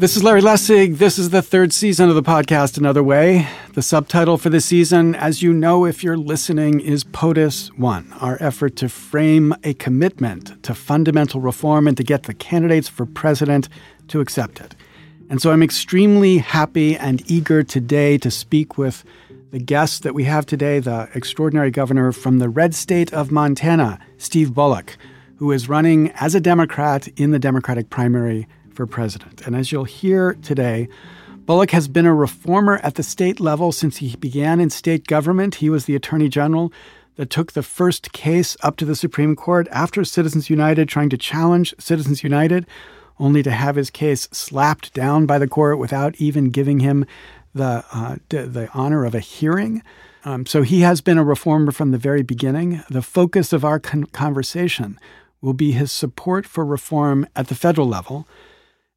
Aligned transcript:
This 0.00 0.16
is 0.16 0.24
Larry 0.24 0.40
Lessig. 0.40 0.96
This 0.96 1.18
is 1.18 1.28
the 1.28 1.42
third 1.42 1.74
season 1.74 2.08
of 2.08 2.14
the 2.14 2.22
podcast, 2.22 2.78
Another 2.78 3.02
Way. 3.02 3.46
The 3.74 3.82
subtitle 3.82 4.38
for 4.38 4.48
this 4.48 4.64
season, 4.64 5.14
as 5.14 5.42
you 5.42 5.52
know 5.52 5.84
if 5.84 6.02
you're 6.02 6.16
listening, 6.16 6.80
is 6.80 7.04
POTUS 7.04 7.68
1, 7.76 8.14
our 8.18 8.38
effort 8.40 8.76
to 8.76 8.88
frame 8.88 9.54
a 9.62 9.74
commitment 9.74 10.62
to 10.62 10.74
fundamental 10.74 11.42
reform 11.42 11.86
and 11.86 11.98
to 11.98 12.02
get 12.02 12.22
the 12.22 12.32
candidates 12.32 12.88
for 12.88 13.04
president 13.04 13.68
to 14.08 14.20
accept 14.20 14.58
it. 14.58 14.74
And 15.28 15.42
so 15.42 15.52
I'm 15.52 15.62
extremely 15.62 16.38
happy 16.38 16.96
and 16.96 17.22
eager 17.30 17.62
today 17.62 18.16
to 18.16 18.30
speak 18.30 18.78
with 18.78 19.04
the 19.50 19.58
guest 19.58 20.02
that 20.04 20.14
we 20.14 20.24
have 20.24 20.46
today, 20.46 20.78
the 20.78 21.10
extraordinary 21.12 21.70
governor 21.70 22.10
from 22.10 22.38
the 22.38 22.48
red 22.48 22.74
state 22.74 23.12
of 23.12 23.30
Montana, 23.30 23.98
Steve 24.16 24.54
Bullock, 24.54 24.96
who 25.36 25.52
is 25.52 25.68
running 25.68 26.10
as 26.12 26.34
a 26.34 26.40
Democrat 26.40 27.06
in 27.18 27.32
the 27.32 27.38
Democratic 27.38 27.90
primary 27.90 28.48
for 28.80 28.86
president. 28.86 29.46
And 29.46 29.54
as 29.54 29.70
you'll 29.70 29.84
hear 29.84 30.38
today, 30.40 30.88
Bullock 31.44 31.70
has 31.72 31.86
been 31.86 32.06
a 32.06 32.14
reformer 32.14 32.80
at 32.82 32.94
the 32.94 33.02
state 33.02 33.38
level 33.38 33.72
since 33.72 33.98
he 33.98 34.16
began 34.16 34.58
in 34.58 34.70
state 34.70 35.06
government. 35.06 35.56
He 35.56 35.68
was 35.68 35.84
the 35.84 35.94
attorney 35.94 36.30
general 36.30 36.72
that 37.16 37.28
took 37.28 37.52
the 37.52 37.62
first 37.62 38.12
case 38.12 38.56
up 38.62 38.78
to 38.78 38.86
the 38.86 38.96
Supreme 38.96 39.36
Court 39.36 39.68
after 39.70 40.02
Citizens 40.02 40.48
United 40.48 40.88
trying 40.88 41.10
to 41.10 41.18
challenge 41.18 41.74
Citizens 41.78 42.24
United, 42.24 42.66
only 43.18 43.42
to 43.42 43.50
have 43.50 43.76
his 43.76 43.90
case 43.90 44.30
slapped 44.32 44.94
down 44.94 45.26
by 45.26 45.38
the 45.38 45.48
court 45.48 45.78
without 45.78 46.14
even 46.16 46.48
giving 46.48 46.80
him 46.80 47.04
the, 47.54 47.84
uh, 47.92 48.16
the 48.30 48.70
honor 48.72 49.04
of 49.04 49.14
a 49.14 49.20
hearing. 49.20 49.82
Um, 50.24 50.46
so 50.46 50.62
he 50.62 50.80
has 50.80 51.02
been 51.02 51.18
a 51.18 51.24
reformer 51.24 51.70
from 51.70 51.90
the 51.90 51.98
very 51.98 52.22
beginning. 52.22 52.82
The 52.88 53.02
focus 53.02 53.52
of 53.52 53.62
our 53.62 53.78
con- 53.78 54.04
conversation 54.04 54.98
will 55.42 55.52
be 55.52 55.72
his 55.72 55.92
support 55.92 56.46
for 56.46 56.64
reform 56.64 57.26
at 57.36 57.48
the 57.48 57.54
federal 57.54 57.86
level 57.86 58.26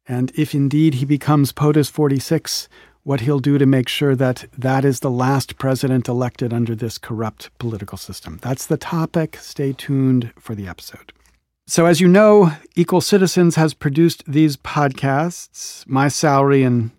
and 0.06 0.32
if 0.34 0.54
indeed 0.54 0.94
he 0.94 1.04
becomes 1.04 1.52
POTUS 1.52 1.90
46, 1.90 2.68
what 3.04 3.20
he'll 3.20 3.38
do 3.38 3.58
to 3.58 3.66
make 3.66 3.88
sure 3.88 4.16
that 4.16 4.46
that 4.56 4.84
is 4.84 5.00
the 5.00 5.10
last 5.10 5.58
president 5.58 6.08
elected 6.08 6.52
under 6.52 6.74
this 6.74 6.98
corrupt 6.98 7.50
political 7.58 7.98
system. 7.98 8.38
That's 8.42 8.66
the 8.66 8.76
topic. 8.76 9.36
Stay 9.36 9.72
tuned 9.72 10.32
for 10.38 10.54
the 10.54 10.66
episode. 10.66 11.12
So, 11.66 11.86
as 11.86 12.00
you 12.00 12.08
know, 12.08 12.52
Equal 12.74 13.00
Citizens 13.00 13.56
has 13.56 13.72
produced 13.72 14.22
these 14.26 14.56
podcasts. 14.56 15.86
My 15.88 16.08
salary 16.08 16.62
in 16.62 16.92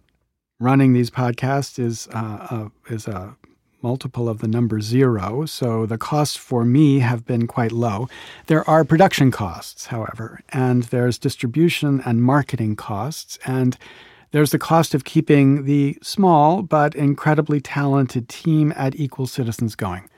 running 0.60 0.94
these 0.94 1.12
podcasts 1.12 1.78
is 1.78 2.08
uh, 2.14 2.70
a, 2.90 2.94
is 2.94 3.08
a 3.08 3.36
multiple 3.86 4.28
of 4.28 4.40
the 4.40 4.48
number 4.48 4.82
zero, 4.82 5.46
so 5.46 5.86
the 5.86 5.98
costs 6.12 6.36
for 6.36 6.66
me 6.66 6.88
have 7.10 7.24
been 7.24 7.46
quite 7.46 7.72
low. 7.72 8.10
There 8.48 8.68
are 8.68 8.84
production 8.84 9.30
costs, 9.30 9.86
however, 9.86 10.42
and 10.50 10.82
there's 10.86 11.20
distribution 11.20 12.02
and 12.04 12.24
marketing 12.24 12.78
costs, 12.78 13.38
and 13.46 13.78
there's 14.32 14.50
the 14.50 14.66
cost 14.72 14.96
of 14.96 15.04
keeping 15.04 15.66
the 15.66 16.00
small 16.02 16.64
but 16.64 16.96
incredibly 16.96 17.62
talented 17.62 18.28
team 18.28 18.74
at 18.76 18.96
Equal 18.96 19.28
Citizens 19.28 19.76
going. 19.76 20.10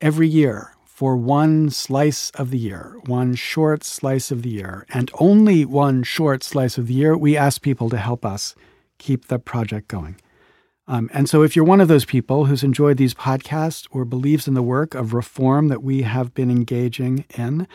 Every 0.00 0.26
year, 0.26 0.74
for 0.86 1.18
one 1.18 1.68
slice 1.68 2.30
of 2.30 2.48
the 2.50 2.58
year, 2.70 2.96
one 3.04 3.34
short 3.34 3.84
slice 3.84 4.30
of 4.30 4.40
the 4.42 4.54
year, 4.60 4.86
and 4.88 5.10
only 5.18 5.66
one 5.66 6.02
short 6.02 6.42
slice 6.42 6.78
of 6.78 6.86
the 6.86 6.94
year, 6.94 7.14
we 7.14 7.36
ask 7.36 7.60
people 7.60 7.90
to 7.90 7.98
help 7.98 8.24
us 8.24 8.54
keep 8.96 9.26
the 9.26 9.38
project 9.38 9.86
going. 9.88 10.16
Um, 10.90 11.08
and 11.14 11.28
so, 11.28 11.44
if 11.44 11.54
you're 11.54 11.64
one 11.64 11.80
of 11.80 11.86
those 11.86 12.04
people 12.04 12.46
who's 12.46 12.64
enjoyed 12.64 12.96
these 12.96 13.14
podcasts 13.14 13.86
or 13.92 14.04
believes 14.04 14.48
in 14.48 14.54
the 14.54 14.62
work 14.62 14.96
of 14.96 15.14
reform 15.14 15.68
that 15.68 15.84
we 15.84 16.02
have 16.02 16.34
been 16.34 16.50
engaging 16.50 17.26
in, 17.38 17.68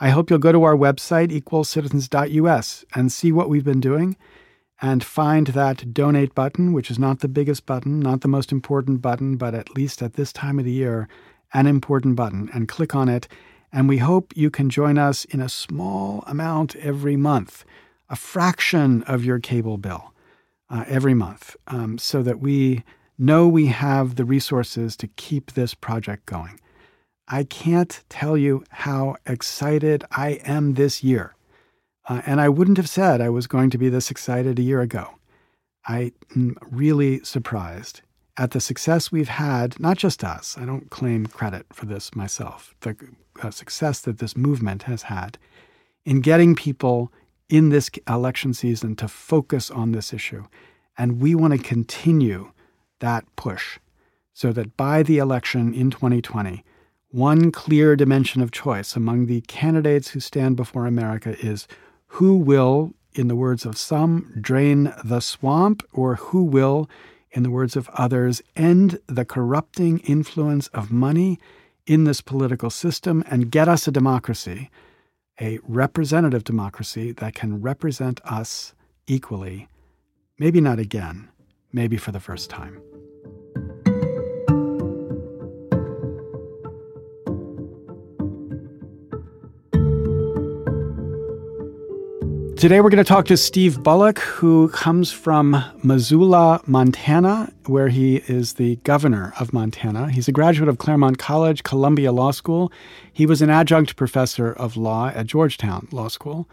I 0.00 0.10
hope 0.10 0.30
you'll 0.30 0.40
go 0.40 0.50
to 0.50 0.64
our 0.64 0.74
website, 0.74 1.30
equalcitizens.us, 1.30 2.84
and 2.92 3.12
see 3.12 3.30
what 3.30 3.48
we've 3.48 3.64
been 3.64 3.80
doing 3.80 4.16
and 4.82 5.04
find 5.04 5.46
that 5.46 5.94
donate 5.94 6.34
button, 6.34 6.72
which 6.72 6.90
is 6.90 6.98
not 6.98 7.20
the 7.20 7.28
biggest 7.28 7.66
button, 7.66 8.00
not 8.00 8.22
the 8.22 8.28
most 8.28 8.50
important 8.50 9.00
button, 9.00 9.36
but 9.36 9.54
at 9.54 9.76
least 9.76 10.02
at 10.02 10.14
this 10.14 10.32
time 10.32 10.58
of 10.58 10.64
the 10.64 10.72
year, 10.72 11.08
an 11.54 11.68
important 11.68 12.16
button, 12.16 12.50
and 12.52 12.66
click 12.66 12.96
on 12.96 13.08
it. 13.08 13.28
And 13.72 13.88
we 13.88 13.98
hope 13.98 14.36
you 14.36 14.50
can 14.50 14.70
join 14.70 14.98
us 14.98 15.24
in 15.26 15.40
a 15.40 15.48
small 15.48 16.24
amount 16.26 16.74
every 16.74 17.16
month, 17.16 17.64
a 18.10 18.16
fraction 18.16 19.04
of 19.04 19.24
your 19.24 19.38
cable 19.38 19.78
bill 19.78 20.12
uh, 20.70 20.84
every 20.86 21.14
month 21.14 21.56
um, 21.66 21.98
so 21.98 22.22
that 22.22 22.40
we 22.40 22.84
know 23.18 23.48
we 23.48 23.66
have 23.66 24.16
the 24.16 24.24
resources 24.24 24.96
to 24.96 25.08
keep 25.08 25.52
this 25.52 25.74
project 25.74 26.26
going. 26.26 26.60
I 27.28 27.44
can't 27.44 28.02
tell 28.08 28.36
you 28.36 28.64
how 28.70 29.16
excited 29.26 30.04
I 30.10 30.40
am 30.44 30.74
this 30.74 31.02
year. 31.02 31.34
Uh, 32.08 32.22
and 32.24 32.40
I 32.40 32.48
wouldn't 32.48 32.76
have 32.76 32.88
said 32.88 33.20
I 33.20 33.30
was 33.30 33.46
going 33.46 33.70
to 33.70 33.78
be 33.78 33.88
this 33.88 34.10
excited 34.10 34.58
a 34.58 34.62
year 34.62 34.80
ago. 34.80 35.10
I 35.86 36.12
am 36.34 36.56
really 36.70 37.22
surprised 37.24 38.02
at 38.36 38.50
the 38.50 38.60
success 38.60 39.10
we've 39.10 39.28
had, 39.28 39.80
not 39.80 39.96
just 39.96 40.22
us, 40.22 40.56
I 40.58 40.66
don't 40.66 40.90
claim 40.90 41.26
credit 41.26 41.66
for 41.72 41.86
this 41.86 42.14
myself, 42.14 42.74
the 42.80 42.96
uh, 43.42 43.50
success 43.50 44.00
that 44.00 44.18
this 44.18 44.36
movement 44.36 44.84
has 44.84 45.02
had 45.02 45.38
in 46.04 46.20
getting 46.20 46.54
people 46.54 47.12
in 47.48 47.68
this 47.68 47.90
election 48.08 48.52
season 48.54 48.96
to 48.96 49.08
focus 49.08 49.70
on 49.70 49.92
this 49.92 50.12
issue. 50.12 50.44
And 50.98 51.20
we 51.20 51.34
want 51.34 51.52
to 51.52 51.58
continue 51.58 52.52
that 53.00 53.24
push 53.36 53.78
so 54.32 54.52
that 54.52 54.76
by 54.76 55.02
the 55.02 55.18
election 55.18 55.72
in 55.72 55.90
2020, 55.90 56.64
one 57.10 57.50
clear 57.50 57.96
dimension 57.96 58.42
of 58.42 58.50
choice 58.50 58.96
among 58.96 59.26
the 59.26 59.40
candidates 59.42 60.10
who 60.10 60.20
stand 60.20 60.56
before 60.56 60.86
America 60.86 61.36
is 61.38 61.66
who 62.08 62.36
will, 62.36 62.92
in 63.14 63.28
the 63.28 63.36
words 63.36 63.64
of 63.64 63.78
some, 63.78 64.32
drain 64.40 64.92
the 65.04 65.20
swamp, 65.20 65.82
or 65.92 66.16
who 66.16 66.42
will, 66.42 66.90
in 67.30 67.42
the 67.42 67.50
words 67.50 67.76
of 67.76 67.88
others, 67.94 68.42
end 68.54 68.98
the 69.06 69.24
corrupting 69.24 70.00
influence 70.00 70.68
of 70.68 70.90
money 70.90 71.38
in 71.86 72.04
this 72.04 72.20
political 72.20 72.70
system 72.70 73.22
and 73.28 73.50
get 73.50 73.68
us 73.68 73.86
a 73.86 73.92
democracy 73.92 74.70
a 75.40 75.58
representative 75.62 76.44
democracy 76.44 77.12
that 77.12 77.34
can 77.34 77.60
represent 77.60 78.20
us 78.24 78.74
equally, 79.06 79.68
maybe 80.38 80.60
not 80.60 80.78
again, 80.78 81.28
maybe 81.72 81.96
for 81.96 82.12
the 82.12 82.20
first 82.20 82.50
time. 82.50 82.80
Today, 92.56 92.80
we're 92.80 92.88
going 92.88 93.04
to 93.04 93.04
talk 93.04 93.26
to 93.26 93.36
Steve 93.36 93.82
Bullock, 93.82 94.18
who 94.18 94.68
comes 94.70 95.12
from 95.12 95.62
Missoula, 95.82 96.62
Montana, 96.64 97.52
where 97.66 97.88
he 97.88 98.22
is 98.28 98.54
the 98.54 98.76
governor 98.76 99.34
of 99.38 99.52
Montana. 99.52 100.10
He's 100.10 100.26
a 100.26 100.32
graduate 100.32 100.70
of 100.70 100.78
Claremont 100.78 101.18
College, 101.18 101.64
Columbia 101.64 102.12
Law 102.12 102.30
School. 102.30 102.72
He 103.12 103.26
was 103.26 103.42
an 103.42 103.50
adjunct 103.50 103.96
professor 103.96 104.54
of 104.54 104.74
law 104.74 105.08
at 105.08 105.26
Georgetown 105.26 105.86
Law 105.92 106.08
School. 106.08 106.48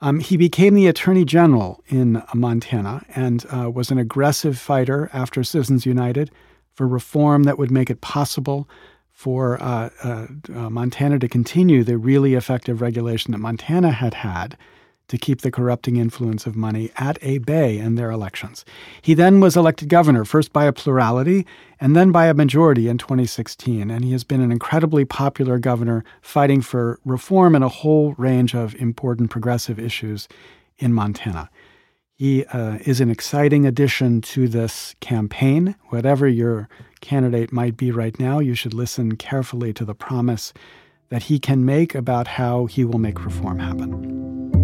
Um, 0.00 0.20
he 0.20 0.36
became 0.36 0.74
the 0.74 0.86
attorney 0.86 1.24
general 1.24 1.82
in 1.88 2.22
Montana 2.32 3.04
and 3.16 3.44
uh, 3.52 3.68
was 3.68 3.90
an 3.90 3.98
aggressive 3.98 4.56
fighter 4.56 5.10
after 5.12 5.42
Citizens 5.42 5.84
United 5.84 6.30
for 6.74 6.86
reform 6.86 7.42
that 7.42 7.58
would 7.58 7.72
make 7.72 7.90
it 7.90 8.00
possible 8.00 8.68
for 9.10 9.60
uh, 9.60 9.90
uh, 10.04 10.26
uh 10.54 10.70
Montana 10.70 11.18
to 11.18 11.28
continue 11.28 11.82
the 11.82 11.98
really 11.98 12.34
effective 12.34 12.80
regulation 12.80 13.32
that 13.32 13.38
Montana 13.38 13.90
had 13.90 14.14
had 14.14 14.56
to 15.10 15.18
keep 15.18 15.40
the 15.40 15.50
corrupting 15.50 15.96
influence 15.96 16.46
of 16.46 16.54
money 16.54 16.90
at 16.96 17.18
a 17.20 17.38
bay 17.38 17.76
in 17.76 17.96
their 17.96 18.12
elections. 18.12 18.64
He 19.02 19.12
then 19.12 19.40
was 19.40 19.56
elected 19.56 19.88
governor, 19.88 20.24
first 20.24 20.52
by 20.52 20.66
a 20.66 20.72
plurality 20.72 21.46
and 21.80 21.96
then 21.96 22.12
by 22.12 22.26
a 22.26 22.34
majority 22.34 22.86
in 22.86 22.96
2016, 22.96 23.90
and 23.90 24.04
he 24.04 24.12
has 24.12 24.22
been 24.22 24.40
an 24.40 24.52
incredibly 24.52 25.04
popular 25.04 25.58
governor 25.58 26.04
fighting 26.22 26.60
for 26.62 27.00
reform 27.04 27.56
in 27.56 27.62
a 27.64 27.68
whole 27.68 28.14
range 28.18 28.54
of 28.54 28.76
important 28.76 29.30
progressive 29.30 29.80
issues 29.80 30.28
in 30.78 30.92
Montana. 30.92 31.50
He 32.14 32.44
uh, 32.44 32.78
is 32.84 33.00
an 33.00 33.10
exciting 33.10 33.66
addition 33.66 34.20
to 34.20 34.46
this 34.46 34.94
campaign. 35.00 35.74
Whatever 35.88 36.28
your 36.28 36.68
candidate 37.00 37.52
might 37.52 37.76
be 37.76 37.90
right 37.90 38.16
now, 38.20 38.38
you 38.38 38.54
should 38.54 38.74
listen 38.74 39.16
carefully 39.16 39.72
to 39.72 39.84
the 39.84 39.94
promise 39.94 40.52
that 41.08 41.24
he 41.24 41.40
can 41.40 41.64
make 41.64 41.96
about 41.96 42.28
how 42.28 42.66
he 42.66 42.84
will 42.84 42.98
make 42.98 43.24
reform 43.24 43.58
happen. 43.58 44.59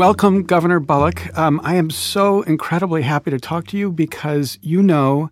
Welcome, 0.00 0.44
Governor 0.44 0.80
Bullock. 0.80 1.36
Um, 1.36 1.60
I 1.62 1.74
am 1.74 1.90
so 1.90 2.40
incredibly 2.40 3.02
happy 3.02 3.30
to 3.32 3.38
talk 3.38 3.66
to 3.66 3.76
you 3.76 3.92
because 3.92 4.58
you 4.62 4.82
know 4.82 5.30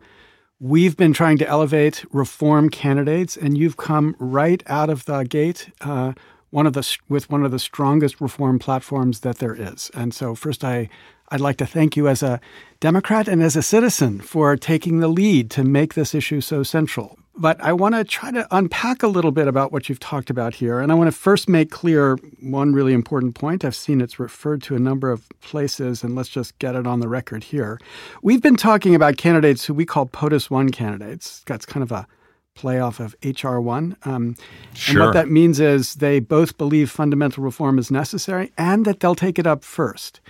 we've 0.61 0.95
been 0.95 1.15
trying 1.15 1.39
to 1.39 1.49
elevate 1.49 2.05
reform 2.13 2.69
candidates, 2.69 3.35
and 3.35 3.57
you've 3.57 3.79
come 3.79 4.15
right 4.19 4.63
out 4.67 4.91
of 4.91 5.07
the 5.07 5.23
gate 5.23 5.71
uh, 5.81 6.13
one 6.51 6.67
of 6.67 6.75
the 6.75 6.99
with 7.09 7.31
one 7.31 7.47
of 7.47 7.51
the 7.51 7.59
strongest 7.59 8.21
reform 8.21 8.59
platforms 8.59 9.21
that 9.21 9.39
there 9.39 9.55
is. 9.55 9.91
And 9.95 10.13
so, 10.13 10.35
first, 10.35 10.63
I 10.63 10.91
I'd 11.31 11.41
like 11.41 11.57
to 11.57 11.67
thank 11.67 11.97
you 11.97 12.07
as 12.07 12.23
a 12.23 12.39
Democrat 12.79 13.27
and 13.27 13.43
as 13.43 13.57
a 13.57 13.63
citizen 13.63 14.21
for 14.21 14.55
taking 14.55 15.01
the 15.01 15.09
lead 15.09 15.51
to 15.53 15.65
make 15.65 15.95
this 15.95 16.15
issue 16.15 16.43
so 16.43 16.63
central. 16.63 17.18
But 17.39 17.61
I 17.61 17.73
want 17.73 17.95
to 17.95 18.03
try 18.03 18.33
to 18.33 18.49
unpack 18.51 19.05
a 19.05 19.07
little 19.07 19.31
bit 19.31 19.47
about 19.47 19.71
what 19.71 19.89
you've 19.89 20.01
talked 20.01 20.29
about 20.29 20.55
here. 20.55 20.81
And 20.81 20.91
I 20.91 20.97
want 20.97 21.07
to 21.07 21.17
first 21.17 21.49
make 21.49 21.71
clear 21.71 22.17
one 22.41 22.73
really 22.73 22.93
important 22.93 23.37
point. 23.37 23.65
I've 23.65 23.77
seen 23.77 24.01
it's 24.01 24.19
referred 24.19 24.61
to 24.65 24.75
a 24.75 24.81
number 24.81 25.11
of 25.13 25.29
places, 25.41 26.03
and 26.03 26.17
let's 26.17 26.29
just 26.29 26.59
get 26.59 26.75
it 26.75 26.85
on 26.85 26.99
the 26.99 27.09
record 27.09 27.45
here. 27.45 27.79
We've 28.23 28.43
been 28.43 28.57
talking 28.57 28.95
about 28.97 29.19
candidates 29.19 29.65
who 29.65 29.73
we 29.73 29.87
call 29.87 30.07
POTUS 30.07 30.51
1 30.51 30.71
candidates. 30.71 31.45
That's 31.47 31.65
kind 31.65 31.85
of 31.85 31.93
a 31.93 32.09
playoff 32.57 32.99
of 32.99 33.19
HR1. 33.21 34.05
Um, 34.05 34.37
sure. 34.75 34.93
And 34.93 35.07
what 35.07 35.15
that 35.15 35.31
means 35.31 35.61
is 35.61 35.95
they 35.95 36.19
both 36.19 36.59
believe 36.59 36.91
fundamental 36.91 37.45
reform 37.45 37.79
is 37.79 37.89
necessary 37.91 38.51
and 38.59 38.85
that 38.85 38.99
they'll 38.99 39.15
take 39.15 39.39
it 39.39 39.47
up 39.47 39.63
first. 39.63 40.21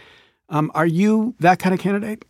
Um, 0.51 0.71
are 0.75 0.87
you 0.87 1.35
that 1.41 1.59
kind 1.59 1.75
of 1.75 1.81
candidate? 1.81 2.25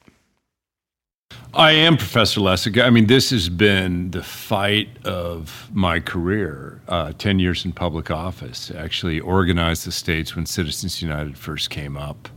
I 1.54 1.72
am 1.72 1.96
Professor 1.96 2.40
Lessig. 2.40 2.80
I 2.80 2.90
mean, 2.90 3.06
this 3.06 3.30
has 3.30 3.48
been 3.48 4.10
the 4.12 4.22
fight 4.22 4.90
of 5.04 5.68
my 5.72 5.98
career. 5.98 6.80
Uh, 6.86 7.12
Ten 7.18 7.38
years 7.38 7.64
in 7.64 7.72
public 7.72 8.10
office. 8.10 8.70
Actually, 8.70 9.18
organized 9.18 9.86
the 9.86 9.90
states 9.90 10.36
when 10.36 10.46
Citizens 10.46 11.02
United 11.02 11.36
first 11.36 11.70
came 11.70 11.96
up. 11.96 12.28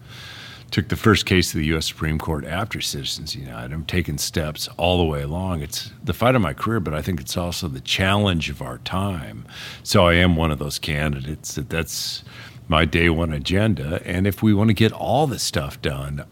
Took 0.72 0.88
the 0.88 0.96
first 0.96 1.26
case 1.26 1.52
to 1.52 1.58
the 1.58 1.66
U.S. 1.68 1.86
Supreme 1.86 2.18
Court 2.18 2.46
after 2.46 2.80
Citizens 2.80 3.36
United. 3.36 3.74
I'm 3.74 3.84
taking 3.84 4.18
steps 4.18 4.70
all 4.78 4.98
the 4.98 5.04
way 5.04 5.22
along. 5.22 5.62
It's 5.62 5.92
the 6.04 6.14
fight 6.14 6.34
of 6.34 6.42
my 6.42 6.54
career, 6.54 6.80
but 6.80 6.94
I 6.94 7.02
think 7.02 7.20
it's 7.20 7.36
also 7.36 7.68
the 7.68 7.82
challenge 7.82 8.50
of 8.50 8.62
our 8.62 8.78
time. 8.80 9.46
So 9.84 10.08
I 10.08 10.14
am 10.14 10.36
one 10.36 10.50
of 10.52 10.60
those 10.60 10.80
candidates 10.80 11.56
that 11.56 11.70
that's 11.70 12.24
my 12.70 12.86
day 12.86 13.10
one 13.10 13.34
agenda. 13.34 14.02
And 14.06 14.26
if 14.26 14.42
we 14.42 14.54
want 14.54 14.70
to 14.70 14.74
get 14.74 14.94
all 14.94 15.28
this 15.28 15.44
stuff 15.44 15.82
done, 15.82 16.24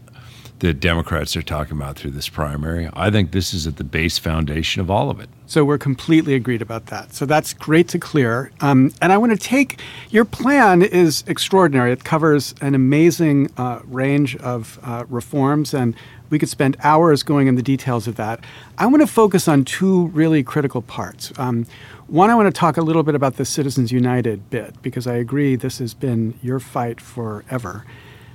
the 0.60 0.74
Democrats 0.74 1.36
are 1.38 1.42
talking 1.42 1.78
about 1.78 1.98
through 1.98 2.12
this 2.12 2.28
primary. 2.28 2.90
I 2.94 3.10
think 3.10 3.32
this 3.32 3.54
is 3.54 3.66
at 3.66 3.78
the 3.78 3.84
base 3.84 4.18
foundation 4.18 4.82
of 4.82 4.92
all 4.92 5.10
of 5.10 5.20
it. 5.20 5.30
So 5.48 5.64
we're 5.64 5.78
completely 5.78 6.36
agreed 6.36 6.62
about 6.62 6.88
that. 6.88 7.14
So 7.14 7.26
that's 7.26 7.54
great 7.54 7.88
to 7.90 8.00
clear. 8.00 8.52
Um, 8.60 8.94
and 9.02 9.12
I 9.12 9.18
want 9.18 9.32
to 9.32 9.38
take 9.38 9.80
your 10.10 10.26
plan 10.26 10.82
is 10.82 11.24
extraordinary. 11.28 11.92
It 11.92 12.04
covers 12.04 12.54
an 12.62 12.76
amazing 12.76 13.52
uh, 13.58 13.80
range 13.86 14.36
of 14.38 14.80
uh, 14.84 15.06
reforms, 15.08 15.74
and 15.74 15.96
we 16.30 16.38
could 16.38 16.50
spend 16.50 16.78
hours 16.84 17.24
going 17.24 17.48
in 17.48 17.56
the 17.56 17.64
details 17.64 18.08
of 18.08 18.16
that. 18.18 18.44
I 18.78 18.86
want 18.86 19.02
to 19.02 19.08
focus 19.08 19.48
on 19.48 19.66
two 19.66 20.08
really 20.08 20.44
critical 20.44 20.82
parts. 20.82 21.32
Um, 21.40 21.66
one, 22.08 22.30
I 22.30 22.36
want 22.36 22.54
to 22.54 22.60
talk 22.60 22.78
a 22.78 22.82
little 22.82 23.04
bit 23.04 23.16
about 23.16 23.38
the 23.38 23.46
Citizens 23.46 23.92
United 23.92 24.50
bit 24.50 24.82
because 24.82 25.08
I 25.08 25.16
agree 25.16 25.56
this 25.56 25.80
has 25.80 25.94
been 25.94 26.38
your 26.42 26.60
fight 26.60 27.00
forever. 27.00 27.86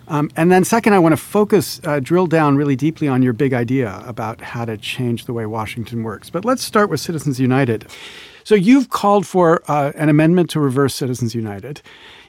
Um, 0.08 0.30
and 0.36 0.52
then, 0.52 0.64
second, 0.64 0.92
I 0.92 0.98
want 0.98 1.12
to 1.12 1.16
focus, 1.16 1.80
uh, 1.84 2.00
drill 2.00 2.26
down 2.26 2.56
really 2.56 2.76
deeply 2.76 3.08
on 3.08 3.22
your 3.22 3.32
big 3.32 3.54
idea 3.54 4.02
about 4.06 4.40
how 4.40 4.64
to 4.64 4.76
change 4.76 5.24
the 5.24 5.32
way 5.32 5.46
Washington 5.46 6.02
works. 6.02 6.30
But 6.30 6.44
let's 6.44 6.62
start 6.62 6.90
with 6.90 7.00
Citizens 7.00 7.40
United. 7.40 7.86
So, 8.44 8.54
you've 8.54 8.90
called 8.90 9.26
for 9.26 9.62
uh, 9.68 9.92
an 9.96 10.08
amendment 10.08 10.50
to 10.50 10.60
reverse 10.60 10.94
Citizens 10.94 11.34
United. 11.34 11.80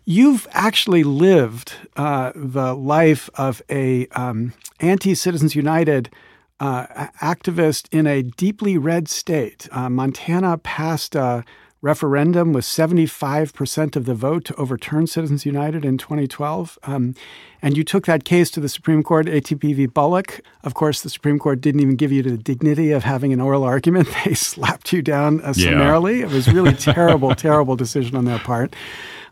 You've 0.06 0.48
actually 0.52 1.04
lived 1.04 1.74
uh, 1.96 2.32
the 2.36 2.74
life 2.76 3.30
of 3.36 3.62
a 3.70 4.08
um, 4.10 4.54
anti-Citizens 4.80 5.56
United 5.56 6.10
uh, 6.60 7.08
activist 7.22 7.88
in 7.92 8.08
a 8.08 8.22
deeply 8.22 8.78
red 8.78 9.08
state. 9.08 9.68
Uh, 9.72 9.90
Montana 9.90 10.58
passed 10.60 11.16
a 11.16 11.44
referendum 11.86 12.52
with 12.52 12.66
75% 12.66 13.96
of 13.96 14.06
the 14.06 14.16
vote 14.16 14.44
to 14.46 14.56
overturn 14.56 15.06
Citizens 15.06 15.46
United 15.46 15.86
in 15.86 16.00
2012. 16.00 16.80
Um, 16.84 17.14
and 17.62 17.78
you 17.78 17.84
took 17.84 18.08
that 18.08 18.26
case 18.26 18.50
to 18.52 18.60
the 18.60 18.68
Supreme 18.68 19.04
Court, 19.04 19.28
ATP 19.28 19.76
v. 19.76 19.86
Bullock. 19.86 20.42
Of 20.64 20.74
course, 20.74 21.02
the 21.02 21.12
Supreme 21.12 21.38
Court 21.38 21.62
didn't 21.62 21.82
even 21.82 21.96
give 21.96 22.12
you 22.12 22.24
the 22.24 22.38
dignity 22.38 22.90
of 22.92 23.04
having 23.04 23.32
an 23.32 23.40
oral 23.40 23.64
argument. 23.64 24.10
They 24.26 24.34
slapped 24.34 24.92
you 24.92 25.04
down 25.04 25.42
uh, 25.42 25.54
summarily. 25.54 26.20
Yeah. 26.20 26.26
It 26.26 26.32
was 26.32 26.52
really 26.52 26.74
terrible, 26.74 27.36
terrible 27.48 27.76
decision 27.76 28.16
on 28.16 28.26
their 28.26 28.40
part. 28.40 28.76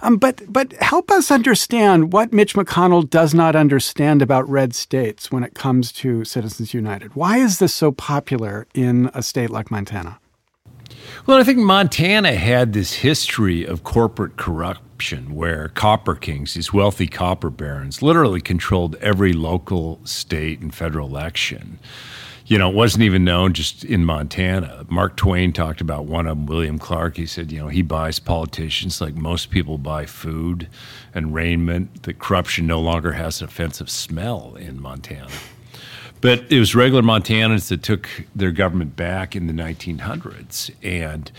Um, 0.04 0.18
but 0.18 0.42
but 0.48 0.74
help 0.74 1.10
us 1.10 1.32
understand 1.32 2.14
what 2.14 2.32
Mitch 2.32 2.54
McConnell 2.54 3.10
does 3.10 3.34
not 3.34 3.56
understand 3.56 4.22
about 4.22 4.48
red 4.48 4.76
states 4.76 5.32
when 5.32 5.44
it 5.44 5.56
comes 5.56 5.92
to 5.94 6.24
Citizens 6.26 6.74
United. 6.74 7.16
Why 7.16 7.38
is 7.38 7.58
this 7.58 7.74
so 7.74 7.92
popular 7.92 8.68
in 8.76 9.10
a 9.16 9.24
state 9.24 9.50
like 9.50 9.72
Montana? 9.72 10.20
Well, 11.26 11.38
I 11.38 11.44
think 11.44 11.60
Montana 11.60 12.36
had 12.36 12.74
this 12.74 12.94
history 12.94 13.66
of 13.66 13.84
corporate 13.84 14.38
corruption 14.38 15.36
where 15.36 15.70
copper 15.70 16.16
kings, 16.16 16.54
these 16.54 16.74
wealthy 16.74 17.08
copper 17.08 17.50
barons, 17.50 18.02
literally 18.02 18.42
controlled 18.42 18.96
every 18.96 19.34
local, 19.34 20.00
state, 20.04 20.60
and 20.60 20.74
federal 20.74 21.08
election. 21.08 21.80
You 22.46 22.58
know, 22.58 22.70
it 22.70 22.76
wasn't 22.76 23.04
even 23.04 23.24
known 23.24 23.54
just 23.54 23.86
in 23.86 24.04
Montana. 24.04 24.86
Mark 24.90 25.16
Twain 25.16 25.54
talked 25.54 25.80
about 25.80 26.06
one 26.06 26.28
of 26.28 26.36
them, 26.36 26.46
William 26.46 26.78
Clark. 26.78 27.16
He 27.16 27.26
said, 27.26 27.54
you 27.54 27.60
know, 27.60 27.70
he 27.70 27.82
buys 27.82 28.20
politicians 28.20 29.00
like 29.00 29.16
most 29.16 29.50
people 29.50 29.78
buy 29.78 30.06
food 30.06 30.68
and 31.14 31.34
raiment, 31.34 32.04
that 32.04 32.20
corruption 32.20 32.68
no 32.68 32.82
longer 32.82 33.14
has 33.14 33.42
an 33.42 33.48
offensive 33.48 33.90
smell 33.90 34.56
in 34.56 34.82
Montana. 34.82 35.30
But 36.24 36.50
it 36.50 36.58
was 36.58 36.74
regular 36.74 37.02
Montanans 37.02 37.68
that 37.68 37.84
took 37.84 38.08
their 38.34 38.52
government 38.52 38.96
back 38.96 39.36
in 39.36 39.48
the 39.48 39.54
1900s. 39.54 40.72
And 40.82 41.30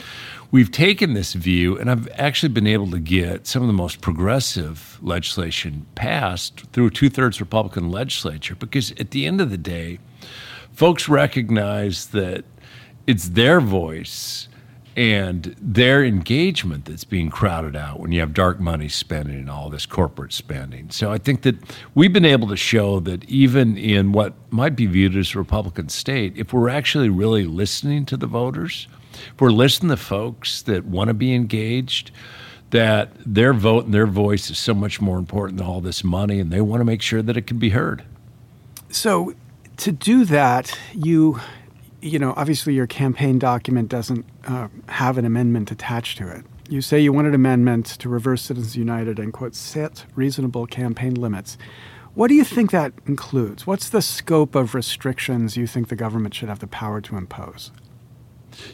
we've 0.51 0.71
taken 0.71 1.15
this 1.15 1.33
view, 1.33 1.79
and 1.79 1.91
I've 1.91 2.07
actually 2.17 2.51
been 2.51 2.67
able 2.67 2.91
to 2.91 2.99
get 2.99 3.47
some 3.47 3.63
of 3.63 3.67
the 3.67 3.73
most 3.73 4.03
progressive 4.03 4.99
legislation 5.01 5.87
passed 5.95 6.67
through 6.75 6.89
a 6.89 6.91
two 6.91 7.09
thirds 7.09 7.41
Republican 7.41 7.91
legislature 7.91 8.55
because 8.55 8.93
at 9.01 9.13
the 9.13 9.25
end 9.25 9.41
of 9.41 9.49
the 9.49 9.57
day, 9.57 10.01
folks 10.75 11.09
recognize 11.09 12.09
that 12.09 12.45
it's 13.07 13.31
their 13.31 13.63
voice 13.63 14.49
and 14.97 15.57
their 15.61 16.05
engagement 16.05 16.85
that's 16.85 17.05
being 17.05 17.29
crowded 17.29 17.75
out 17.75 17.99
when 17.99 18.13
you 18.13 18.21
have 18.21 18.33
dark 18.33 18.61
money 18.61 18.89
spending 18.89 19.37
and 19.37 19.51
all 19.51 19.69
this 19.69 19.87
corporate 19.87 20.33
spending. 20.33 20.89
So 20.91 21.11
I 21.11 21.19
think 21.19 21.43
that 21.43 21.57
we've 21.95 22.13
been 22.13 22.25
able 22.25 22.47
to 22.49 22.57
show 22.57 23.01
that 23.01 23.25
even 23.25 23.77
in 23.77 24.13
what 24.13 24.35
might 24.51 24.77
be 24.77 24.87
viewed 24.87 25.17
as 25.17 25.35
a 25.35 25.39
Republican 25.39 25.89
state, 25.89 26.35
if 26.37 26.53
we're 26.53 26.69
actually 26.69 27.09
really 27.09 27.45
listening 27.45 28.07
to 28.07 28.17
the 28.17 28.29
voters, 28.29 28.87
if 29.13 29.41
we're 29.41 29.51
listening 29.51 29.91
to 29.91 29.97
folks 29.97 30.63
that 30.63 30.85
want 30.85 31.09
to 31.09 31.15
be 31.15 31.35
engaged, 31.35 32.13
that 32.71 33.13
their 33.25 33.53
vote 33.53 33.85
and 33.85 33.95
their 33.95 34.07
voice 34.07 34.51
is 34.51 34.59
so 34.59 34.75
much 34.75 35.01
more 35.01 35.19
important 35.19 35.59
than 35.59 35.67
all 35.67 35.81
this 35.81 36.05
money, 36.05 36.39
and 36.39 36.53
they 36.53 36.61
want 36.61 36.81
to 36.81 36.85
make 36.85 37.03
sure 37.03 37.23
that 37.23 37.37
it 37.37 37.47
can 37.47 37.59
be 37.59 37.71
heard. 37.71 38.05
So 38.91 39.35
to 39.79 39.93
do 39.93 40.25
that, 40.27 40.79
you 40.93 41.41
you 42.05 42.19
know, 42.19 42.35
obviously 42.37 42.75
your 42.75 42.87
campaign 42.87 43.39
document 43.39 43.89
doesn't 43.89 44.27
uh, 44.47 44.69
have 44.89 45.17
an 45.17 45.25
amendment 45.25 45.71
attached 45.71 46.19
to 46.19 46.29
it. 46.29 46.45
You 46.69 46.83
say 46.83 47.01
you 47.01 47.13
wanted 47.13 47.35
amendments 47.35 47.97
to 47.99 48.09
reverse 48.09 48.43
Citizens 48.43 48.77
United 48.77 49.19
and, 49.19 49.33
quote, 49.33 49.55
set 49.55 50.05
reasonable 50.15 50.67
campaign 50.67 51.15
limits. 51.15 51.57
What 52.15 52.29
do 52.29 52.35
you 52.35 52.45
think 52.45 52.71
that 52.71 52.93
includes? 53.07 53.67
What's 53.67 53.89
the 53.89 54.03
scope 54.03 54.55
of 54.55 54.75
restrictions 54.75 55.57
you 55.57 55.67
think 55.67 55.89
the 55.89 55.97
government 55.97 56.35
should 56.35 56.49
have 56.49 56.61
the 56.61 56.67
power 56.67 57.01
to 57.01 57.17
impose? 57.17 57.71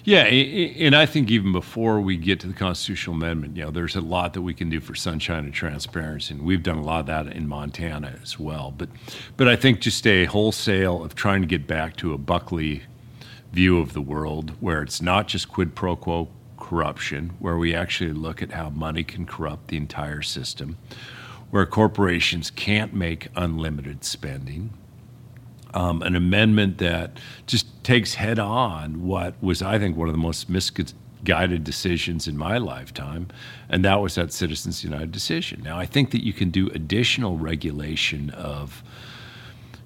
Yeah, 0.05 0.25
and 0.25 0.95
I 0.95 1.07
think 1.07 1.31
even 1.31 1.53
before 1.53 2.01
we 2.01 2.17
get 2.17 2.41
to 2.41 2.47
the 2.49 2.53
constitutional 2.53 3.17
amendment, 3.17 3.57
you 3.57 3.65
know, 3.65 3.71
there's 3.71 3.97
a 3.97 4.01
lot 4.03 4.35
that 4.35 4.43
we 4.43 4.53
can 4.53 4.69
do 4.69 4.79
for 4.79 4.95
sunshine 4.95 5.45
and 5.45 5.55
transparency, 5.55 6.35
and 6.35 6.43
we've 6.43 6.63
done 6.63 6.79
a 6.79 6.83
lot 6.83 7.01
of 7.01 7.07
that 7.07 7.29
in 7.29 7.49
Montana 7.49 8.19
as 8.23 8.39
well. 8.39 8.75
But, 8.77 8.91
but 9.39 9.49
I 9.49 9.57
think 9.57 9.81
just 9.81 10.07
a 10.07 10.27
wholesale 10.27 11.03
of 11.03 11.15
trying 11.15 11.41
to 11.41 11.47
get 11.47 11.67
back 11.67 11.97
to 11.97 12.13
a 12.13 12.19
Buckley 12.19 12.83
view 13.53 13.81
of 13.81 13.93
the 13.93 14.01
world 14.01 14.53
where 14.61 14.83
it's 14.83 15.03
not 15.03 15.29
just 15.29 15.49
quid 15.49 15.75
pro 15.75 15.97
quo 15.97 16.29
corruption, 16.59 17.31
where 17.39 17.57
we 17.57 17.75
actually 17.75 18.13
look 18.13 18.43
at 18.43 18.53
how 18.53 18.71
money 18.71 19.03
can 19.03 19.27
corrupt 19.27 19.69
the 19.69 19.77
entire 19.77 20.23
system, 20.23 20.77
where 21.51 21.67
corporations 21.67 22.51
can't 22.51 22.95
make 22.95 23.29
unlimited 23.35 24.05
spending. 24.05 24.71
Um, 25.73 26.03
an 26.03 26.17
amendment 26.17 26.79
that 26.79 27.19
just 27.47 27.83
takes 27.85 28.15
head 28.15 28.39
on 28.39 29.07
what 29.07 29.35
was, 29.43 29.63
I 29.63 29.79
think, 29.79 29.97
one 29.97 30.09
of 30.09 30.15
the 30.15 30.19
most 30.19 30.49
misguided 30.49 31.65
decisions 31.65 32.27
in 32.27 32.37
my 32.37 32.59
lifetime, 32.59 33.29
and 33.69 33.85
that 33.85 34.01
was 34.01 34.17
that 34.17 34.33
Citizens 34.33 34.83
United 34.85 35.13
decision. 35.13 35.63
Now, 35.63 35.79
I 35.79 35.87
think 35.87 36.11
that 36.11 36.25
you 36.25 36.33
can 36.33 36.51
do 36.51 36.69
additional 36.69 37.39
regulation 37.39 38.31
of 38.31 38.83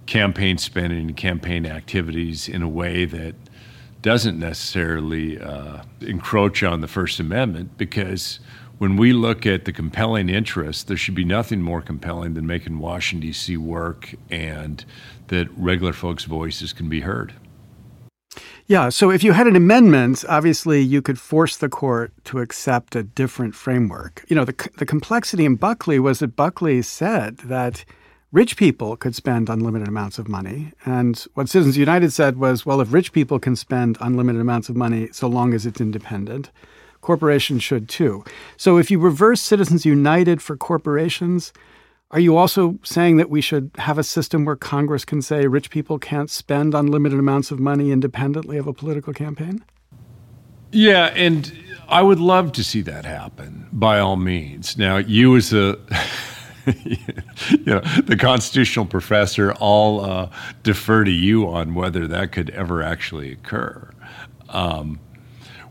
campaign 0.07 0.59
spending 0.59 1.09
and 1.09 1.17
campaign 1.17 1.67
activities 1.67 2.49
in 2.49 2.63
a 2.63 2.69
way 2.69 3.05
that 3.05 3.35
doesn't 4.05 4.39
necessarily 4.39 5.41
uh, 5.41 5.83
encroach 6.03 6.63
on 6.63 6.83
the 6.83 6.87
First 6.87 7.19
Amendment 7.19 7.79
because 7.79 8.39
when 8.77 8.99
we 8.99 9.15
look 9.15 9.47
at 9.47 9.65
the 9.65 9.73
compelling 9.73 10.29
interest, 10.29 10.89
there 10.89 10.97
should 10.99 11.15
be 11.15 11.25
nothing 11.25 11.63
more 11.63 11.81
compelling 11.81 12.35
than 12.35 12.47
making 12.47 12.81
Washington, 12.81 13.27
D.C. 13.27 13.57
work 13.57 14.15
and 14.29 14.85
that 15.29 15.49
regular 15.57 15.95
folks' 15.95 16.25
voices 16.25 16.75
can 16.75 16.87
be 16.87 17.01
heard. 17.01 17.33
Yeah, 18.67 18.91
so 18.91 19.11
if 19.11 19.25
you 19.25 19.33
had 19.33 19.47
an 19.47 19.57
amendment, 19.57 20.23
obviously 20.29 20.83
you 20.83 21.01
could 21.01 21.19
force 21.19 21.57
the 21.57 21.71
court 21.71 22.13
to 22.25 22.41
accept 22.41 22.95
a 22.95 23.03
different 23.03 23.55
framework. 23.55 24.23
You 24.29 24.37
know, 24.37 24.45
the, 24.45 24.71
the 24.77 24.87
complexity 24.87 25.47
in 25.47 25.57
Buckley 25.57 25.99
was 25.99 26.19
that 26.19 26.37
Buckley 26.37 26.83
said 26.83 27.39
that 27.39 27.87
rich 28.35 28.57
people 28.57 28.97
could 28.97 29.15
spend 29.15 29.49
unlimited 29.49 29.87
amounts 29.87 30.19
of 30.19 30.29
money. 30.29 30.73
And 30.85 31.17
what 31.35 31.49
Citizens 31.49 31.77
United 31.77 32.13
said 32.13 32.37
was, 32.37 32.67
well, 32.67 32.81
if 32.81 32.93
rich 32.93 33.13
people 33.13 33.39
can 33.39 33.55
spend 33.55 33.97
unlimited 34.01 34.41
amounts 34.41 34.69
of 34.69 34.75
money 34.75 35.09
so 35.13 35.29
long 35.29 35.55
as 35.55 35.65
it's 35.65 35.81
independent, 35.81 36.51
corporations 37.01 37.63
should 37.63 37.89
too. 37.89 38.25
So 38.57 38.77
if 38.77 38.91
you 38.91 38.99
reverse 38.99 39.41
Citizens 39.41 39.87
United 39.87 40.43
for 40.43 40.57
corporations, 40.57 41.53
are 42.11 42.19
you 42.19 42.37
also 42.37 42.81
saying 42.83 43.19
that 43.19 43.31
we 43.31 43.41
should 43.41 43.71
have 43.77 43.99
a 43.99 44.03
system 44.03 44.45
where 44.45 44.57
Congress 44.57 45.05
can 45.05 45.23
say 45.23 45.47
rich 45.47 45.71
people 45.71 46.01
can't 46.01 46.29
spend 46.29 46.75
unlimited 46.75 47.21
amounts 47.21 47.53
of 47.53 47.61
money 47.61 47.93
independently 47.93 48.59
of 48.59 48.67
a 48.67 48.73
political 48.73 49.13
campaign? 49.13 49.65
Yeah, 50.73 51.13
and 51.15 51.57
I 51.89 52.03
would 52.03 52.19
love 52.19 52.51
to 52.53 52.65
see 52.65 52.83
that 52.83 53.05
happen 53.05 53.69
by 53.71 54.01
all 54.01 54.17
means. 54.17 54.77
Now, 54.77 54.97
you 54.97 55.37
as 55.37 55.53
a 55.53 55.79
you 56.85 56.97
know, 57.67 57.81
the 58.05 58.17
constitutional 58.17 58.87
professor, 58.87 59.55
I'll 59.61 60.01
uh, 60.01 60.31
defer 60.63 61.05
to 61.05 61.11
you 61.11 61.49
on 61.49 61.75
whether 61.75 62.07
that 62.09 62.33
could 62.33 62.51
ever 62.51 62.83
actually 62.83 63.33
occur. 63.33 63.91
Um, 64.49 65.01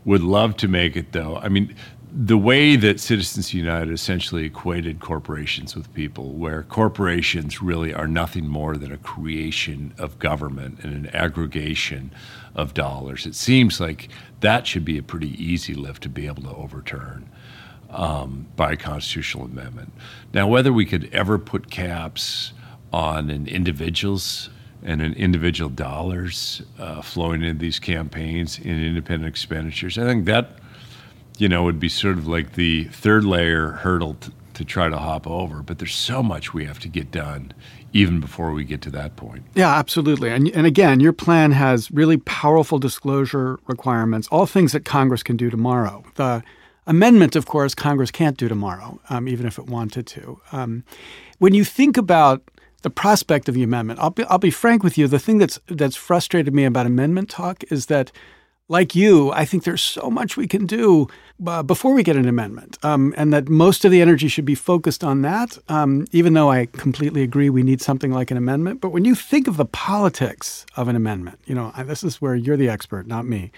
would 0.04 0.22
love 0.22 0.56
to 0.58 0.68
make 0.68 0.96
it 0.96 1.12
though. 1.12 1.36
I 1.38 1.48
mean, 1.48 1.74
the 2.16 2.38
way 2.38 2.76
that 2.76 3.00
Citizens 3.00 3.52
United 3.52 3.92
essentially 3.92 4.44
equated 4.44 5.00
corporations 5.00 5.74
with 5.74 5.92
people, 5.94 6.34
where 6.34 6.62
corporations 6.62 7.60
really 7.60 7.92
are 7.92 8.06
nothing 8.06 8.46
more 8.46 8.76
than 8.76 8.92
a 8.92 8.98
creation 8.98 9.92
of 9.98 10.20
government 10.20 10.78
and 10.84 10.92
an 10.92 11.14
aggregation 11.14 12.12
of 12.54 12.72
dollars, 12.72 13.26
it 13.26 13.34
seems 13.34 13.80
like 13.80 14.10
that 14.40 14.64
should 14.64 14.84
be 14.84 14.96
a 14.96 15.02
pretty 15.02 15.30
easy 15.42 15.74
lift 15.74 16.04
to 16.04 16.08
be 16.08 16.26
able 16.28 16.44
to 16.44 16.54
overturn 16.54 17.28
um, 17.94 18.46
by 18.56 18.72
a 18.72 18.76
constitutional 18.76 19.44
amendment. 19.44 19.92
Now, 20.32 20.46
whether 20.48 20.72
we 20.72 20.84
could 20.84 21.08
ever 21.12 21.38
put 21.38 21.70
caps 21.70 22.52
on 22.92 23.30
an 23.30 23.46
individual's 23.46 24.50
and 24.82 25.00
an 25.00 25.14
individual 25.14 25.70
dollars 25.70 26.60
uh, 26.78 27.00
flowing 27.00 27.42
into 27.42 27.58
these 27.58 27.78
campaigns 27.78 28.58
in 28.58 28.84
independent 28.84 29.28
expenditures, 29.28 29.96
I 29.96 30.04
think 30.04 30.26
that 30.26 30.58
you 31.38 31.48
know 31.48 31.62
would 31.62 31.80
be 31.80 31.88
sort 31.88 32.18
of 32.18 32.26
like 32.26 32.54
the 32.54 32.84
third 32.84 33.24
layer 33.24 33.70
hurdle 33.70 34.14
to, 34.20 34.32
to 34.54 34.64
try 34.64 34.88
to 34.88 34.98
hop 34.98 35.26
over. 35.26 35.62
But 35.62 35.78
there's 35.78 35.94
so 35.94 36.22
much 36.22 36.52
we 36.52 36.66
have 36.66 36.80
to 36.80 36.88
get 36.88 37.10
done 37.10 37.52
even 37.94 38.18
before 38.18 38.52
we 38.52 38.64
get 38.64 38.82
to 38.82 38.90
that 38.90 39.14
point. 39.14 39.44
Yeah, 39.54 39.72
absolutely. 39.72 40.30
And, 40.30 40.48
and 40.48 40.66
again, 40.66 40.98
your 40.98 41.12
plan 41.12 41.52
has 41.52 41.92
really 41.92 42.16
powerful 42.16 42.80
disclosure 42.80 43.60
requirements, 43.68 44.26
all 44.32 44.46
things 44.46 44.72
that 44.72 44.84
Congress 44.84 45.22
can 45.22 45.36
do 45.36 45.48
tomorrow. 45.48 46.02
The 46.16 46.42
amendment, 46.86 47.36
of 47.36 47.46
course, 47.46 47.74
Congress 47.74 48.10
can't 48.10 48.36
do 48.36 48.48
tomorrow, 48.48 49.00
um, 49.08 49.28
even 49.28 49.46
if 49.46 49.58
it 49.58 49.66
wanted 49.66 50.06
to. 50.08 50.40
Um, 50.52 50.84
when 51.38 51.54
you 51.54 51.64
think 51.64 51.96
about 51.96 52.42
the 52.82 52.90
prospect 52.90 53.48
of 53.48 53.54
the 53.54 53.62
amendment, 53.62 53.98
I'll 54.00 54.10
be, 54.10 54.24
I'll 54.24 54.38
be 54.38 54.50
frank 54.50 54.82
with 54.82 54.98
you. 54.98 55.08
The 55.08 55.18
thing 55.18 55.38
that's 55.38 55.58
that's 55.68 55.96
frustrated 55.96 56.54
me 56.54 56.64
about 56.64 56.86
amendment 56.86 57.30
talk 57.30 57.64
is 57.72 57.86
that, 57.86 58.12
like 58.68 58.94
you, 58.94 59.30
I 59.32 59.44
think 59.44 59.64
there's 59.64 59.82
so 59.82 60.10
much 60.10 60.36
we 60.36 60.46
can 60.46 60.66
do 60.66 61.08
uh, 61.46 61.62
before 61.62 61.94
we 61.94 62.02
get 62.02 62.16
an 62.16 62.28
amendment, 62.28 62.78
um, 62.82 63.14
and 63.16 63.32
that 63.32 63.48
most 63.48 63.84
of 63.84 63.90
the 63.90 64.00
energy 64.00 64.28
should 64.28 64.44
be 64.44 64.54
focused 64.54 65.02
on 65.02 65.22
that. 65.22 65.58
Um, 65.68 66.06
even 66.12 66.34
though 66.34 66.50
I 66.50 66.66
completely 66.66 67.22
agree 67.22 67.50
we 67.50 67.62
need 67.62 67.80
something 67.80 68.12
like 68.12 68.30
an 68.30 68.36
amendment, 68.36 68.80
but 68.80 68.90
when 68.90 69.04
you 69.04 69.14
think 69.14 69.48
of 69.48 69.56
the 69.56 69.66
politics 69.66 70.66
of 70.76 70.88
an 70.88 70.96
amendment, 70.96 71.40
you 71.46 71.54
know, 71.54 71.72
this 71.84 72.04
is 72.04 72.20
where 72.22 72.34
you're 72.34 72.56
the 72.56 72.68
expert, 72.68 73.06
not 73.06 73.26
me. 73.26 73.50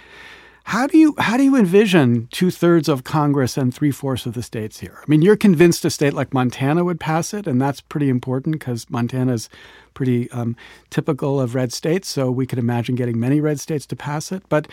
How 0.71 0.89
do 0.89 0.99
you 0.99 1.15
how 1.19 1.37
do 1.37 1.45
you 1.45 1.55
envision 1.55 2.27
two 2.33 2.51
thirds 2.51 2.89
of 2.89 3.05
Congress 3.05 3.57
and 3.57 3.73
three 3.73 3.93
fourths 3.93 4.27
of 4.27 4.35
the 4.35 4.43
states 4.43 4.81
here? 4.81 4.99
I 5.01 5.05
mean, 5.07 5.23
you're 5.23 5.37
convinced 5.37 5.85
a 5.85 5.91
state 5.91 6.13
like 6.13 6.35
Montana 6.35 6.83
would 6.83 6.99
pass 6.99 7.33
it, 7.33 7.47
and 7.47 7.63
that's 7.63 7.81
pretty 7.81 8.09
important 8.09 8.53
because 8.53 8.91
Montana 8.91 9.35
is 9.35 9.49
pretty 9.95 10.29
um, 10.33 10.57
typical 10.91 11.41
of 11.41 11.55
red 11.55 11.73
states. 11.73 12.09
So 12.09 12.33
we 12.33 12.47
could 12.47 12.59
imagine 12.59 12.97
getting 12.97 13.21
many 13.21 13.41
red 13.41 13.61
states 13.61 13.87
to 13.87 13.95
pass 13.95 14.33
it. 14.33 14.43
But 14.49 14.67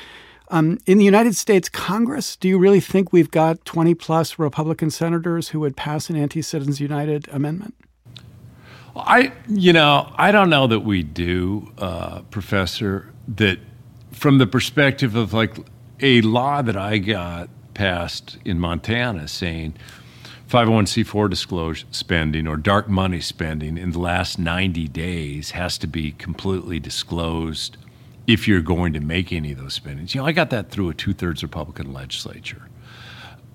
um, 0.48 0.80
in 0.88 0.98
the 0.98 1.06
United 1.06 1.36
States 1.36 1.70
Congress, 1.70 2.38
do 2.38 2.48
you 2.48 2.58
really 2.58 2.80
think 2.80 3.14
we've 3.14 3.30
got 3.30 3.64
20 3.64 3.94
plus 3.94 4.40
Republican 4.40 4.90
senators 4.90 5.50
who 5.50 5.60
would 5.60 5.78
pass 5.78 6.10
an 6.10 6.16
Anti 6.16 6.42
Citizens 6.42 6.82
United 6.82 7.28
amendment? 7.32 7.76
I, 8.96 9.32
you 9.48 9.74
know, 9.74 10.12
I 10.16 10.32
don't 10.32 10.50
know 10.50 10.66
that 10.66 10.80
we 10.80 11.04
do, 11.04 11.72
uh, 11.78 12.22
Professor. 12.32 13.14
That 13.28 13.60
from 14.12 14.40
the 14.40 14.48
perspective 14.48 15.16
of 15.16 15.34
like 15.34 15.56
a 16.04 16.20
law 16.22 16.62
that 16.62 16.76
I 16.76 16.98
got 16.98 17.50
passed 17.74 18.38
in 18.44 18.60
Montana 18.60 19.28
saying 19.30 19.74
501c4 20.50 21.30
disclosure 21.30 21.88
spending 21.92 22.46
or 22.46 22.58
dark 22.58 22.90
money 22.90 23.22
spending 23.22 23.78
in 23.78 23.92
the 23.92 24.00
last 24.00 24.38
90 24.38 24.90
days 24.90 25.52
has 25.52 25.78
to 25.78 25.88
be 25.88 26.12
completely 26.12 26.78
disclosed 26.78 27.78
if 28.28 28.48
you're 28.50 28.62
going 28.62 28.92
to 28.94 29.00
make 29.00 29.32
any 29.32 29.54
of 29.54 29.58
those 29.58 29.74
spendings. 29.74 30.14
You 30.14 30.22
know, 30.22 30.28
I 30.28 30.34
got 30.34 30.50
that 30.50 30.70
through 30.70 30.90
a 30.90 30.94
two 30.94 31.14
thirds 31.14 31.42
Republican 31.42 31.94
legislature. 31.94 32.68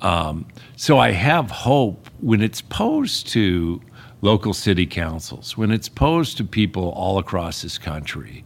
Um, 0.00 0.46
so 0.74 0.98
I 0.98 1.10
have 1.12 1.50
hope 1.50 2.08
when 2.20 2.40
it's 2.40 2.62
posed 2.62 3.28
to 3.28 3.82
local 4.22 4.54
city 4.54 4.86
councils, 4.86 5.56
when 5.56 5.70
it's 5.70 5.88
posed 5.88 6.38
to 6.38 6.44
people 6.44 6.90
all 6.96 7.18
across 7.18 7.60
this 7.60 7.76
country, 7.76 8.42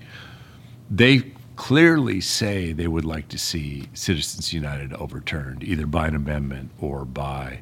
they 0.91 1.32
clearly 1.57 2.21
say 2.21 2.73
they 2.73 2.89
would 2.89 3.05
like 3.05 3.29
to 3.29 3.39
see 3.39 3.89
Citizens 3.95 4.53
United 4.53 4.93
overturned, 4.95 5.63
either 5.63 5.87
by 5.87 6.09
an 6.09 6.15
amendment 6.15 6.71
or 6.81 7.05
by 7.05 7.61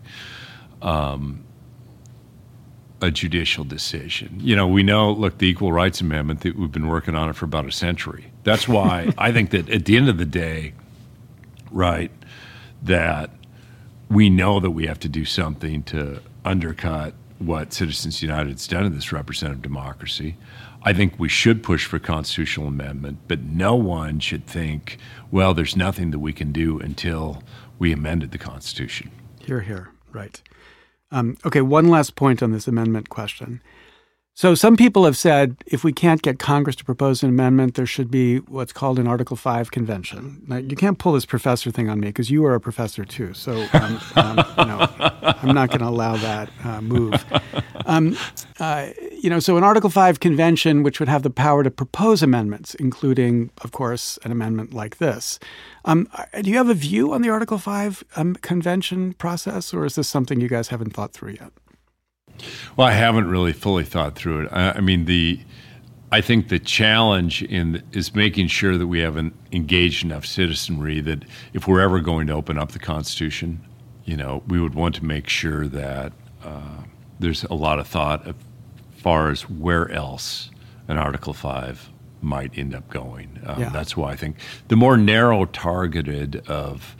um, 0.83 1.45
a 3.01 3.11
judicial 3.11 3.65
decision. 3.65 4.39
You 4.41 4.57
know, 4.57 4.67
we 4.67 4.83
know, 4.83 5.13
look, 5.13 5.39
the 5.39 5.49
Equal 5.49 5.73
Rights 5.73 6.01
Amendment, 6.01 6.41
that 6.41 6.57
we've 6.57 6.73
been 6.73 6.89
working 6.89 7.15
on 7.15 7.29
it 7.29 7.37
for 7.37 7.45
about 7.45 7.67
a 7.67 7.73
century. 7.73 8.31
That's 8.45 8.69
why 8.69 9.13
I 9.19 9.33
think 9.33 9.51
that 9.51 9.69
at 9.69 9.85
the 9.85 9.97
end 9.97 10.09
of 10.09 10.19
the 10.19 10.27
day, 10.27 10.75
right, 11.71 12.11
that 12.83 13.31
we 14.11 14.29
know 14.31 14.61
that 14.61 14.71
we 14.71 14.87
have 14.87 14.99
to 15.01 15.09
do 15.09 15.25
something 15.25 15.83
to 15.85 16.21
undercut 16.45 17.15
what 17.39 17.73
Citizens 17.73 18.23
United's 18.23 18.67
done 18.67 18.85
in 18.85 18.95
this 18.95 19.13
representative 19.13 19.63
democracy. 19.63 20.37
I 20.83 20.93
think 20.93 21.19
we 21.19 21.29
should 21.29 21.63
push 21.63 21.87
for 21.87 21.99
constitutional 21.99 22.69
amendment, 22.69 23.19
but 23.29 23.41
no 23.41 23.75
one 23.75 24.19
should 24.21 24.47
think, 24.47 24.97
well, 25.31 25.53
there's 25.53 25.77
nothing 25.77 26.11
that 26.11 26.19
we 26.19 26.33
can 26.33 26.53
do 26.53 26.79
until 26.79 27.43
we 27.79 27.93
amended 27.93 28.31
the 28.31 28.39
Constitution. 28.39 29.11
Here, 29.41 29.61
here, 29.61 29.91
right. 30.13 30.41
Um, 31.11 31.37
okay, 31.45 31.61
one 31.61 31.89
last 31.89 32.15
point 32.15 32.43
on 32.43 32.53
this 32.53 32.67
amendment 32.67 33.09
question. 33.09 33.61
So 34.35 34.55
some 34.55 34.77
people 34.77 35.05
have 35.05 35.19
said 35.19 35.57
if 35.67 35.85
we 35.85 35.93
can't 35.93 36.23
get 36.23 36.39
Congress 36.39 36.75
to 36.77 36.85
propose 36.85 37.23
an 37.23 37.29
amendment, 37.29 37.75
there 37.75 37.85
should 37.85 38.11
be 38.11 38.39
what's 38.39 38.73
called 38.73 38.99
an 38.99 39.07
Article 39.07 39.37
Five 39.37 39.71
convention. 39.71 40.43
Now, 40.47 40.57
you 40.57 40.77
can't 40.77 40.99
pull 40.99 41.13
this 41.13 41.27
professor 41.27 41.71
thing 41.71 41.91
on 41.91 42.01
me 42.01 42.07
because 42.07 42.31
you 42.31 42.47
are 42.47 42.55
a 42.55 42.61
professor 42.61 43.05
too. 43.05 43.35
So 43.35 43.67
um, 43.75 44.01
um, 44.17 44.45
I'm 44.57 45.55
not 45.55 45.69
going 45.69 45.81
to 45.81 45.89
allow 45.89 46.17
that 46.17 46.49
uh, 46.65 46.81
move. 46.81 47.23
Um, 47.85 48.17
uh, 48.59 48.91
you 49.23 49.31
know, 49.31 49.39
so 49.39 49.57
an 49.57 49.65
Article 49.65 49.91
Five 49.91 50.21
convention, 50.21 50.83
which 50.83 50.99
would 50.99 51.09
have 51.09 51.23
the 51.23 51.31
power 51.31 51.63
to 51.63 51.71
propose 51.71 52.23
amendments, 52.23 52.75
including, 52.77 53.51
of 53.63 53.73
course, 53.73 54.19
an 54.25 54.33
amendment 54.33 54.73
like 54.73 54.99
this. 54.99 55.39
Um, 55.85 56.09
do 56.41 56.51
you 56.51 56.57
have 56.57 56.69
a 56.69 56.75
view 56.75 57.13
on 57.13 57.23
the 57.23 57.31
Article 57.31 57.59
Five 57.59 58.03
um, 58.17 58.35
convention 58.37 59.13
process, 59.15 59.75
or 59.75 59.85
is 59.85 59.95
this 59.95 60.09
something 60.09 60.41
you 60.41 60.49
guys 60.49 60.69
haven't 60.69 60.95
thought 60.95 61.13
through 61.13 61.33
yet? 61.41 61.53
Well, 62.77 62.87
I 62.87 62.93
haven't 62.93 63.29
really 63.29 63.53
fully 63.53 63.85
thought 63.85 64.15
through 64.17 64.47
it. 64.47 64.49
I, 64.53 64.73
I 64.73 64.81
mean, 64.81 65.05
the 65.05 65.41
I 66.13 66.21
think 66.21 66.49
the 66.49 66.59
challenge 66.59 67.43
in 67.43 67.83
is 67.93 68.15
making 68.15 68.49
sure 68.49 68.77
that 68.77 68.87
we 68.87 69.01
have 69.01 69.17
an 69.17 69.33
engaged 69.53 70.05
enough 70.05 70.27
citizenry 70.27 71.01
that 71.01 71.25
if 71.53 71.69
we're 71.69 71.81
ever 71.81 72.01
going 72.01 72.27
to 72.29 72.33
open 72.33 72.59
up 72.59 72.73
the 72.73 72.79
Constitution, 72.79 73.61
you 74.05 74.17
know, 74.17 74.43
we 74.49 74.61
would 74.61 74.75
want 74.75 74.95
to 74.97 75.05
make 75.05 75.29
sure 75.29 75.69
that 75.69 76.13
uh, 76.43 76.83
there's 77.21 77.45
a 77.45 77.55
lot 77.55 77.79
of 77.79 77.87
thought 77.87 78.27
as 78.27 78.35
far 79.01 79.31
as 79.31 79.49
where 79.49 79.91
else 79.91 80.51
an 80.89 80.99
Article 80.99 81.33
Five 81.33 81.89
might 82.23 82.57
end 82.57 82.75
up 82.75 82.89
going. 82.91 83.41
Um, 83.47 83.61
yeah. 83.61 83.69
That's 83.71 83.97
why 83.97 84.13
I 84.13 84.17
think 84.17 84.37
the 84.69 84.77
more 84.77 84.97
narrow 84.97 85.47
targeted 85.47 86.47
of 86.49 86.97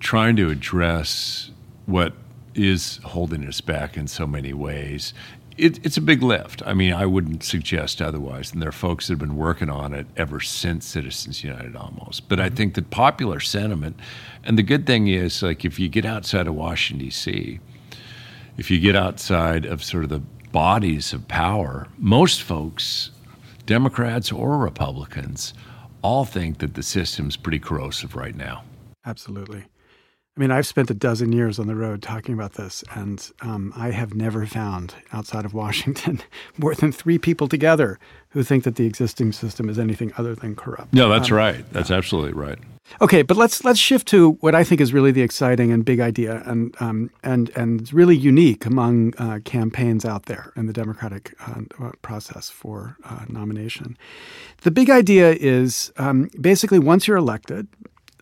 trying 0.00 0.36
to 0.36 0.50
address 0.50 1.50
what 1.86 2.14
is 2.54 2.98
holding 3.04 3.46
us 3.46 3.60
back 3.60 3.96
in 3.96 4.08
so 4.08 4.26
many 4.26 4.52
ways. 4.52 5.14
It, 5.56 5.84
it's 5.84 5.96
a 5.96 6.00
big 6.00 6.22
lift. 6.22 6.62
I 6.64 6.72
mean, 6.72 6.92
I 6.92 7.04
wouldn't 7.04 7.44
suggest 7.44 8.00
otherwise. 8.00 8.52
And 8.52 8.62
there 8.62 8.70
are 8.70 8.72
folks 8.72 9.06
that 9.06 9.12
have 9.12 9.18
been 9.18 9.36
working 9.36 9.68
on 9.68 9.92
it 9.92 10.06
ever 10.16 10.40
since 10.40 10.86
Citizens 10.86 11.44
United 11.44 11.76
almost. 11.76 12.28
But 12.28 12.40
I 12.40 12.46
mm-hmm. 12.46 12.56
think 12.56 12.74
the 12.74 12.82
popular 12.82 13.40
sentiment, 13.40 14.00
and 14.42 14.58
the 14.58 14.62
good 14.62 14.86
thing 14.86 15.08
is, 15.08 15.42
like, 15.42 15.64
if 15.64 15.78
you 15.78 15.88
get 15.88 16.06
outside 16.06 16.46
of 16.46 16.54
Washington, 16.54 17.06
D.C., 17.06 17.60
if 18.56 18.70
you 18.70 18.80
get 18.80 18.96
outside 18.96 19.64
of 19.64 19.84
sort 19.84 20.04
of 20.04 20.10
the 20.10 20.22
bodies 20.52 21.12
of 21.12 21.28
power, 21.28 21.86
most 21.98 22.42
folks, 22.42 23.10
Democrats 23.66 24.32
or 24.32 24.58
Republicans, 24.58 25.54
all 26.02 26.24
think 26.24 26.58
that 26.58 26.74
the 26.74 26.82
system's 26.82 27.36
pretty 27.36 27.58
corrosive 27.58 28.16
right 28.16 28.34
now. 28.34 28.64
Absolutely. 29.04 29.64
I 30.36 30.40
mean, 30.40 30.50
I've 30.50 30.66
spent 30.66 30.90
a 30.90 30.94
dozen 30.94 31.32
years 31.32 31.58
on 31.58 31.66
the 31.66 31.74
road 31.74 32.02
talking 32.02 32.34
about 32.34 32.54
this, 32.54 32.82
and 32.94 33.30
um, 33.42 33.72
I 33.76 33.90
have 33.90 34.14
never 34.14 34.46
found 34.46 34.94
outside 35.12 35.44
of 35.44 35.52
Washington 35.52 36.20
more 36.58 36.74
than 36.74 36.92
three 36.92 37.18
people 37.18 37.48
together 37.48 37.98
who 38.30 38.42
think 38.42 38.64
that 38.64 38.76
the 38.76 38.86
existing 38.86 39.32
system 39.32 39.68
is 39.68 39.78
anything 39.78 40.12
other 40.16 40.34
than 40.34 40.54
corrupt. 40.54 40.92
No, 40.92 41.08
that's 41.08 41.30
um, 41.30 41.36
right. 41.36 41.72
That's 41.72 41.90
yeah. 41.90 41.96
absolutely 41.96 42.32
right. 42.32 42.58
Okay, 43.00 43.22
but 43.22 43.36
let's 43.36 43.64
let's 43.64 43.78
shift 43.78 44.08
to 44.08 44.32
what 44.40 44.54
I 44.54 44.64
think 44.64 44.80
is 44.80 44.92
really 44.92 45.12
the 45.12 45.22
exciting 45.22 45.70
and 45.70 45.84
big 45.84 46.00
idea, 46.00 46.42
and 46.44 46.74
um, 46.80 47.10
and 47.22 47.50
and 47.54 47.92
really 47.92 48.16
unique 48.16 48.66
among 48.66 49.14
uh, 49.18 49.38
campaigns 49.44 50.04
out 50.04 50.26
there 50.26 50.52
in 50.56 50.66
the 50.66 50.72
democratic 50.72 51.34
uh, 51.46 51.62
process 52.02 52.50
for 52.50 52.96
uh, 53.04 53.26
nomination. 53.28 53.96
The 54.62 54.72
big 54.72 54.90
idea 54.90 55.32
is 55.32 55.92
um, 55.98 56.30
basically 56.40 56.80
once 56.80 57.06
you're 57.06 57.16
elected 57.16 57.68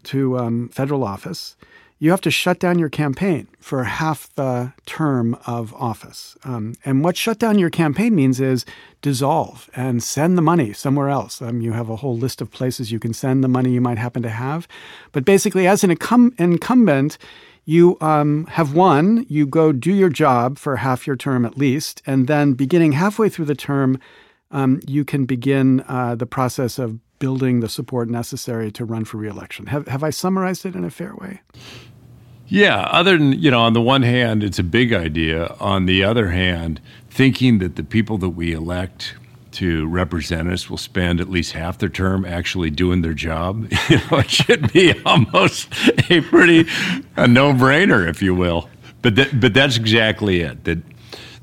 to 0.04 0.38
um, 0.38 0.68
federal 0.68 1.02
office 1.02 1.56
you 1.98 2.10
have 2.10 2.20
to 2.20 2.30
shut 2.30 2.60
down 2.60 2.78
your 2.78 2.88
campaign 2.88 3.48
for 3.58 3.84
half 3.84 4.32
the 4.34 4.72
term 4.86 5.36
of 5.46 5.74
office. 5.74 6.36
Um, 6.44 6.74
and 6.84 7.02
what 7.02 7.16
shut 7.16 7.38
down 7.38 7.58
your 7.58 7.70
campaign 7.70 8.14
means 8.14 8.40
is 8.40 8.64
dissolve 9.02 9.68
and 9.74 10.02
send 10.02 10.38
the 10.38 10.42
money 10.42 10.72
somewhere 10.72 11.08
else. 11.08 11.42
Um, 11.42 11.60
you 11.60 11.72
have 11.72 11.90
a 11.90 11.96
whole 11.96 12.16
list 12.16 12.40
of 12.40 12.50
places 12.50 12.92
you 12.92 13.00
can 13.00 13.12
send 13.12 13.42
the 13.42 13.48
money 13.48 13.70
you 13.70 13.80
might 13.80 13.98
happen 13.98 14.22
to 14.22 14.30
have. 14.30 14.68
But 15.12 15.24
basically, 15.24 15.66
as 15.66 15.82
an 15.82 15.90
incum- 15.90 16.38
incumbent, 16.38 17.18
you 17.64 17.98
um, 18.00 18.46
have 18.46 18.74
won, 18.74 19.26
you 19.28 19.46
go 19.46 19.72
do 19.72 19.92
your 19.92 20.08
job 20.08 20.56
for 20.56 20.76
half 20.76 21.06
your 21.06 21.16
term 21.16 21.44
at 21.44 21.58
least, 21.58 22.00
and 22.06 22.26
then 22.26 22.54
beginning 22.54 22.92
halfway 22.92 23.28
through 23.28 23.44
the 23.44 23.54
term, 23.54 24.00
um, 24.50 24.80
you 24.86 25.04
can 25.04 25.26
begin 25.26 25.84
uh, 25.86 26.14
the 26.14 26.24
process 26.24 26.78
of 26.78 26.98
building 27.18 27.60
the 27.60 27.68
support 27.68 28.08
necessary 28.08 28.70
to 28.72 28.84
run 28.84 29.04
for 29.04 29.18
reelection. 29.18 29.66
Have, 29.66 29.86
have 29.88 30.02
I 30.02 30.10
summarized 30.10 30.64
it 30.64 30.74
in 30.74 30.84
a 30.84 30.90
fair 30.90 31.14
way? 31.16 31.40
Yeah, 32.48 32.80
other 32.90 33.18
than, 33.18 33.32
you 33.32 33.50
know, 33.50 33.60
on 33.60 33.74
the 33.74 33.80
one 33.80 34.02
hand, 34.02 34.42
it's 34.42 34.58
a 34.58 34.62
big 34.62 34.92
idea. 34.92 35.54
On 35.60 35.86
the 35.86 36.02
other 36.02 36.30
hand, 36.30 36.80
thinking 37.10 37.58
that 37.58 37.76
the 37.76 37.84
people 37.84 38.16
that 38.18 38.30
we 38.30 38.52
elect 38.52 39.14
to 39.52 39.86
represent 39.88 40.48
us 40.48 40.70
will 40.70 40.78
spend 40.78 41.20
at 41.20 41.28
least 41.28 41.52
half 41.52 41.78
their 41.78 41.88
term 41.88 42.24
actually 42.24 42.70
doing 42.70 43.02
their 43.02 43.12
job, 43.12 43.70
you 43.88 43.96
know, 44.10 44.18
it 44.18 44.30
should 44.30 44.72
be 44.72 44.98
almost 45.06 45.68
a 46.10 46.20
pretty 46.22 46.66
a 47.16 47.26
no-brainer, 47.28 48.08
if 48.08 48.22
you 48.22 48.34
will. 48.34 48.68
But 49.02 49.16
that, 49.16 49.40
but 49.40 49.54
that's 49.54 49.76
exactly 49.76 50.40
it. 50.40 50.64
That 50.64 50.78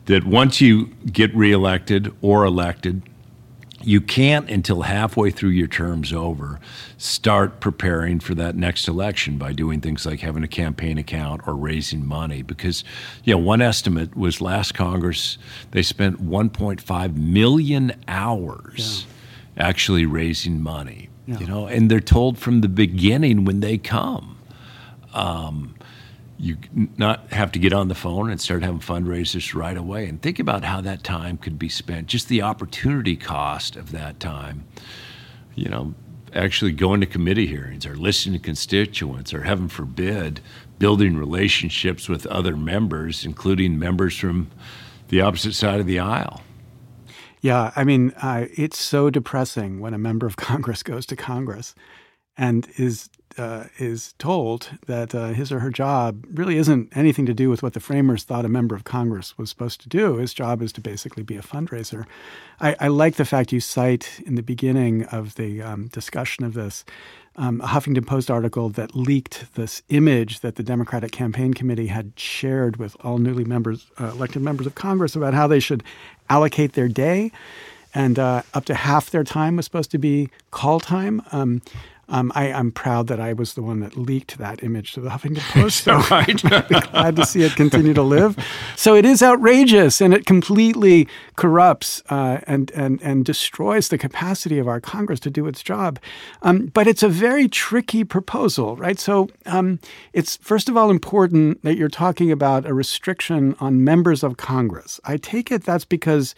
that 0.05 0.24
once 0.25 0.62
you 0.62 0.88
get 1.12 1.35
reelected 1.35 2.13
or 2.21 2.45
elected, 2.45 3.01
you 3.86 4.01
can't 4.01 4.50
until 4.50 4.82
halfway 4.82 5.30
through 5.30 5.50
your 5.50 5.68
term's 5.68 6.12
over 6.12 6.60
start 6.98 7.60
preparing 7.60 8.20
for 8.20 8.34
that 8.36 8.56
next 8.56 8.88
election 8.88 9.38
by 9.38 9.54
doing 9.54 9.82
things 9.82 10.06
like 10.06 10.20
having 10.20 10.44
a 10.44 10.48
campaign 10.48 10.98
account 10.98 11.42
or 11.48 11.56
raising 11.56 12.06
money 12.06 12.42
because 12.42 12.84
you 13.24 13.34
know 13.34 13.38
one 13.38 13.62
estimate 13.62 14.15
was 14.15 14.42
last 14.42 14.74
congress 14.74 15.38
they 15.72 15.82
spent 15.82 16.24
1.5 16.24 17.15
million 17.15 17.94
hours 18.08 19.06
yeah. 19.56 19.68
actually 19.68 20.06
raising 20.06 20.62
money 20.62 21.10
yeah. 21.25 21.38
you 21.39 21.48
know 21.48 21.68
and 21.68 21.89
they're 21.92 22.00
told 22.00 22.38
from 22.38 22.62
the 22.62 22.70
beginning 22.70 23.46
when 23.46 23.60
they 23.60 23.77
come 23.77 24.38
um, 25.13 25.75
you 26.38 26.58
not 26.98 27.32
have 27.32 27.51
to 27.54 27.60
get 27.60 27.74
on 27.74 27.88
the 27.88 27.96
phone 27.96 28.30
and 28.30 28.42
start 28.42 28.62
having 28.62 28.80
fundraisers 28.80 29.54
right 29.54 29.77
away. 29.77 30.08
And 30.08 30.22
think 30.22 30.39
about 30.39 30.63
how 30.63 30.82
that 30.82 31.04
time 31.04 31.38
could 31.38 31.58
be 31.58 31.70
spent 31.70 32.08
just 32.08 32.27
the 32.27 32.42
opportunity 32.42 33.15
cost 33.15 33.75
of 33.75 33.92
that 33.92 34.20
time. 34.20 34.65
You 35.56 35.70
know 35.70 35.96
actually 36.36 36.74
going 36.74 37.00
to 37.00 37.06
committee 37.08 37.48
hearings 37.48 37.86
or 37.86 37.96
listening 37.96 38.34
to 38.34 38.44
constituents 38.44 39.34
or 39.34 39.44
heaven 39.44 39.70
forbid 39.70 40.42
building 40.77 41.15
relationships 41.18 42.10
with 42.10 42.25
other 42.27 42.58
members 42.58 43.25
including 43.25 43.80
members 43.80 44.18
from 44.18 44.51
the 45.08 45.22
opposite 45.22 45.54
side 45.54 45.80
of 45.80 45.86
the 45.86 45.98
aisle. 45.98 46.42
Yeah 47.42 47.72
i 47.75 47.84
mean 47.84 48.13
uh, 48.22 48.48
it's 48.56 48.77
so 48.77 49.10
depressing 49.10 49.80
when 49.80 49.94
a 49.94 49.98
member 49.98 50.27
of 50.27 50.36
congress 50.36 50.84
goes 50.84 51.06
to 51.08 51.15
congress 51.15 51.74
and 52.38 52.68
is 52.77 53.10
uh, 53.38 53.65
is 53.77 54.13
told 54.18 54.70
that 54.86 55.13
uh, 55.13 55.27
his 55.27 55.51
or 55.51 55.60
her 55.60 55.70
job 55.70 56.25
really 56.34 56.58
isn't 56.58 56.96
anything 56.96 57.25
to 57.25 57.33
do 57.33 57.50
with 57.50 57.62
what 57.62 57.74
the 57.74 57.79
framers 57.79 58.24
thought 58.24 58.46
a 58.46 58.50
member 58.50 58.75
of 58.75 58.83
Congress 58.83 59.38
was 59.38 59.50
supposed 59.50 59.81
to 59.81 59.90
do. 59.90 60.18
His 60.18 60.33
job 60.33 60.62
is 60.62 60.72
to 60.74 60.81
basically 60.81 61.24
be 61.24 61.36
a 61.36 61.42
fundraiser. 61.42 62.05
I, 62.59 62.75
I 62.79 62.88
like 62.88 63.16
the 63.16 63.25
fact 63.25 63.51
you 63.51 63.59
cite 63.59 64.22
in 64.25 64.36
the 64.36 64.44
beginning 64.44 65.05
of 65.05 65.36
the 65.36 65.62
um, 65.62 65.88
discussion 65.88 66.46
of 66.46 66.53
this 66.53 66.86
um, 67.38 67.59
a 67.62 67.68
Huffington 67.68 68.05
Post 68.05 68.31
article 68.31 68.70
that 68.70 68.96
leaked 68.96 69.53
this 69.55 69.81
image 69.90 70.40
that 70.40 70.55
the 70.55 70.64
Democratic 70.64 71.12
Campaign 71.12 71.53
Committee 71.53 71.88
had 71.88 72.14
shared 72.16 72.77
with 72.77 72.96
all 73.01 73.18
newly 73.18 73.44
members, 73.44 73.88
uh, 74.00 74.05
elected 74.05 74.42
members 74.42 74.66
of 74.66 74.75
Congress 74.75 75.16
about 75.16 75.33
how 75.33 75.48
they 75.48 75.59
should 75.59 75.83
allocate 76.29 76.74
their 76.74 76.88
day. 76.88 77.31
And 77.94 78.20
uh, 78.20 78.42
up 78.53 78.66
to 78.66 78.75
half 78.75 79.09
their 79.09 79.24
time 79.24 79.55
was 79.55 79.66
supposed 79.66 79.92
to 79.92 79.98
be 79.98 80.29
call 80.51 80.79
time. 80.79 81.22
Um, 81.31 81.62
um, 82.09 82.31
I, 82.35 82.48
am 82.48 82.72
proud 82.72 83.07
that 83.07 83.20
I 83.20 83.33
was 83.33 83.53
the 83.53 83.61
one 83.61 83.79
that 83.79 83.98
leaked 83.98 84.37
that 84.37 84.63
image 84.63 84.94
to 84.94 85.01
the 85.01 85.09
Huffington 85.15 85.39
Post. 85.53 85.83
So 85.83 85.98
right. 86.11 86.46
I'd 86.53 86.68
be 86.68 86.79
glad 86.79 87.15
to 87.15 87.25
see 87.25 87.44
it 87.44 87.55
continue 87.55 87.94
to 87.94 88.01
live. 88.01 88.37
So 88.75 88.96
it 88.96 89.05
is 89.05 89.24
outrageous, 89.24 90.01
and 90.01 90.13
it 90.13 90.25
completely 90.25 91.07
corrupts 91.35 92.03
uh, 92.09 92.39
and 92.48 92.72
and 92.72 93.01
and 93.01 93.25
destroys 93.25 93.89
the 93.89 93.98
capacity 93.98 94.59
of 94.59 94.68
our 94.68 94.79
Congress 94.79 95.20
to 95.22 95.29
do 95.29 95.48
its 95.48 95.63
job. 95.63 96.00
Um, 96.41 96.68
but 96.68 96.87
it's 96.87 97.03
a 97.03 97.09
very 97.09 97.48
tricky 97.48 98.03
proposal, 98.03 98.75
right? 98.75 99.00
So 99.00 99.29
um, 99.46 99.79
it's 100.13 100.37
first 100.37 100.70
of 100.70 100.77
all 100.77 100.89
important 100.89 101.63
that 101.63 101.75
you're 101.75 101.89
talking 101.89 102.31
about 102.31 102.65
a 102.65 102.74
restriction 102.74 103.55
on 103.59 103.83
members 103.83 104.24
of 104.24 104.37
Congress. 104.37 105.00
I 105.05 105.18
take 105.18 105.51
it 105.51 105.63
that's 105.63 105.85
because 105.85 106.35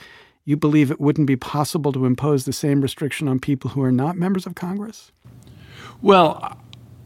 you 0.48 0.56
believe 0.56 0.90
it 0.90 1.02
wouldn't 1.02 1.28
be 1.28 1.36
possible 1.36 1.92
to 1.92 2.06
impose 2.06 2.46
the 2.46 2.54
same 2.54 2.80
restriction 2.80 3.28
on 3.28 3.38
people 3.38 3.72
who 3.72 3.84
are 3.84 3.92
not 3.92 4.16
members 4.16 4.46
of 4.46 4.56
Congress? 4.56 5.12
Well, 6.02 6.58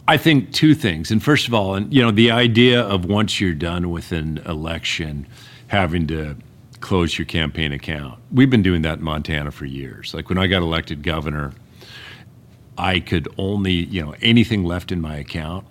I 0.08 0.18
think 0.18 0.52
two 0.52 0.76
things. 0.76 1.12
And 1.12 1.22
first 1.24 1.48
of 1.48 1.54
all, 1.54 1.76
and 1.76 1.94
you 1.94 2.02
know, 2.02 2.12
the 2.12 2.32
idea 2.32 2.82
of 2.82 3.06
once 3.06 3.40
you're 3.40 3.54
done 3.54 3.92
with 3.92 4.12
an 4.12 4.40
election, 4.40 5.28
having 5.68 6.08
to 6.08 6.36
close 6.82 7.18
your 7.18 7.26
campaign 7.26 7.72
account. 7.72 8.20
We've 8.32 8.50
been 8.50 8.64
doing 8.64 8.82
that 8.82 8.98
in 8.98 9.04
Montana 9.04 9.52
for 9.52 9.66
years. 9.66 10.14
Like 10.14 10.30
when 10.30 10.38
I 10.38 10.48
got 10.48 10.64
elected 10.64 11.04
governor, 11.04 11.54
I 12.78 13.00
could 13.00 13.28
only, 13.38 13.74
you 13.74 14.02
know, 14.02 14.16
anything 14.22 14.64
left 14.64 14.92
in 14.92 15.00
my 15.00 15.16
account 15.18 15.66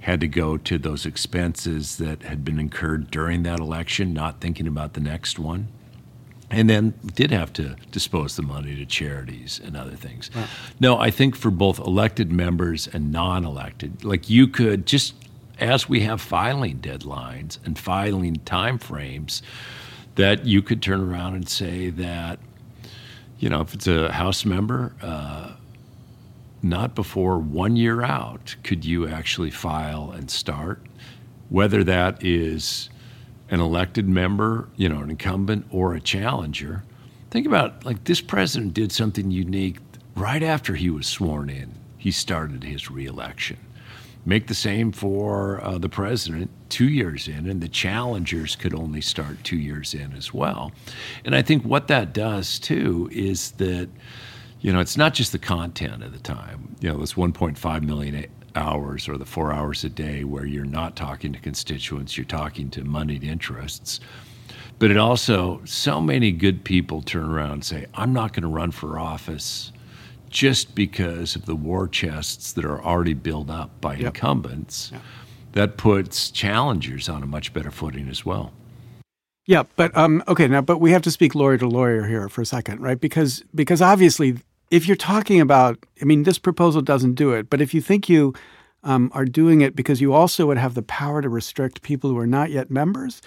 had 0.00 0.20
to 0.20 0.28
go 0.28 0.56
to 0.56 0.78
those 0.78 1.06
expenses 1.06 1.98
that 1.98 2.22
had 2.22 2.44
been 2.44 2.58
incurred 2.58 3.10
during 3.10 3.42
that 3.42 3.60
election, 3.60 4.12
not 4.12 4.40
thinking 4.40 4.66
about 4.66 4.94
the 4.94 5.00
next 5.00 5.38
one 5.38 5.68
and 6.54 6.70
then 6.70 6.94
did 7.14 7.30
have 7.30 7.52
to 7.54 7.76
dispose 7.90 8.36
the 8.36 8.42
money 8.42 8.76
to 8.76 8.86
charities 8.86 9.60
and 9.64 9.76
other 9.76 9.96
things. 9.96 10.30
Wow. 10.34 10.46
No, 10.80 10.98
I 10.98 11.10
think 11.10 11.36
for 11.36 11.50
both 11.50 11.78
elected 11.78 12.30
members 12.32 12.86
and 12.86 13.10
non-elected, 13.12 14.04
like 14.04 14.30
you 14.30 14.48
could 14.48 14.86
just 14.86 15.14
as 15.60 15.88
we 15.88 16.00
have 16.00 16.20
filing 16.20 16.78
deadlines 16.78 17.58
and 17.64 17.78
filing 17.78 18.36
timeframes, 18.44 19.42
that 20.16 20.44
you 20.44 20.62
could 20.62 20.82
turn 20.82 21.00
around 21.00 21.34
and 21.34 21.48
say 21.48 21.90
that, 21.90 22.38
you 23.38 23.48
know, 23.48 23.60
if 23.60 23.74
it's 23.74 23.86
a 23.86 24.12
House 24.12 24.44
member, 24.44 24.94
uh, 25.02 25.52
not 26.62 26.94
before 26.94 27.38
one 27.38 27.76
year 27.76 28.02
out 28.02 28.56
could 28.62 28.84
you 28.84 29.06
actually 29.06 29.50
file 29.50 30.12
and 30.12 30.30
start, 30.30 30.82
whether 31.50 31.84
that 31.84 32.24
is 32.24 32.88
an 33.50 33.60
elected 33.60 34.08
member, 34.08 34.68
you 34.76 34.88
know, 34.88 35.00
an 35.00 35.10
incumbent 35.10 35.66
or 35.70 35.94
a 35.94 36.00
challenger. 36.00 36.82
Think 37.30 37.46
about 37.46 37.84
like 37.84 38.04
this 38.04 38.20
president 38.20 38.74
did 38.74 38.92
something 38.92 39.30
unique 39.30 39.78
right 40.14 40.42
after 40.42 40.74
he 40.74 40.90
was 40.90 41.06
sworn 41.06 41.50
in. 41.50 41.72
He 41.98 42.10
started 42.10 42.64
his 42.64 42.90
reelection. 42.90 43.58
Make 44.26 44.46
the 44.46 44.54
same 44.54 44.90
for 44.92 45.62
uh, 45.62 45.76
the 45.76 45.88
president 45.88 46.50
two 46.70 46.88
years 46.88 47.28
in, 47.28 47.48
and 47.48 47.60
the 47.60 47.68
challengers 47.68 48.56
could 48.56 48.74
only 48.74 49.02
start 49.02 49.44
two 49.44 49.58
years 49.58 49.92
in 49.92 50.12
as 50.14 50.32
well. 50.32 50.72
And 51.24 51.34
I 51.34 51.42
think 51.42 51.62
what 51.64 51.88
that 51.88 52.14
does 52.14 52.58
too 52.58 53.10
is 53.12 53.52
that, 53.52 53.88
you 54.60 54.72
know, 54.72 54.80
it's 54.80 54.96
not 54.96 55.12
just 55.12 55.32
the 55.32 55.38
content 55.38 56.02
of 56.02 56.12
the 56.12 56.18
time. 56.18 56.74
You 56.80 56.92
know, 56.92 56.98
this 56.98 57.14
1.5 57.14 57.82
million 57.82 58.26
hours 58.56 59.08
or 59.08 59.18
the 59.18 59.24
four 59.24 59.52
hours 59.52 59.84
a 59.84 59.88
day 59.88 60.24
where 60.24 60.46
you're 60.46 60.64
not 60.64 60.96
talking 60.96 61.32
to 61.32 61.38
constituents, 61.38 62.16
you're 62.16 62.24
talking 62.24 62.70
to 62.70 62.84
moneyed 62.84 63.24
interests. 63.24 64.00
But 64.78 64.90
it 64.90 64.96
also, 64.96 65.60
so 65.64 66.00
many 66.00 66.32
good 66.32 66.64
people 66.64 67.02
turn 67.02 67.30
around 67.30 67.52
and 67.52 67.64
say, 67.64 67.86
I'm 67.94 68.12
not 68.12 68.32
going 68.32 68.42
to 68.42 68.48
run 68.48 68.70
for 68.70 68.98
office 68.98 69.72
just 70.28 70.74
because 70.74 71.36
of 71.36 71.46
the 71.46 71.54
war 71.54 71.86
chests 71.86 72.52
that 72.52 72.64
are 72.64 72.82
already 72.82 73.14
built 73.14 73.48
up 73.48 73.80
by 73.80 73.94
yep. 73.94 74.06
incumbents. 74.06 74.90
Yep. 74.92 75.02
That 75.52 75.76
puts 75.76 76.30
challengers 76.30 77.08
on 77.08 77.22
a 77.22 77.26
much 77.26 77.52
better 77.52 77.70
footing 77.70 78.08
as 78.08 78.26
well. 78.26 78.52
Yeah, 79.46 79.64
but 79.76 79.96
um, 79.96 80.24
okay, 80.26 80.48
now, 80.48 80.62
but 80.62 80.78
we 80.78 80.90
have 80.90 81.02
to 81.02 81.10
speak 81.10 81.34
lawyer 81.34 81.58
to 81.58 81.68
lawyer 81.68 82.06
here 82.06 82.28
for 82.28 82.40
a 82.40 82.46
second, 82.46 82.80
right? 82.80 82.98
Because 82.98 83.44
because 83.54 83.80
obviously 83.80 84.38
if 84.70 84.86
you're 84.86 84.96
talking 84.96 85.40
about, 85.40 85.78
I 86.00 86.04
mean, 86.04 86.22
this 86.22 86.38
proposal 86.38 86.82
doesn't 86.82 87.14
do 87.14 87.32
it, 87.32 87.50
but 87.50 87.60
if 87.60 87.74
you 87.74 87.80
think 87.80 88.08
you 88.08 88.34
um, 88.84 89.10
are 89.14 89.24
doing 89.24 89.62
it 89.62 89.74
because 89.74 90.00
you 90.00 90.12
also 90.12 90.46
would 90.46 90.58
have 90.58 90.74
the 90.74 90.82
power 90.82 91.22
to 91.22 91.28
restrict 91.28 91.82
people 91.82 92.10
who 92.10 92.18
are 92.18 92.26
not 92.26 92.50
yet 92.50 92.70
members. 92.70 93.20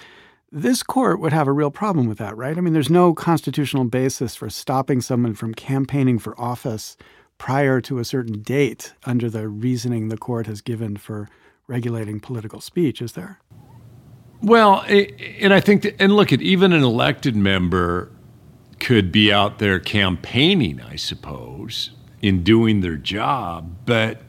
This 0.50 0.82
court 0.82 1.20
would 1.20 1.32
have 1.32 1.46
a 1.46 1.52
real 1.52 1.70
problem 1.70 2.06
with 2.06 2.18
that, 2.18 2.36
right? 2.36 2.56
I 2.56 2.60
mean, 2.60 2.72
there's 2.72 2.88
no 2.88 3.12
constitutional 3.12 3.84
basis 3.84 4.34
for 4.34 4.48
stopping 4.48 5.02
someone 5.02 5.34
from 5.34 5.52
campaigning 5.52 6.18
for 6.18 6.40
office 6.40 6.96
prior 7.36 7.80
to 7.82 7.98
a 7.98 8.04
certain 8.04 8.40
date 8.40 8.94
under 9.04 9.28
the 9.28 9.48
reasoning 9.48 10.08
the 10.08 10.16
court 10.16 10.46
has 10.46 10.60
given 10.60 10.96
for 10.96 11.28
regulating 11.66 12.18
political 12.18 12.60
speech, 12.60 13.02
is 13.02 13.12
there? 13.12 13.40
Well, 14.40 14.84
and 14.88 15.52
I 15.52 15.60
think, 15.60 15.82
that, 15.82 16.00
and 16.00 16.14
look 16.14 16.32
at 16.32 16.40
even 16.40 16.72
an 16.72 16.82
elected 16.82 17.36
member 17.36 18.10
could 18.80 19.12
be 19.12 19.32
out 19.32 19.58
there 19.58 19.78
campaigning, 19.78 20.80
I 20.80 20.96
suppose, 20.96 21.90
in 22.22 22.42
doing 22.42 22.80
their 22.80 22.96
job, 22.96 23.74
but 23.84 24.22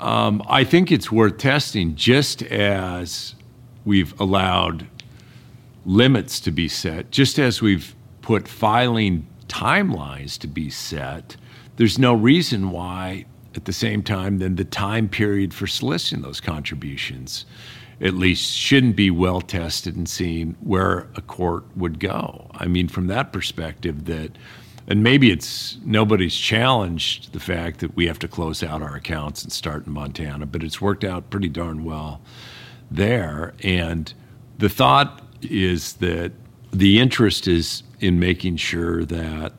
um, 0.00 0.42
I 0.48 0.64
think 0.64 0.92
it's 0.92 1.10
worth 1.10 1.38
testing 1.38 1.94
just 1.94 2.42
as 2.42 3.34
we've 3.84 4.18
allowed 4.20 4.86
limits 5.84 6.40
to 6.40 6.50
be 6.50 6.68
set, 6.68 7.10
just 7.10 7.38
as 7.38 7.62
we've 7.62 7.94
put 8.20 8.46
filing 8.48 9.26
timelines 9.48 10.38
to 10.38 10.46
be 10.46 10.68
set. 10.68 11.36
There's 11.76 11.98
no 11.98 12.12
reason 12.14 12.70
why, 12.70 13.26
at 13.54 13.64
the 13.64 13.72
same 13.72 14.02
time, 14.02 14.38
then 14.38 14.56
the 14.56 14.64
time 14.64 15.08
period 15.08 15.54
for 15.54 15.66
soliciting 15.66 16.22
those 16.22 16.40
contributions 16.40 17.46
at 18.00 18.14
least 18.14 18.54
shouldn't 18.54 18.96
be 18.96 19.10
well 19.10 19.40
tested 19.40 19.96
and 19.96 20.08
seen 20.08 20.56
where 20.60 21.08
a 21.16 21.22
court 21.22 21.64
would 21.76 21.98
go. 21.98 22.50
I 22.54 22.66
mean, 22.66 22.88
from 22.88 23.06
that 23.06 23.32
perspective, 23.32 24.04
that 24.06 24.32
and 24.88 25.02
maybe 25.02 25.30
it's 25.30 25.78
nobody's 25.84 26.36
challenged 26.36 27.32
the 27.32 27.40
fact 27.40 27.80
that 27.80 27.96
we 27.96 28.06
have 28.06 28.18
to 28.20 28.28
close 28.28 28.62
out 28.62 28.82
our 28.82 28.94
accounts 28.94 29.42
and 29.42 29.52
start 29.52 29.86
in 29.86 29.92
Montana, 29.92 30.46
but 30.46 30.62
it's 30.62 30.80
worked 30.80 31.04
out 31.04 31.30
pretty 31.30 31.48
darn 31.48 31.84
well 31.84 32.20
there. 32.90 33.54
And 33.62 34.12
the 34.58 34.68
thought 34.68 35.22
is 35.42 35.94
that 35.94 36.32
the 36.72 37.00
interest 37.00 37.48
is 37.48 37.82
in 38.00 38.20
making 38.20 38.56
sure 38.56 39.04
that 39.06 39.52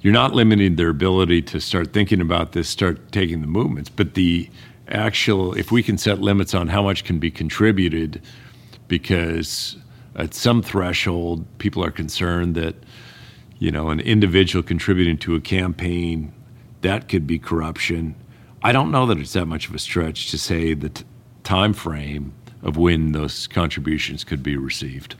you're 0.00 0.12
not 0.12 0.34
limiting 0.34 0.76
their 0.76 0.88
ability 0.88 1.42
to 1.42 1.60
start 1.60 1.92
thinking 1.92 2.20
about 2.20 2.52
this, 2.52 2.68
start 2.68 3.12
taking 3.12 3.42
the 3.42 3.46
movements, 3.46 3.90
but 3.90 4.14
the 4.14 4.48
actual, 4.92 5.54
if 5.54 5.70
we 5.70 5.82
can 5.82 5.98
set 5.98 6.20
limits 6.20 6.54
on 6.54 6.68
how 6.68 6.82
much 6.82 7.04
can 7.04 7.18
be 7.18 7.30
contributed, 7.30 8.22
because 8.88 9.76
at 10.16 10.34
some 10.34 10.62
threshold, 10.62 11.46
people 11.58 11.84
are 11.84 11.90
concerned 11.90 12.54
that 12.56 12.74
you 13.60 13.70
know, 13.70 13.90
an 13.90 14.00
individual 14.00 14.62
contributing 14.62 15.18
to 15.18 15.36
a 15.36 15.40
campaign, 15.40 16.32
that 16.80 17.08
could 17.08 17.26
be 17.26 17.38
corruption. 17.38 18.16
I 18.62 18.72
don't 18.72 18.90
know 18.90 19.06
that 19.06 19.18
it's 19.18 19.34
that 19.34 19.46
much 19.46 19.68
of 19.68 19.74
a 19.74 19.78
stretch 19.78 20.30
to 20.30 20.38
say 20.38 20.74
the 20.74 20.88
t- 20.88 21.04
time 21.44 21.74
frame 21.74 22.32
of 22.62 22.78
when 22.78 23.12
those 23.12 23.46
contributions 23.46 24.24
could 24.24 24.42
be 24.42 24.56
received. 24.56 25.14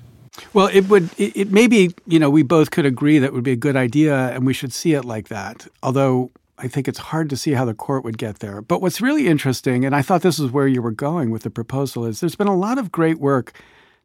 Well, 0.55 0.71
it 0.73 0.89
would. 0.89 1.11
It, 1.19 1.37
it 1.37 1.53
maybe 1.53 1.95
you 2.07 2.19
know 2.19 2.31
we 2.31 2.43
both 2.43 2.71
could 2.71 2.87
agree 2.87 3.19
that 3.19 3.35
would 3.35 3.45
be 3.45 3.53
a 3.53 3.57
good 3.57 3.77
idea, 3.77 4.31
and 4.31 4.47
we 4.47 4.55
should 4.55 4.73
see 4.73 4.95
it 4.95 5.05
like 5.05 5.29
that. 5.29 5.67
Although 5.83 6.31
I 6.63 6.69
think 6.69 6.89
it's 6.89 6.99
hard 6.99 7.31
to 7.31 7.37
see 7.37 7.53
how 7.53 7.65
the 7.65 7.75
court 7.75 8.05
would 8.05 8.19
get 8.19 8.41
there. 8.41 8.61
But 8.61 8.83
what's 8.83 9.01
really 9.01 9.27
interesting, 9.27 9.85
and 9.85 9.95
I 9.95 10.03
thought 10.03 10.23
this 10.23 10.39
is 10.39 10.51
where 10.51 10.69
you 10.69 10.83
were 10.83 10.91
going 10.91 11.31
with 11.31 11.43
the 11.43 11.51
proposal, 11.51 12.05
is 12.05 12.21
there's 12.21 12.37
been 12.37 12.47
a 12.47 12.57
lot 12.57 12.79
of 12.79 12.93
great 12.93 13.19
work 13.19 13.53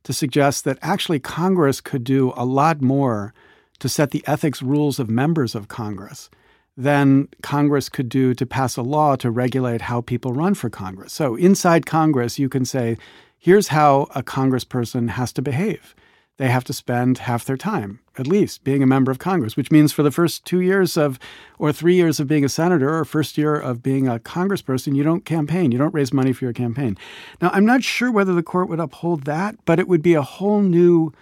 to 0.03 0.13
suggest 0.13 0.63
that 0.63 0.79
actually 0.81 1.19
Congress 1.19 1.81
could 1.81 2.03
do 2.03 2.31
a 2.35 2.45
lot 2.45 2.81
more 2.81 3.33
to 3.79 3.89
set 3.89 4.11
the 4.11 4.23
ethics 4.25 4.61
rules 4.61 4.99
of 4.99 5.09
members 5.09 5.55
of 5.55 5.67
Congress 5.67 6.29
than 6.77 7.27
Congress 7.41 7.89
could 7.89 8.09
do 8.09 8.33
to 8.33 8.45
pass 8.45 8.77
a 8.77 8.81
law 8.81 9.15
to 9.15 9.31
regulate 9.31 9.81
how 9.81 10.01
people 10.01 10.33
run 10.33 10.53
for 10.53 10.69
Congress. 10.69 11.13
So 11.13 11.35
inside 11.35 11.85
Congress, 11.85 12.37
you 12.37 12.49
can 12.49 12.65
say, 12.65 12.97
here's 13.37 13.69
how 13.69 14.07
a 14.13 14.23
congressperson 14.23 15.09
has 15.09 15.31
to 15.33 15.41
behave. 15.41 15.95
They 16.37 16.49
have 16.49 16.65
to 16.65 16.73
spend 16.73 17.19
half 17.19 17.45
their 17.45 17.57
time, 17.57 17.99
at 18.17 18.27
least, 18.27 18.63
being 18.63 18.81
a 18.81 18.87
member 18.87 19.11
of 19.11 19.19
Congress, 19.19 19.57
which 19.57 19.71
means 19.71 19.91
for 19.91 20.03
the 20.03 20.11
first 20.11 20.45
two 20.45 20.61
years 20.61 20.97
of, 20.97 21.19
or 21.59 21.73
three 21.73 21.95
years 21.95 22.19
of 22.19 22.27
being 22.27 22.45
a 22.45 22.49
senator, 22.49 22.97
or 22.97 23.05
first 23.05 23.37
year 23.37 23.55
of 23.55 23.83
being 23.83 24.07
a 24.07 24.19
congressperson, 24.19 24.95
you 24.95 25.03
don't 25.03 25.25
campaign. 25.25 25.71
You 25.71 25.77
don't 25.77 25.93
raise 25.93 26.13
money 26.13 26.33
for 26.33 26.45
your 26.45 26.53
campaign. 26.53 26.97
Now, 27.41 27.49
I'm 27.53 27.65
not 27.65 27.83
sure 27.83 28.11
whether 28.11 28.33
the 28.33 28.43
court 28.43 28.69
would 28.69 28.79
uphold 28.79 29.23
that, 29.23 29.55
but 29.65 29.79
it 29.79 29.87
would 29.87 30.01
be 30.01 30.13
a 30.13 30.21
whole 30.21 30.61
new 30.61 31.13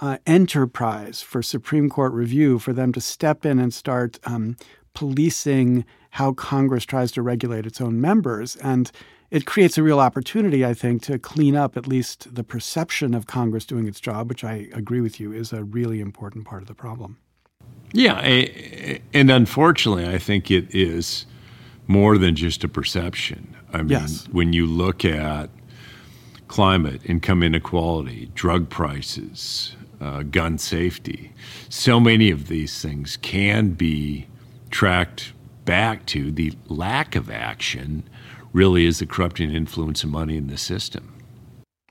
uh, 0.00 0.18
enterprise 0.26 1.22
for 1.22 1.42
Supreme 1.42 1.88
Court 1.90 2.12
review 2.12 2.58
for 2.58 2.72
them 2.72 2.92
to 2.92 3.00
step 3.00 3.44
in 3.44 3.58
and 3.58 3.74
start 3.74 4.18
um, 4.24 4.56
policing 4.94 5.84
how 6.10 6.32
Congress 6.32 6.84
tries 6.84 7.12
to 7.12 7.22
regulate 7.22 7.66
its 7.66 7.80
own 7.80 8.00
members. 8.00 8.56
And 8.56 8.90
it 9.30 9.46
creates 9.46 9.76
a 9.76 9.82
real 9.82 10.00
opportunity, 10.00 10.64
I 10.64 10.74
think, 10.74 11.02
to 11.02 11.18
clean 11.18 11.54
up 11.54 11.76
at 11.76 11.86
least 11.86 12.34
the 12.34 12.44
perception 12.44 13.14
of 13.14 13.26
Congress 13.26 13.66
doing 13.66 13.86
its 13.86 14.00
job, 14.00 14.28
which 14.28 14.44
I 14.44 14.68
agree 14.72 15.00
with 15.00 15.20
you 15.20 15.32
is 15.32 15.52
a 15.52 15.64
really 15.64 16.00
important 16.00 16.46
part 16.46 16.62
of 16.62 16.68
the 16.68 16.74
problem. 16.74 17.18
Yeah, 17.92 18.18
and 19.14 19.30
unfortunately, 19.30 20.06
I 20.06 20.18
think 20.18 20.50
it 20.50 20.74
is 20.74 21.26
more 21.86 22.18
than 22.18 22.36
just 22.36 22.64
a 22.64 22.68
perception. 22.68 23.56
I 23.72 23.78
mean, 23.78 23.88
yes. 23.88 24.28
when 24.30 24.52
you 24.52 24.66
look 24.66 25.04
at 25.04 25.50
climate, 26.48 27.02
income 27.04 27.42
inequality, 27.42 28.30
drug 28.34 28.68
prices, 28.68 29.76
uh, 30.00 30.22
gun 30.22 30.58
safety. 30.58 31.32
So 31.68 32.00
many 32.00 32.30
of 32.30 32.48
these 32.48 32.80
things 32.80 33.16
can 33.18 33.70
be 33.70 34.26
tracked 34.70 35.32
back 35.64 36.06
to 36.06 36.30
the 36.30 36.52
lack 36.68 37.14
of 37.14 37.30
action 37.30 38.08
really 38.52 38.86
is 38.86 38.98
the 38.98 39.06
corrupting 39.06 39.50
influence 39.50 40.04
of 40.04 40.10
money 40.10 40.36
in 40.36 40.46
the 40.46 40.56
system. 40.56 41.14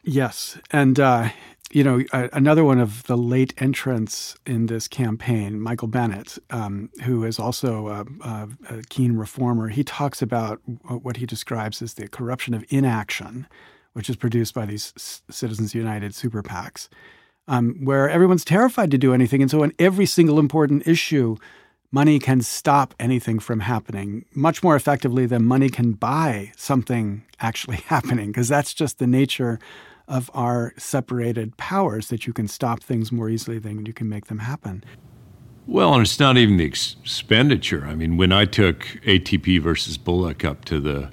Yes. 0.03 0.57
And, 0.71 0.99
uh, 0.99 1.29
you 1.71 1.83
know, 1.83 2.03
another 2.13 2.63
one 2.63 2.79
of 2.79 3.03
the 3.03 3.17
late 3.17 3.53
entrants 3.57 4.35
in 4.45 4.67
this 4.67 4.87
campaign, 4.87 5.59
Michael 5.59 5.89
Bennet, 5.89 6.37
um, 6.49 6.89
who 7.03 7.25
is 7.25 7.39
also 7.39 7.87
a, 7.87 8.05
a, 8.21 8.49
a, 8.69 8.81
keen 8.89 9.17
reformer, 9.17 9.67
he 9.67 9.83
talks 9.83 10.21
about 10.21 10.61
what 10.87 11.17
he 11.17 11.25
describes 11.25 11.81
as 11.81 11.95
the 11.95 12.07
corruption 12.07 12.53
of 12.53 12.63
inaction, 12.69 13.47
which 13.93 14.09
is 14.09 14.15
produced 14.15 14.53
by 14.53 14.65
these 14.65 14.93
Citizens 15.29 15.75
United 15.75 16.15
super 16.15 16.41
PACs 16.41 16.87
um, 17.47 17.75
where 17.83 18.09
everyone's 18.09 18.45
terrified 18.45 18.91
to 18.91 18.97
do 18.97 19.13
anything. 19.13 19.41
And 19.41 19.49
so, 19.49 19.63
on 19.63 19.73
every 19.79 20.05
single 20.05 20.39
important 20.39 20.87
issue, 20.87 21.37
money 21.91 22.19
can 22.19 22.41
stop 22.41 22.93
anything 22.99 23.39
from 23.39 23.61
happening 23.61 24.25
much 24.35 24.61
more 24.61 24.75
effectively 24.75 25.25
than 25.25 25.45
money 25.45 25.69
can 25.69 25.93
buy 25.93 26.51
something 26.55 27.23
actually 27.39 27.77
happening, 27.87 28.27
because 28.27 28.47
that's 28.47 28.73
just 28.73 28.99
the 28.99 29.07
nature 29.07 29.59
of 30.07 30.31
our 30.33 30.73
separated 30.77 31.57
powers 31.57 32.07
that 32.07 32.25
you 32.25 32.33
can 32.33 32.47
stop 32.47 32.81
things 32.81 33.11
more 33.11 33.29
easily 33.29 33.59
than 33.59 33.85
you 33.85 33.93
can 33.93 34.07
make 34.07 34.27
them 34.27 34.39
happen. 34.39 34.83
Well, 35.65 35.93
and 35.93 36.01
it's 36.01 36.19
not 36.19 36.37
even 36.37 36.55
the 36.55 36.63
expenditure. 36.63 37.85
I 37.85 37.93
mean, 37.93 38.15
when 38.15 38.31
I 38.31 38.45
took 38.45 38.79
ATP 39.05 39.61
versus 39.61 39.97
Bullock 39.97 40.45
up 40.45 40.63
to 40.65 40.79
the 40.79 41.09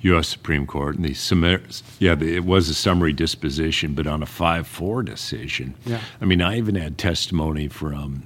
U.S. 0.00 0.28
Supreme 0.28 0.66
Court, 0.66 0.96
and 0.96 1.04
the 1.04 1.82
yeah, 1.98 2.18
it 2.18 2.44
was 2.44 2.70
a 2.70 2.74
summary 2.74 3.12
disposition, 3.12 3.94
but 3.94 4.06
on 4.06 4.22
a 4.22 4.26
five-four 4.26 5.02
decision. 5.02 5.74
Yeah. 5.84 6.00
I 6.20 6.24
mean, 6.24 6.40
I 6.40 6.56
even 6.56 6.76
had 6.76 6.96
testimony 6.96 7.68
from 7.68 8.22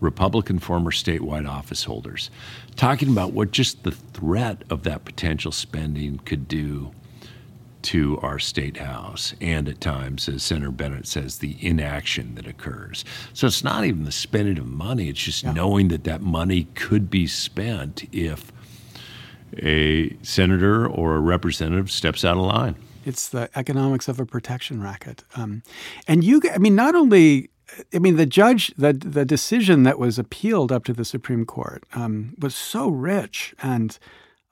Republican 0.00 0.58
former 0.58 0.90
statewide 0.90 1.48
office 1.48 1.84
holders 1.84 2.30
talking 2.76 3.08
about 3.08 3.32
what 3.32 3.50
just 3.50 3.82
the 3.82 3.90
threat 3.90 4.62
of 4.70 4.84
that 4.84 5.04
potential 5.04 5.52
spending 5.52 6.18
could 6.18 6.46
do 6.46 6.92
to 7.80 8.18
our 8.22 8.38
state 8.38 8.76
house, 8.76 9.34
and 9.40 9.68
at 9.68 9.80
times, 9.80 10.28
as 10.28 10.42
Senator 10.42 10.70
Bennet 10.70 11.06
says, 11.06 11.38
the 11.38 11.56
inaction 11.64 12.34
that 12.34 12.46
occurs. 12.46 13.04
So 13.32 13.46
it's 13.46 13.62
not 13.62 13.84
even 13.84 14.04
the 14.04 14.12
spending 14.12 14.58
of 14.58 14.66
money; 14.66 15.08
it's 15.08 15.22
just 15.22 15.44
yeah. 15.44 15.52
knowing 15.52 15.88
that 15.88 16.04
that 16.04 16.20
money 16.20 16.64
could 16.74 17.08
be 17.08 17.26
spent 17.26 18.04
if 18.12 18.52
a 19.56 20.16
senator 20.22 20.86
or 20.86 21.16
a 21.16 21.20
representative 21.20 21.90
steps 21.90 22.24
out 22.24 22.36
of 22.36 22.44
line. 22.44 22.74
It's 23.04 23.28
the 23.28 23.48
economics 23.54 24.08
of 24.08 24.20
a 24.20 24.26
protection 24.26 24.82
racket. 24.82 25.24
Um, 25.36 25.62
and 26.06 26.22
you, 26.22 26.42
I 26.52 26.58
mean, 26.58 26.74
not 26.74 26.94
only, 26.94 27.48
I 27.94 27.98
mean, 27.98 28.16
the 28.16 28.26
judge, 28.26 28.72
the 28.76 28.92
the 28.92 29.24
decision 29.24 29.82
that 29.82 29.98
was 29.98 30.18
appealed 30.18 30.72
up 30.72 30.84
to 30.84 30.92
the 30.92 31.04
Supreme 31.04 31.44
Court 31.44 31.84
um, 31.94 32.34
was 32.38 32.54
so 32.54 32.88
rich 32.88 33.54
and 33.62 33.98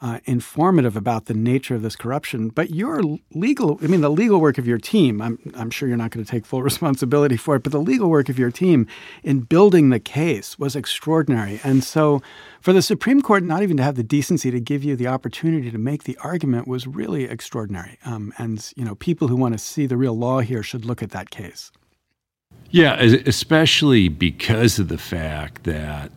uh, 0.01 0.21
informative 0.27 0.95
about 0.95 1.25
the 1.25 1.35
nature 1.35 1.75
of 1.75 1.83
this 1.83 1.97
corruption. 1.97 2.51
But 2.51 2.71
your 2.71 3.03
legal, 3.33 3.79
I 3.83 3.87
mean, 3.87 4.03
the 4.03 4.11
legal 4.11 4.41
work 4.41 4.59
of 4.59 4.67
your 4.67 4.79
team, 4.79 5.23
I'm, 5.23 5.39
I'm 5.55 5.71
sure 5.71 5.89
you're 5.89 5.97
not 5.97 6.11
going 6.11 6.25
to 6.25 6.31
take 6.31 6.45
full 6.45 6.63
responsibility 6.71 7.37
for 7.37 7.57
it, 7.57 7.63
but 7.63 7.73
the 7.73 7.81
legal 7.81 8.11
work 8.11 8.29
of 8.29 8.39
your 8.39 8.51
team 8.51 8.87
in 9.23 9.41
building 9.41 9.89
the 9.89 10.01
case 10.01 10.59
was 10.59 10.77
extraordinary. 10.77 11.61
And 11.65 11.83
so 11.83 12.21
for 12.61 12.73
the 12.73 12.83
Supreme 12.83 13.23
Court 13.23 13.43
not 13.43 13.63
even 13.63 13.79
to 13.79 13.83
have 13.83 13.97
the 13.97 14.03
decency 14.03 14.51
to 14.51 14.61
give 14.61 14.85
you 14.85 14.97
the 14.97 15.07
opportunity 15.07 15.71
to 15.71 15.79
make 15.79 16.05
the 16.05 16.19
argument 16.19 16.69
was 16.69 16.87
really 16.87 17.25
extraordinary. 17.25 17.99
Um, 18.05 18.35
and, 18.37 18.73
you 18.77 18.85
know, 18.85 18.95
people 18.97 19.29
who 19.29 19.37
want 19.37 19.55
to 19.55 19.59
see 19.59 19.87
the 19.87 19.97
real 19.97 20.17
law 20.17 20.41
here 20.41 20.63
should 20.63 20.85
look 20.85 21.03
at 21.03 21.11
that 21.11 21.31
case. 21.31 21.73
Yeah, 22.71 23.01
especially 23.01 24.09
because 24.09 24.79
of 24.79 24.89
the 24.89 24.99
fact 24.99 25.65
that 25.65 26.11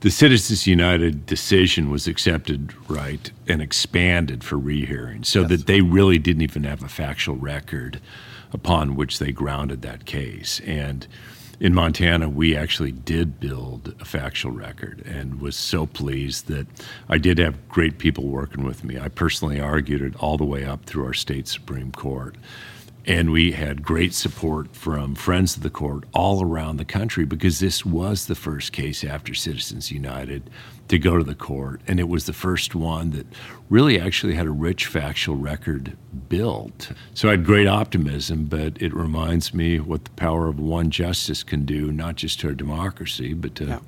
the 0.00 0.10
Citizens 0.10 0.66
United 0.66 1.26
decision 1.26 1.90
was 1.90 2.06
accepted 2.06 2.72
right 2.88 3.30
and 3.48 3.60
expanded 3.60 4.44
for 4.44 4.58
rehearing 4.58 5.24
so 5.24 5.40
yes. 5.40 5.50
that 5.50 5.66
they 5.66 5.80
really 5.80 6.18
didn't 6.18 6.42
even 6.42 6.64
have 6.64 6.82
a 6.82 6.88
factual 6.88 7.36
record 7.36 8.00
upon 8.52 8.94
which 8.94 9.18
they 9.18 9.32
grounded 9.32 9.82
that 9.82 10.04
case. 10.04 10.60
And 10.60 11.06
in 11.60 11.74
Montana, 11.74 12.28
we 12.28 12.56
actually 12.56 12.92
did 12.92 13.40
build 13.40 13.94
a 14.00 14.04
factual 14.04 14.52
record 14.52 15.04
and 15.04 15.40
was 15.40 15.56
so 15.56 15.86
pleased 15.86 16.46
that 16.46 16.68
I 17.08 17.18
did 17.18 17.38
have 17.38 17.68
great 17.68 17.98
people 17.98 18.28
working 18.28 18.62
with 18.62 18.84
me. 18.84 18.98
I 18.98 19.08
personally 19.08 19.60
argued 19.60 20.00
it 20.00 20.14
all 20.16 20.36
the 20.36 20.44
way 20.44 20.64
up 20.64 20.84
through 20.84 21.04
our 21.04 21.14
state 21.14 21.48
Supreme 21.48 21.90
Court. 21.90 22.36
And 23.08 23.30
we 23.30 23.52
had 23.52 23.82
great 23.82 24.12
support 24.12 24.76
from 24.76 25.14
friends 25.14 25.56
of 25.56 25.62
the 25.62 25.70
court 25.70 26.04
all 26.12 26.44
around 26.44 26.76
the 26.76 26.84
country 26.84 27.24
because 27.24 27.58
this 27.58 27.82
was 27.82 28.26
the 28.26 28.34
first 28.34 28.72
case 28.72 29.02
after 29.02 29.32
Citizens 29.32 29.90
United 29.90 30.50
to 30.88 30.98
go 30.98 31.16
to 31.16 31.24
the 31.24 31.34
court. 31.34 31.80
And 31.88 31.98
it 31.98 32.06
was 32.10 32.26
the 32.26 32.34
first 32.34 32.74
one 32.74 33.12
that 33.12 33.26
really 33.70 33.98
actually 33.98 34.34
had 34.34 34.44
a 34.44 34.50
rich 34.50 34.84
factual 34.84 35.36
record 35.36 35.96
built. 36.28 36.92
So 37.14 37.28
I 37.28 37.30
had 37.30 37.46
great 37.46 37.66
optimism, 37.66 38.44
but 38.44 38.76
it 38.82 38.92
reminds 38.92 39.54
me 39.54 39.80
what 39.80 40.04
the 40.04 40.10
power 40.10 40.46
of 40.46 40.60
one 40.60 40.90
justice 40.90 41.42
can 41.42 41.64
do, 41.64 41.90
not 41.90 42.16
just 42.16 42.40
to 42.40 42.48
our 42.48 42.54
democracy, 42.54 43.32
but 43.32 43.54
to 43.54 43.64
yeah. 43.64 43.78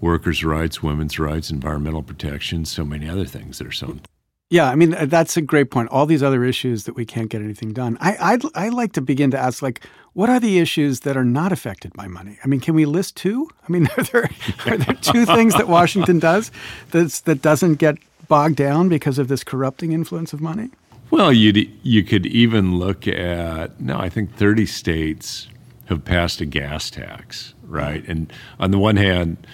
workers' 0.00 0.44
rights, 0.44 0.80
women's 0.80 1.18
rights, 1.18 1.50
environmental 1.50 2.04
protection, 2.04 2.64
so 2.64 2.84
many 2.84 3.08
other 3.08 3.26
things 3.26 3.58
that 3.58 3.66
are 3.66 3.72
so 3.72 3.86
important. 3.86 4.17
Yeah, 4.50 4.70
I 4.70 4.76
mean 4.76 4.94
uh, 4.94 5.06
that's 5.06 5.36
a 5.36 5.42
great 5.42 5.70
point. 5.70 5.90
All 5.90 6.06
these 6.06 6.22
other 6.22 6.44
issues 6.44 6.84
that 6.84 6.94
we 6.94 7.04
can't 7.04 7.28
get 7.28 7.42
anything 7.42 7.72
done. 7.72 7.98
I 8.00 8.16
I'd, 8.18 8.42
I 8.54 8.68
like 8.70 8.92
to 8.92 9.02
begin 9.02 9.30
to 9.32 9.38
ask 9.38 9.60
like, 9.60 9.82
what 10.14 10.30
are 10.30 10.40
the 10.40 10.58
issues 10.58 11.00
that 11.00 11.16
are 11.16 11.24
not 11.24 11.52
affected 11.52 11.92
by 11.92 12.08
money? 12.08 12.38
I 12.42 12.48
mean, 12.48 12.60
can 12.60 12.74
we 12.74 12.86
list 12.86 13.16
two? 13.16 13.48
I 13.68 13.72
mean, 13.72 13.88
are 13.98 14.04
there 14.04 14.30
are 14.66 14.76
there 14.78 14.94
two 14.94 15.26
things 15.26 15.54
that 15.54 15.68
Washington 15.68 16.18
does 16.18 16.50
that's 16.90 17.20
that 17.20 17.42
doesn't 17.42 17.74
get 17.74 17.98
bogged 18.28 18.56
down 18.56 18.88
because 18.88 19.18
of 19.18 19.28
this 19.28 19.44
corrupting 19.44 19.92
influence 19.92 20.32
of 20.32 20.40
money? 20.40 20.70
Well, 21.10 21.32
you 21.32 21.68
you 21.82 22.02
could 22.02 22.24
even 22.24 22.76
look 22.78 23.06
at 23.06 23.78
no, 23.80 23.98
I 23.98 24.08
think 24.08 24.34
thirty 24.34 24.64
states 24.64 25.48
have 25.86 26.06
passed 26.06 26.40
a 26.40 26.46
gas 26.46 26.90
tax, 26.90 27.52
right? 27.64 28.06
And 28.08 28.32
on 28.58 28.70
the 28.70 28.78
one 28.78 28.96
hand 28.96 29.46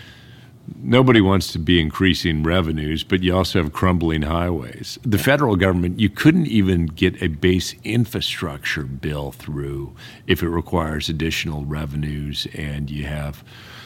nobody 0.83 1.20
wants 1.20 1.53
to 1.53 1.59
be 1.59 1.81
increasing 1.81 2.42
revenues, 2.42 3.03
but 3.05 3.22
you 3.22 3.35
also 3.35 3.62
have 3.62 3.72
crumbling 3.72 4.22
highways. 4.22 4.98
The 5.03 5.18
federal 5.18 5.57
government, 5.57 6.00
you 6.00 6.09
couldn't 6.09 6.46
even 6.46 6.87
get 6.87 7.22
a 7.22 7.29
base 7.29 7.74
infrastructure 7.85 8.85
bill 8.85 9.33
through 9.33 9.94
if 10.27 10.42
it 10.42 10.48
requires 10.48 11.09
additional 11.09 11.64
revenues, 11.64 12.46
and 12.55 12.90
you 12.90 13.05
have 13.05 13.44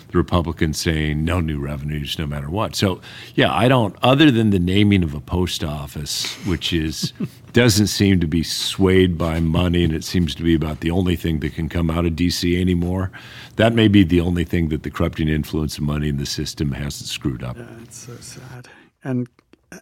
the 0.08 0.18
Republicans 0.18 0.80
saying 0.80 1.24
no 1.24 1.40
new 1.40 1.58
revenues 1.58 2.18
no 2.18 2.26
matter 2.26 2.48
what. 2.48 2.74
So, 2.74 3.00
yeah, 3.34 3.52
I 3.52 3.68
don't, 3.68 3.94
other 4.02 4.30
than 4.30 4.50
the 4.50 4.58
naming 4.58 5.02
of 5.02 5.14
a 5.14 5.20
post 5.20 5.62
office, 5.62 6.34
which 6.46 6.72
is 6.72 7.12
doesn't 7.52 7.88
seem 7.88 8.20
to 8.20 8.26
be 8.26 8.42
swayed 8.42 9.18
by 9.18 9.40
money, 9.40 9.84
and 9.84 9.92
it 9.92 10.04
seems 10.04 10.34
to 10.36 10.42
be 10.42 10.54
about 10.54 10.80
the 10.80 10.90
only 10.90 11.16
thing 11.16 11.40
that 11.40 11.54
can 11.54 11.68
come 11.68 11.90
out 11.90 12.06
of 12.06 12.16
D.C. 12.16 12.60
anymore. 12.60 13.10
That 13.56 13.74
may 13.74 13.88
be 13.88 14.04
the 14.04 14.20
only 14.20 14.44
thing 14.44 14.68
that 14.68 14.82
the 14.82 14.90
corrupting 14.90 15.28
influence 15.28 15.78
of 15.78 15.84
money 15.84 16.08
in 16.08 16.18
the 16.18 16.26
system 16.26 16.72
hasn't 16.72 17.08
screwed 17.08 17.42
up. 17.42 17.56
Yeah, 17.56 17.66
it's 17.82 17.98
so 17.98 18.16
sad. 18.16 18.68
And 19.04 19.28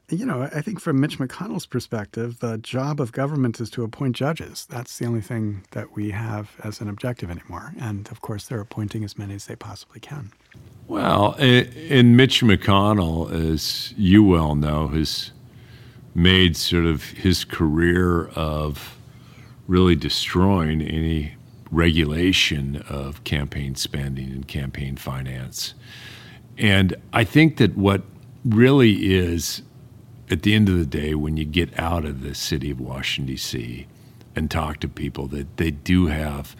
you 0.09 0.27
know, 0.27 0.42
I 0.42 0.62
think 0.62 0.81
from 0.81 1.01
Mitch 1.01 1.18
McConnell's 1.18 1.66
perspective, 1.66 2.40
the 2.40 2.59
job 2.59 3.01
of 3.01 3.12
government 3.12 3.61
is 3.61 3.70
to 3.70 3.85
appoint 3.85 4.16
judges. 4.16 4.66
That's 4.68 4.99
the 4.99 5.07
only 5.07 5.20
thing 5.20 5.64
that 5.72 5.94
we 5.94 6.11
have 6.11 6.53
as 6.62 6.81
an 6.81 6.88
objective 6.88 7.31
anymore. 7.31 7.72
And 7.79 8.09
of 8.11 8.20
course, 8.20 8.46
they're 8.46 8.61
appointing 8.61 9.05
as 9.05 9.16
many 9.18 9.35
as 9.35 9.46
they 9.46 9.57
possibly 9.57 10.01
can. 10.01 10.33
Well, 10.88 11.35
and 11.38 12.16
Mitch 12.16 12.42
McConnell, 12.42 13.33
as 13.33 13.94
you 13.96 14.22
well 14.22 14.55
know, 14.55 14.88
has 14.88 15.33
made 16.14 16.57
sort 16.57 16.87
of 16.87 17.05
his 17.05 17.44
career 17.44 18.29
of 18.29 18.96
really 19.68 19.96
destroying 19.96 20.81
any 20.81 21.35
regulation 21.70 22.77
of 22.88 23.22
campaign 23.25 23.75
spending 23.75 24.31
and 24.31 24.46
campaign 24.46 24.96
finance. 24.96 25.75
And 26.57 26.94
I 27.12 27.25
think 27.25 27.57
that 27.57 27.77
what 27.77 28.03
really 28.44 29.12
is 29.14 29.62
at 30.30 30.42
the 30.42 30.54
end 30.54 30.68
of 30.68 30.78
the 30.78 30.86
day, 30.86 31.14
when 31.14 31.36
you 31.36 31.44
get 31.44 31.78
out 31.78 32.04
of 32.04 32.22
the 32.22 32.34
city 32.34 32.70
of 32.70 32.80
Washington, 32.80 33.34
D.C., 33.34 33.86
and 34.34 34.50
talk 34.50 34.80
to 34.80 34.88
people, 34.88 35.26
that 35.28 35.56
they 35.56 35.70
do 35.70 36.06
have 36.06 36.54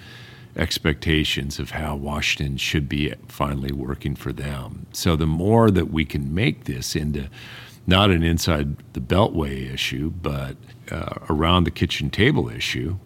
expectations 0.57 1.59
of 1.59 1.73
how 1.73 1.95
Washington 1.95 2.57
should 2.57 2.89
be 2.89 3.13
finally 3.29 3.73
working 3.73 4.15
for 4.15 4.33
them. 4.33 4.87
So 4.93 5.17
the 5.17 5.27
more 5.27 5.71
that 5.71 5.91
we 5.91 6.05
can 6.05 6.35
make 6.35 6.65
this 6.65 6.97
into 6.97 7.29
not 7.87 8.11
an 8.11 8.23
inside 8.23 8.77
the 8.95 9.01
beltway 9.01 9.73
issue, 9.73 10.11
but 10.11 10.57
uh, 10.91 11.15
around 11.29 11.65
the 11.65 11.71
kitchen 11.71 12.11
table 12.11 12.49
issue, 12.49 12.97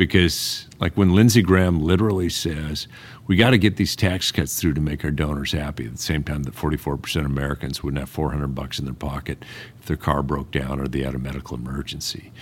because 0.00 0.66
like 0.78 0.96
when 0.96 1.14
Lindsey 1.14 1.42
Graham 1.42 1.82
literally 1.82 2.30
says 2.30 2.88
we 3.26 3.36
got 3.36 3.50
to 3.50 3.58
get 3.58 3.76
these 3.76 3.94
tax 3.94 4.32
cuts 4.32 4.58
through 4.58 4.72
to 4.72 4.80
make 4.80 5.04
our 5.04 5.10
donors 5.10 5.52
happy 5.52 5.84
at 5.84 5.92
the 5.92 5.98
same 5.98 6.24
time 6.24 6.44
that 6.44 6.54
44% 6.54 7.16
of 7.16 7.26
Americans 7.26 7.82
wouldn't 7.82 8.00
have 8.00 8.08
400 8.08 8.54
bucks 8.54 8.78
in 8.78 8.86
their 8.86 8.94
pocket 8.94 9.44
if 9.78 9.84
their 9.84 9.98
car 9.98 10.22
broke 10.22 10.52
down 10.52 10.80
or 10.80 10.88
they 10.88 11.00
had 11.02 11.14
a 11.14 11.18
medical 11.18 11.54
emergency. 11.54 12.32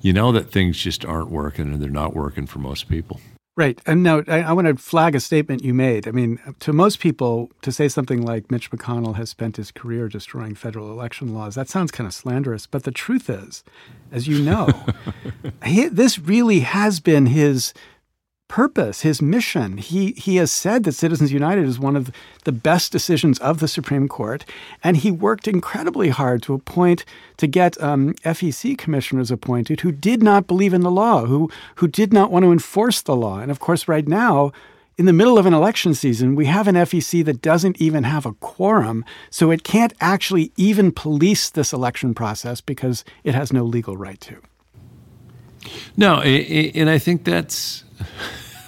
You 0.00 0.12
know 0.12 0.30
that 0.30 0.52
things 0.52 0.78
just 0.78 1.04
aren't 1.04 1.28
working 1.28 1.72
and 1.72 1.82
they're 1.82 1.90
not 1.90 2.14
working 2.14 2.46
for 2.46 2.60
most 2.60 2.88
people. 2.88 3.18
Right. 3.56 3.80
And 3.86 4.02
now 4.02 4.24
I, 4.26 4.40
I, 4.42 4.52
want 4.52 4.66
to 4.66 4.74
flag 4.74 5.14
a 5.14 5.20
statement 5.20 5.62
you 5.62 5.74
made. 5.74 6.08
I 6.08 6.10
mean, 6.10 6.40
to 6.58 6.72
most 6.72 6.98
people, 6.98 7.52
to 7.62 7.70
say 7.70 7.86
something 7.86 8.20
like 8.20 8.50
Mitch 8.50 8.68
McConnell 8.72 9.14
has 9.14 9.30
spent 9.30 9.58
his 9.58 9.70
career 9.70 10.08
destroying 10.08 10.56
federal 10.56 10.90
election 10.90 11.32
laws, 11.32 11.54
that 11.54 11.68
sounds 11.68 11.92
kind 11.92 12.08
of 12.08 12.12
slanderous. 12.12 12.66
But 12.66 12.82
the 12.82 12.90
truth 12.90 13.30
is, 13.30 13.62
as 14.10 14.26
you 14.26 14.40
know, 14.42 14.68
he, 15.64 15.86
this 15.86 16.18
really 16.18 16.60
has 16.60 16.98
been 16.98 17.26
his 17.26 17.72
purpose, 18.48 19.00
his 19.00 19.22
mission. 19.22 19.78
He 19.78 20.12
he 20.12 20.36
has 20.36 20.50
said 20.50 20.84
that 20.84 20.92
Citizens 20.92 21.32
United 21.32 21.64
is 21.66 21.78
one 21.78 21.96
of 21.96 22.10
the 22.44 22.52
best 22.52 22.92
decisions 22.92 23.38
of 23.38 23.60
the 23.60 23.68
Supreme 23.68 24.08
Court, 24.08 24.44
and 24.82 24.96
he 24.96 25.10
worked 25.10 25.48
incredibly 25.48 26.10
hard 26.10 26.42
to 26.42 26.54
appoint 26.54 27.04
to 27.38 27.46
get 27.46 27.80
um, 27.82 28.14
FEC 28.24 28.76
commissioners 28.78 29.30
appointed 29.30 29.80
who 29.80 29.92
did 29.92 30.22
not 30.22 30.46
believe 30.46 30.74
in 30.74 30.82
the 30.82 30.90
law, 30.90 31.26
who 31.26 31.50
who 31.76 31.88
did 31.88 32.12
not 32.12 32.30
want 32.30 32.44
to 32.44 32.52
enforce 32.52 33.02
the 33.02 33.16
law. 33.16 33.38
And 33.38 33.50
of 33.50 33.60
course, 33.60 33.88
right 33.88 34.06
now. 34.06 34.52
In 34.96 35.06
the 35.06 35.12
middle 35.12 35.38
of 35.38 35.44
an 35.44 35.52
election 35.52 35.92
season, 35.92 36.36
we 36.36 36.46
have 36.46 36.68
an 36.68 36.76
FEC 36.76 37.24
that 37.24 37.42
doesn't 37.42 37.80
even 37.80 38.04
have 38.04 38.24
a 38.24 38.32
quorum, 38.34 39.04
so 39.28 39.50
it 39.50 39.64
can't 39.64 39.92
actually 40.00 40.52
even 40.56 40.92
police 40.92 41.50
this 41.50 41.72
election 41.72 42.14
process 42.14 42.60
because 42.60 43.04
it 43.24 43.34
has 43.34 43.52
no 43.52 43.64
legal 43.64 43.96
right 43.96 44.20
to. 44.20 44.36
No, 45.96 46.20
and 46.20 46.88
I 46.88 46.98
think 46.98 47.24
that's 47.24 47.83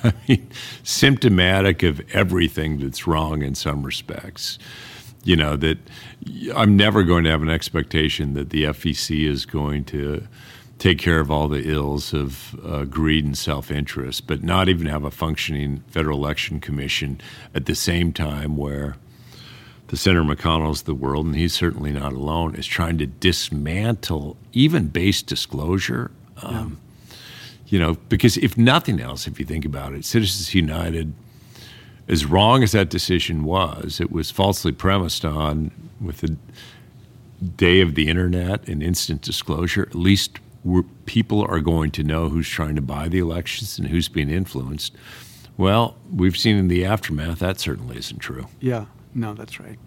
I 0.05 0.13
mean, 0.29 0.51
symptomatic 0.83 1.83
of 1.83 2.01
everything 2.13 2.79
that's 2.79 3.07
wrong 3.07 3.43
in 3.43 3.55
some 3.55 3.83
respects. 3.83 4.59
You 5.25 5.37
know, 5.37 5.57
that 5.57 5.79
I'm 6.55 6.77
never 6.77 7.03
going 7.03 7.25
to 7.25 7.31
have 7.31 7.43
an 7.43 7.51
expectation 7.51 8.35
that 8.35 8.51
the 8.51 8.65
FEC 8.65 9.27
is 9.29 9.45
going 9.45 9.85
to 9.87 10.27
take 10.79 10.99
care 10.99 11.21
of 11.21 11.31
all 11.31 11.49
the 11.49 11.69
ills 11.69 12.13
of 12.13 12.55
uh, 12.65 12.85
greed 12.85 13.25
and 13.25 13.37
self 13.37 13.71
interest, 13.71 14.27
but 14.27 14.43
not 14.45 14.69
even 14.69 14.87
have 14.87 15.05
a 15.05 15.11
functioning 15.11 15.83
Federal 15.89 16.19
Election 16.19 16.61
Commission 16.61 17.21
at 17.55 17.67
the 17.67 17.75
same 17.75 18.13
time 18.13 18.57
where 18.57 18.97
the 19.89 19.97
Senator 19.97 20.25
McConnell's 20.25 20.83
the 20.83 20.95
world, 20.95 21.27
and 21.27 21.37
he's 21.37 21.55
certainly 21.55 21.93
not 21.93 22.13
alone, 22.13 22.55
is 22.57 22.67
trying 22.67 22.99
to 22.99 23.07
dismantle 23.07 24.37
even 24.53 24.89
base 24.89 25.23
disclosure. 25.23 26.11
Um, 26.43 26.79
you 27.67 27.79
know, 27.79 27.95
because 28.09 28.37
if 28.37 28.57
nothing 28.57 29.01
else, 29.01 29.27
if 29.27 29.39
you 29.41 29.47
think 29.47 29.65
about 29.65 29.93
it, 29.93 30.05
Citizens 30.05 30.55
United, 30.55 31.13
as 32.09 32.25
wrong 32.25 32.63
as 32.63 32.73
that 32.73 32.89
decision 32.91 33.45
was, 33.45 34.01
it 34.01 34.13
was 34.13 34.31
falsely 34.31 34.73
premised 34.73 35.25
on 35.25 35.71
with 36.01 36.19
the 36.19 36.37
day 37.57 37.81
of 37.81 37.95
the 37.95 38.09
internet 38.09 38.67
and 38.69 38.83
instant 38.83 39.23
disclosure. 39.23 39.83
At 39.83 39.95
least 39.95 40.39
people 41.07 41.43
are 41.49 41.61
going 41.61 41.91
to 41.93 42.03
know 42.03 42.29
who's 42.29 42.49
trying 42.49 42.77
to 42.77 42.83
buy 42.83 43.09
the 43.09 43.19
elections 43.19 43.79
and 43.79 43.89
who's 43.89 44.09
being 44.09 44.31
influenced. 44.31 44.95
Well, 45.57 45.97
we've 46.15 46.37
seen 46.37 46.57
in 46.57 46.69
the 46.69 46.85
aftermath 46.85 47.39
that 47.39 47.59
certainly 47.59 47.97
isn't 47.97 48.19
true. 48.19 48.47
Yeah, 48.61 48.87
no, 49.15 49.35
that's 49.35 49.59
right. 49.59 49.79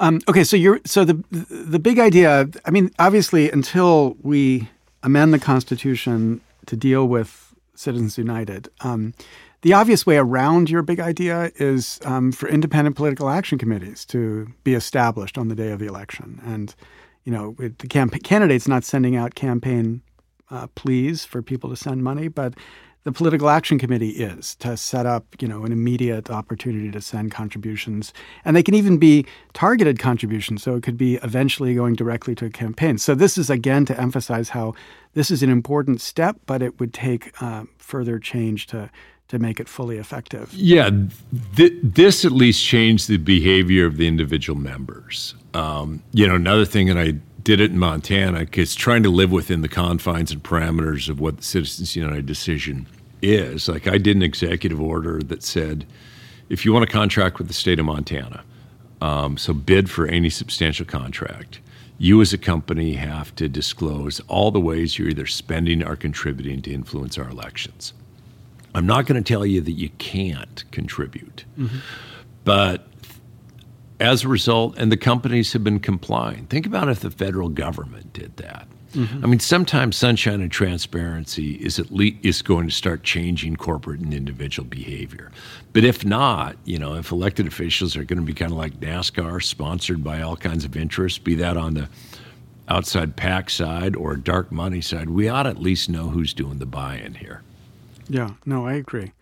Um, 0.00 0.20
okay, 0.28 0.44
so 0.44 0.56
you're 0.56 0.80
so 0.84 1.04
the 1.04 1.22
the 1.30 1.78
big 1.78 1.98
idea. 1.98 2.48
I 2.64 2.70
mean, 2.70 2.90
obviously, 2.98 3.50
until 3.50 4.16
we 4.22 4.68
amend 5.02 5.32
the 5.32 5.38
Constitution 5.38 6.40
to 6.66 6.76
deal 6.76 7.06
with 7.06 7.54
Citizens 7.74 8.18
United. 8.18 8.68
Um, 8.80 9.14
the 9.62 9.72
obvious 9.72 10.04
way 10.04 10.18
around 10.18 10.68
your 10.68 10.82
big 10.82 11.00
idea 11.00 11.50
is 11.56 11.98
um, 12.04 12.32
for 12.32 12.48
independent 12.48 12.96
political 12.96 13.30
action 13.30 13.58
committees 13.58 14.04
to 14.06 14.48
be 14.62 14.74
established 14.74 15.38
on 15.38 15.48
the 15.48 15.54
day 15.54 15.70
of 15.70 15.78
the 15.78 15.86
election. 15.86 16.40
And, 16.44 16.74
you 17.24 17.32
know, 17.32 17.56
the 17.58 17.88
camp- 17.88 18.22
candidate's 18.22 18.68
not 18.68 18.84
sending 18.84 19.16
out 19.16 19.34
campaign 19.34 20.02
uh, 20.50 20.66
pleas 20.74 21.24
for 21.24 21.40
people 21.40 21.70
to 21.70 21.76
send 21.76 22.04
money, 22.04 22.28
but 22.28 22.54
the 23.04 23.12
political 23.12 23.50
action 23.50 23.78
committee 23.78 24.10
is 24.10 24.56
to 24.56 24.76
set 24.76 25.06
up, 25.06 25.24
you 25.40 25.46
know, 25.46 25.64
an 25.64 25.72
immediate 25.72 26.30
opportunity 26.30 26.90
to 26.90 27.00
send 27.00 27.30
contributions, 27.30 28.12
and 28.44 28.56
they 28.56 28.62
can 28.62 28.74
even 28.74 28.96
be 28.96 29.26
targeted 29.52 29.98
contributions. 29.98 30.62
So 30.62 30.74
it 30.74 30.82
could 30.82 30.96
be 30.96 31.16
eventually 31.16 31.74
going 31.74 31.94
directly 31.94 32.34
to 32.36 32.46
a 32.46 32.50
campaign. 32.50 32.98
So 32.98 33.14
this 33.14 33.36
is 33.36 33.50
again 33.50 33.84
to 33.86 34.00
emphasize 34.00 34.48
how 34.48 34.74
this 35.12 35.30
is 35.30 35.42
an 35.42 35.50
important 35.50 36.00
step, 36.00 36.38
but 36.46 36.62
it 36.62 36.80
would 36.80 36.94
take 36.94 37.40
uh, 37.40 37.64
further 37.78 38.18
change 38.18 38.66
to 38.68 38.90
to 39.26 39.38
make 39.38 39.58
it 39.58 39.66
fully 39.68 39.96
effective. 39.96 40.52
Yeah, 40.52 40.90
th- 41.56 41.72
this 41.82 42.26
at 42.26 42.32
least 42.32 42.62
changed 42.62 43.08
the 43.08 43.16
behavior 43.16 43.86
of 43.86 43.96
the 43.96 44.06
individual 44.06 44.58
members. 44.58 45.34
Um, 45.54 46.02
you 46.12 46.28
know, 46.28 46.34
another 46.34 46.66
thing, 46.66 46.88
that 46.88 46.98
I 46.98 47.14
did 47.44 47.60
it 47.60 47.70
in 47.70 47.78
Montana, 47.78 48.40
because 48.40 48.74
trying 48.74 49.02
to 49.02 49.10
live 49.10 49.30
within 49.30 49.60
the 49.60 49.68
confines 49.68 50.32
and 50.32 50.42
parameters 50.42 51.08
of 51.08 51.20
what 51.20 51.36
the 51.36 51.42
Citizens 51.42 51.94
United 51.94 52.26
decision 52.26 52.86
is. 53.22 53.68
Like, 53.68 53.86
I 53.86 53.98
did 53.98 54.16
an 54.16 54.22
executive 54.22 54.80
order 54.80 55.22
that 55.22 55.42
said, 55.42 55.86
if 56.48 56.64
you 56.64 56.72
want 56.72 56.86
to 56.86 56.92
contract 56.92 57.38
with 57.38 57.48
the 57.48 57.54
state 57.54 57.78
of 57.78 57.86
Montana, 57.86 58.42
um, 59.00 59.36
so 59.36 59.52
bid 59.52 59.90
for 59.90 60.06
any 60.06 60.30
substantial 60.30 60.86
contract. 60.86 61.60
You, 61.98 62.20
as 62.20 62.32
a 62.32 62.38
company, 62.38 62.94
have 62.94 63.34
to 63.36 63.48
disclose 63.48 64.20
all 64.26 64.50
the 64.50 64.60
ways 64.60 64.98
you're 64.98 65.08
either 65.08 65.26
spending 65.26 65.82
or 65.82 65.96
contributing 65.96 66.62
to 66.62 66.72
influence 66.72 67.18
our 67.18 67.28
elections. 67.28 67.92
I'm 68.74 68.86
not 68.86 69.06
going 69.06 69.22
to 69.22 69.32
tell 69.32 69.46
you 69.46 69.60
that 69.60 69.72
you 69.72 69.90
can't 69.98 70.64
contribute, 70.72 71.44
mm-hmm. 71.58 71.78
but 72.44 72.88
as 74.00 74.24
a 74.24 74.28
result, 74.28 74.76
and 74.76 74.90
the 74.90 74.96
companies 74.96 75.52
have 75.52 75.64
been 75.64 75.80
complying. 75.80 76.46
Think 76.46 76.66
about 76.66 76.88
if 76.88 77.00
the 77.00 77.10
federal 77.10 77.48
government 77.48 78.12
did 78.12 78.36
that. 78.38 78.66
Mm-hmm. 78.94 79.24
I 79.24 79.26
mean, 79.26 79.40
sometimes 79.40 79.96
sunshine 79.96 80.40
and 80.40 80.52
transparency 80.52 81.54
is 81.54 81.80
at 81.80 81.90
least 81.90 82.18
is 82.22 82.42
going 82.42 82.68
to 82.68 82.72
start 82.72 83.02
changing 83.02 83.56
corporate 83.56 84.00
and 84.00 84.14
individual 84.14 84.68
behavior. 84.68 85.32
But 85.72 85.82
if 85.82 86.04
not, 86.04 86.56
you 86.64 86.78
know, 86.78 86.94
if 86.94 87.10
elected 87.10 87.48
officials 87.48 87.96
are 87.96 88.04
going 88.04 88.20
to 88.20 88.24
be 88.24 88.34
kind 88.34 88.52
of 88.52 88.58
like 88.58 88.78
NASCAR, 88.78 89.42
sponsored 89.42 90.04
by 90.04 90.22
all 90.22 90.36
kinds 90.36 90.64
of 90.64 90.76
interests, 90.76 91.18
be 91.18 91.34
that 91.36 91.56
on 91.56 91.74
the 91.74 91.88
outside 92.68 93.16
PAC 93.16 93.50
side 93.50 93.96
or 93.96 94.16
dark 94.16 94.52
money 94.52 94.80
side, 94.80 95.10
we 95.10 95.28
ought 95.28 95.42
to 95.42 95.50
at 95.50 95.60
least 95.60 95.88
know 95.88 96.08
who's 96.08 96.32
doing 96.32 96.58
the 96.58 96.66
buy-in 96.66 97.14
here. 97.14 97.42
Yeah, 98.08 98.30
no, 98.46 98.64
I 98.66 98.74
agree. 98.74 99.12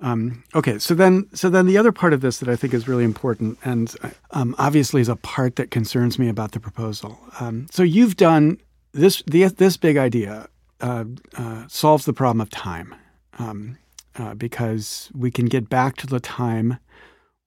Um, 0.00 0.42
okay, 0.54 0.78
so 0.78 0.94
then, 0.94 1.28
so 1.34 1.48
then 1.48 1.66
the 1.66 1.78
other 1.78 1.92
part 1.92 2.12
of 2.12 2.20
this 2.20 2.38
that 2.38 2.48
I 2.48 2.56
think 2.56 2.74
is 2.74 2.88
really 2.88 3.04
important, 3.04 3.58
and 3.64 3.94
um, 4.32 4.54
obviously 4.58 5.00
is 5.00 5.08
a 5.08 5.16
part 5.16 5.56
that 5.56 5.70
concerns 5.70 6.18
me 6.18 6.28
about 6.28 6.52
the 6.52 6.60
proposal. 6.60 7.18
Um, 7.40 7.66
so 7.70 7.82
you've 7.82 8.16
done 8.16 8.58
this. 8.92 9.22
The, 9.26 9.44
this 9.46 9.76
big 9.76 9.96
idea 9.96 10.48
uh, 10.80 11.04
uh, 11.36 11.64
solves 11.68 12.04
the 12.04 12.12
problem 12.12 12.40
of 12.40 12.50
time, 12.50 12.94
um, 13.38 13.78
uh, 14.16 14.34
because 14.34 15.10
we 15.14 15.30
can 15.30 15.46
get 15.46 15.68
back 15.68 15.96
to 15.98 16.06
the 16.06 16.20
time 16.20 16.78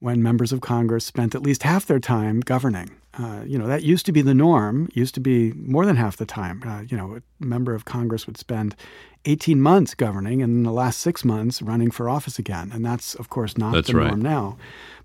when 0.00 0.22
members 0.22 0.52
of 0.52 0.60
Congress 0.60 1.04
spent 1.04 1.34
at 1.34 1.42
least 1.42 1.62
half 1.62 1.86
their 1.86 2.00
time 2.00 2.40
governing. 2.40 2.97
Uh, 3.14 3.42
you 3.46 3.58
know, 3.58 3.66
that 3.66 3.82
used 3.82 4.06
to 4.06 4.12
be 4.12 4.22
the 4.22 4.34
norm, 4.34 4.88
used 4.92 5.14
to 5.14 5.20
be 5.20 5.52
more 5.54 5.86
than 5.86 5.96
half 5.96 6.16
the 6.16 6.26
time. 6.26 6.62
Uh, 6.64 6.82
you 6.82 6.96
know, 6.96 7.16
a 7.16 7.44
member 7.44 7.74
of 7.74 7.84
Congress 7.84 8.26
would 8.26 8.36
spend 8.36 8.76
18 9.24 9.60
months 9.60 9.94
governing 9.94 10.42
and 10.42 10.58
in 10.58 10.62
the 10.62 10.72
last 10.72 11.00
six 11.00 11.24
months 11.24 11.60
running 11.62 11.90
for 11.90 12.08
office 12.08 12.38
again. 12.38 12.70
And 12.72 12.84
that's, 12.84 13.14
of 13.14 13.28
course, 13.28 13.58
not 13.58 13.72
that's 13.72 13.88
the 13.88 13.96
right. 13.96 14.08
norm 14.08 14.22
now. 14.22 14.56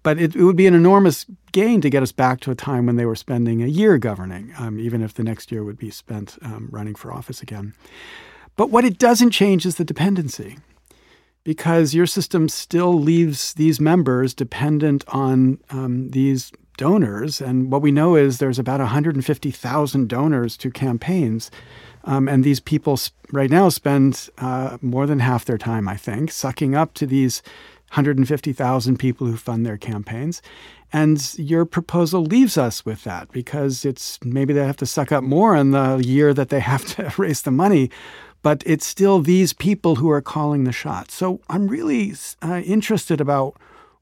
But 0.03 0.19
it, 0.19 0.35
it, 0.35 0.43
would 0.43 0.57
be 0.57 0.67
an 0.67 0.73
enormous 0.73 1.25
gain 1.53 1.81
to 1.81 1.89
get 1.89 2.03
us 2.03 2.11
back 2.11 2.41
to 2.41 2.51
a 2.51 2.55
time 2.55 2.85
when 2.85 2.97
they 2.97 3.05
were 3.05 3.15
spending 3.15 3.63
a 3.63 3.67
year 3.67 3.97
governing, 3.97 4.53
um, 4.57 4.79
even 4.79 5.01
if 5.01 5.13
the 5.13 5.23
next 5.23 5.51
year 5.51 5.63
would 5.63 5.77
be 5.77 5.89
spent 5.89 6.37
um, 6.41 6.67
running 6.71 6.95
for 6.95 7.11
office 7.11 7.41
again. 7.41 7.73
But 8.55 8.69
what 8.69 8.85
it 8.85 8.99
doesn't 8.99 9.31
change 9.31 9.65
is 9.65 9.75
the 9.75 9.85
dependency 9.85 10.57
because 11.43 11.93
your 11.93 12.05
system 12.05 12.47
still 12.47 12.93
leaves 12.93 13.53
these 13.53 13.79
members 13.79 14.33
dependent 14.33 15.03
on 15.07 15.59
um, 15.69 16.09
these 16.09 16.51
donors. 16.77 17.41
And 17.41 17.71
what 17.71 17.81
we 17.81 17.91
know 17.91 18.15
is 18.15 18.37
there's 18.37 18.59
about 18.59 18.79
150,000 18.79 20.09
donors 20.09 20.57
to 20.57 20.71
campaigns. 20.71 21.51
Um, 22.05 22.27
and 22.27 22.43
these 22.43 22.59
people 22.59 22.99
right 23.31 23.49
now 23.49 23.69
spend 23.69 24.29
uh, 24.37 24.77
more 24.81 25.07
than 25.07 25.19
half 25.19 25.45
their 25.45 25.57
time, 25.57 25.87
I 25.87 25.97
think, 25.97 26.31
sucking 26.31 26.75
up 26.75 26.93
to 26.95 27.05
these 27.05 27.41
150,000 27.89 28.97
people 28.97 29.27
who 29.27 29.37
fund 29.37 29.65
their 29.65 29.77
campaigns. 29.77 30.41
And 30.91 31.33
your 31.37 31.65
proposal 31.65 32.23
leaves 32.23 32.57
us 32.57 32.85
with 32.85 33.03
that 33.03 33.31
because 33.31 33.85
it's 33.85 34.19
maybe 34.23 34.53
they 34.53 34.65
have 34.65 34.77
to 34.77 34.85
suck 34.85 35.11
up 35.11 35.23
more 35.23 35.55
in 35.55 35.71
the 35.71 35.97
year 35.97 36.33
that 36.33 36.49
they 36.49 36.59
have 36.59 36.85
to 36.95 37.13
raise 37.21 37.41
the 37.41 37.51
money 37.51 37.89
but 38.43 38.61
it's 38.65 38.85
still 38.85 39.19
these 39.21 39.53
people 39.53 39.95
who 39.95 40.11
are 40.11 40.21
calling 40.21 40.65
the 40.65 40.71
shots. 40.71 41.15
So 41.15 41.39
I'm 41.49 41.67
really 41.67 42.13
uh, 42.43 42.61
interested 42.65 43.19
about 43.19 43.55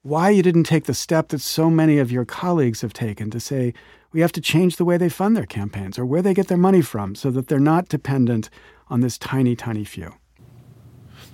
why 0.04 0.30
you 0.30 0.42
didn't 0.42 0.64
take 0.64 0.86
the 0.86 0.94
step 0.94 1.30
that 1.30 1.42
so 1.42 1.70
many 1.70 2.00
of 2.00 2.12
your 2.12 2.26
colleagues 2.26 2.82
have 2.82 2.94
taken 2.94 3.30
to 3.30 3.40
say 3.40 3.74
we 4.12 4.22
have 4.22 4.32
to 4.32 4.42
change 4.42 4.78
the 4.78 4.86
way 4.86 4.98
they 4.98 5.10
fund 5.10 5.38
their 5.38 5.46
campaigns 5.46 5.98
or 6.00 6.06
where 6.06 6.22
they 6.22 6.34
get 6.34 6.48
their 6.48 6.58
money 6.58 6.82
from 6.82 7.16
so 7.16 7.32
that 7.32 7.48
they're 7.48 7.60
not 7.60 7.88
dependent 7.88 8.50
on 8.90 9.02
this 9.02 9.18
tiny, 9.18 9.56
tiny 9.56 9.86
few. 9.86 10.14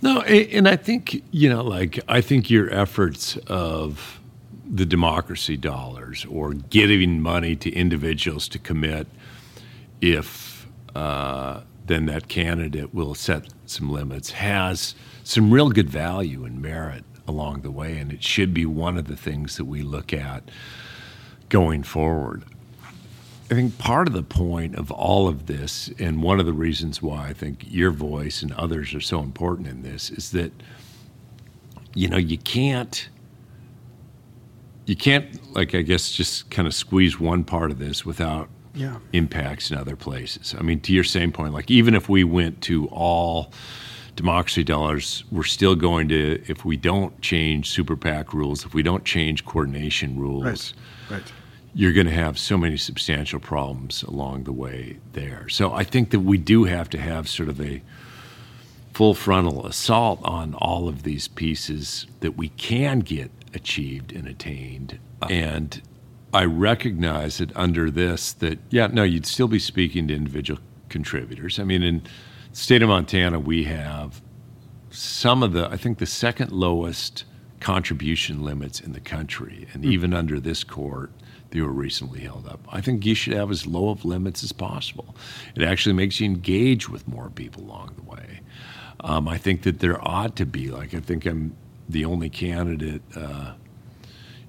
No, 0.02 0.22
and 0.22 0.68
I 0.68 0.76
think, 0.76 1.24
you 1.32 1.50
know, 1.50 1.64
like, 1.64 2.00
I 2.08 2.22
think 2.22 2.52
your 2.52 2.72
efforts 2.72 3.36
of 3.48 4.20
the 4.70 4.86
democracy 4.86 5.58
dollars 5.58 6.26
or 6.30 6.54
giving 6.54 7.22
money 7.22 7.56
to 7.56 7.72
individuals 7.72 8.48
to 8.50 8.60
commit 8.60 9.08
if 10.02 10.68
uh, 10.94 11.62
then 11.88 12.06
that 12.08 12.28
candidate 12.28 12.94
will 12.94 13.16
set 13.16 13.48
some 13.66 13.90
limits, 13.90 14.32
has 14.32 14.94
some 15.24 15.52
real 15.52 15.70
good 15.70 15.90
value 15.90 16.46
and 16.46 16.62
merit 16.62 17.04
along 17.28 17.62
the 17.62 17.72
way. 17.72 17.98
And 17.98 18.12
it 18.12 18.24
should 18.24 18.54
be 18.54 18.66
one 18.66 18.98
of 18.98 19.06
the 19.06 19.18
things 19.18 19.58
that 19.58 19.66
we 19.66 19.82
look 19.82 20.14
at 20.14 20.44
going 21.50 21.84
forward. 21.84 22.44
I 23.50 23.54
think 23.54 23.78
part 23.78 24.08
of 24.08 24.14
the 24.14 24.24
point 24.24 24.76
of 24.76 24.92
all 24.92 25.28
of 25.28 25.46
this, 25.46 25.90
and 26.00 26.22
one 26.22 26.40
of 26.40 26.46
the 26.46 26.54
reasons 26.54 27.02
why 27.02 27.28
I 27.28 27.34
think 27.34 27.64
your 27.70 27.92
voice 27.92 28.42
and 28.42 28.52
others 28.54 28.94
are 28.94 29.02
so 29.02 29.22
important 29.22 29.70
in 29.70 29.84
this, 29.84 30.10
is 30.10 30.32
that, 30.32 30.52
you 31.94 32.10
know, 32.10 32.18
you 32.18 32.38
can't 32.38 33.10
you 34.86 34.96
can't 34.96 35.54
like 35.54 35.76
i 35.76 35.82
guess 35.82 36.14
just 36.14 36.50
kind 36.50 36.66
of 36.66 36.74
squeeze 36.74 37.20
one 37.20 37.44
part 37.44 37.72
of 37.72 37.78
this 37.78 38.06
without 38.06 38.48
yeah. 38.78 38.98
impacts 39.12 39.72
in 39.72 39.78
other 39.78 39.96
places. 39.96 40.56
I 40.58 40.62
mean, 40.62 40.80
to 40.82 40.94
your 40.94 41.04
same 41.04 41.32
point, 41.32 41.54
like 41.54 41.70
even 41.72 41.96
if 41.96 42.08
we 42.08 42.24
went 42.24 42.62
to 42.64 42.88
all 42.88 43.52
democracy 44.18 44.64
dollars, 44.64 45.24
we're 45.32 45.44
still 45.44 45.76
going 45.76 46.10
to, 46.10 46.44
if 46.48 46.66
we 46.66 46.76
don't 46.76 47.22
change 47.22 47.70
super 47.70 47.96
PAC 47.96 48.34
rules, 48.34 48.66
if 48.66 48.74
we 48.74 48.84
don't 48.84 49.06
change 49.06 49.46
coordination 49.46 50.20
rules, 50.20 50.74
right. 51.10 51.20
Right. 51.20 51.32
you're 51.74 51.94
going 51.94 52.08
to 52.08 52.14
have 52.14 52.38
so 52.38 52.58
many 52.58 52.78
substantial 52.78 53.40
problems 53.40 54.04
along 54.04 54.44
the 54.44 54.52
way 54.52 54.98
there. 55.14 55.48
So 55.50 55.72
I 55.72 55.84
think 55.84 56.10
that 56.10 56.22
we 56.22 56.38
do 56.40 56.66
have 56.66 56.90
to 56.90 56.98
have 56.98 57.30
sort 57.30 57.48
of 57.48 57.62
a 57.62 57.82
full 58.94 59.14
frontal 59.14 59.68
assault 59.68 60.20
on 60.24 60.56
all 60.56 60.90
of 60.90 61.04
these 61.04 61.28
pieces 61.28 62.08
that 62.22 62.36
we 62.36 62.50
can 62.50 63.00
get 63.02 63.30
achieved 63.54 64.12
and 64.12 64.28
attained. 64.28 64.98
And 65.30 65.80
I 66.34 66.46
recognize 66.46 67.38
that 67.38 67.56
under 67.56 67.92
this 67.92 68.34
that 68.34 68.58
yeah 68.72 68.88
no 68.88 69.04
you'd 69.04 69.28
still 69.28 69.48
be 69.48 69.60
speaking 69.60 70.08
to 70.08 70.16
individual 70.16 70.60
contributors. 70.90 71.60
I 71.60 71.64
mean 71.64 71.84
in 71.84 72.02
state 72.58 72.82
of 72.82 72.90
Montana 72.90 73.40
we 73.40 73.66
have 73.66 74.22
some 74.90 75.44
of 75.44 75.54
the 75.54 75.68
I 75.70 75.78
think 75.78 76.00
the 76.00 76.08
second 76.08 76.52
lowest 76.52 77.24
contribution 77.60 78.44
limits 78.44 78.80
in 78.80 78.94
the 78.94 79.00
country 79.00 79.68
and 79.74 79.84
mm. 79.84 79.92
even 79.92 80.14
under 80.14 80.40
this 80.40 80.64
court 80.64 81.12
they 81.52 81.62
were 81.62 81.72
recently 81.72 82.22
held 82.22 82.46
up. 82.48 82.60
I 82.70 82.82
think 82.82 83.06
you 83.06 83.16
should 83.16 83.34
have 83.34 83.52
as 83.52 83.66
low 83.66 83.90
of 83.90 84.04
limits 84.04 84.44
as 84.44 84.52
possible. 84.52 85.16
It 85.56 85.64
actually 85.64 85.94
makes 85.94 86.20
you 86.20 86.26
engage 86.26 86.90
with 86.90 87.08
more 87.08 87.30
people 87.30 87.64
along 87.64 87.94
the 87.96 88.02
way. 88.02 88.42
Um, 89.00 89.30
I 89.30 89.38
think 89.38 89.62
that 89.62 89.80
there 89.80 90.06
ought 90.06 90.36
to 90.38 90.46
be 90.46 90.70
like 90.70 90.94
I 90.96 91.00
think 91.00 91.26
I'm 91.26 91.56
the 91.88 92.06
only 92.06 92.30
candidate 92.30 93.04
uh, 93.16 93.54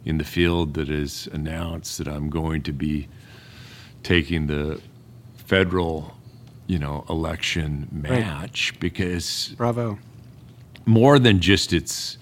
in 0.05 0.17
the 0.17 0.25
field 0.25 0.75
that 0.75 0.89
has 0.89 1.29
announced 1.33 1.99
that 1.99 2.09
I'm 2.09 2.31
going 2.31 2.63
to 2.63 2.73
be 2.73 3.07
taking 4.03 4.47
the 4.47 4.81
federal, 5.37 6.18
you 6.69 6.79
know, 6.79 7.05
election 7.09 7.89
match 7.91 8.71
right. 8.73 8.81
because 8.81 9.55
bravo, 9.57 9.99
more 10.87 11.19
than 11.19 11.41
just 11.41 11.73
it's 11.73 12.17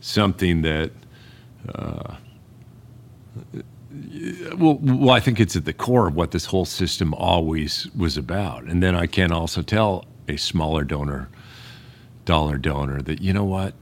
something 0.00 0.62
that. 0.62 0.92
Uh, 1.74 2.14
well, 4.56 4.78
well, 4.80 5.10
I 5.10 5.20
think 5.20 5.40
it's 5.40 5.56
at 5.56 5.64
the 5.64 5.72
core 5.72 6.08
of 6.08 6.14
what 6.14 6.30
this 6.30 6.46
whole 6.46 6.64
system 6.64 7.12
always 7.14 7.88
was 7.96 8.16
about. 8.16 8.64
And 8.64 8.82
then 8.82 8.94
I 8.94 9.06
can 9.06 9.32
also 9.32 9.62
tell 9.62 10.04
a 10.28 10.36
smaller 10.36 10.84
donor, 10.84 11.28
dollar 12.24 12.58
donor, 12.58 13.02
that 13.02 13.20
you 13.20 13.32
know 13.32 13.44
what, 13.44 13.74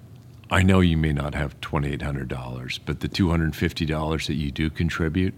I 0.50 0.62
know 0.62 0.80
you 0.80 0.96
may 0.96 1.12
not 1.12 1.34
have 1.34 1.60
$2,800, 1.60 2.80
but 2.86 3.00
the 3.00 3.08
$250 3.08 4.26
that 4.26 4.34
you 4.34 4.50
do 4.50 4.70
contribute 4.70 5.34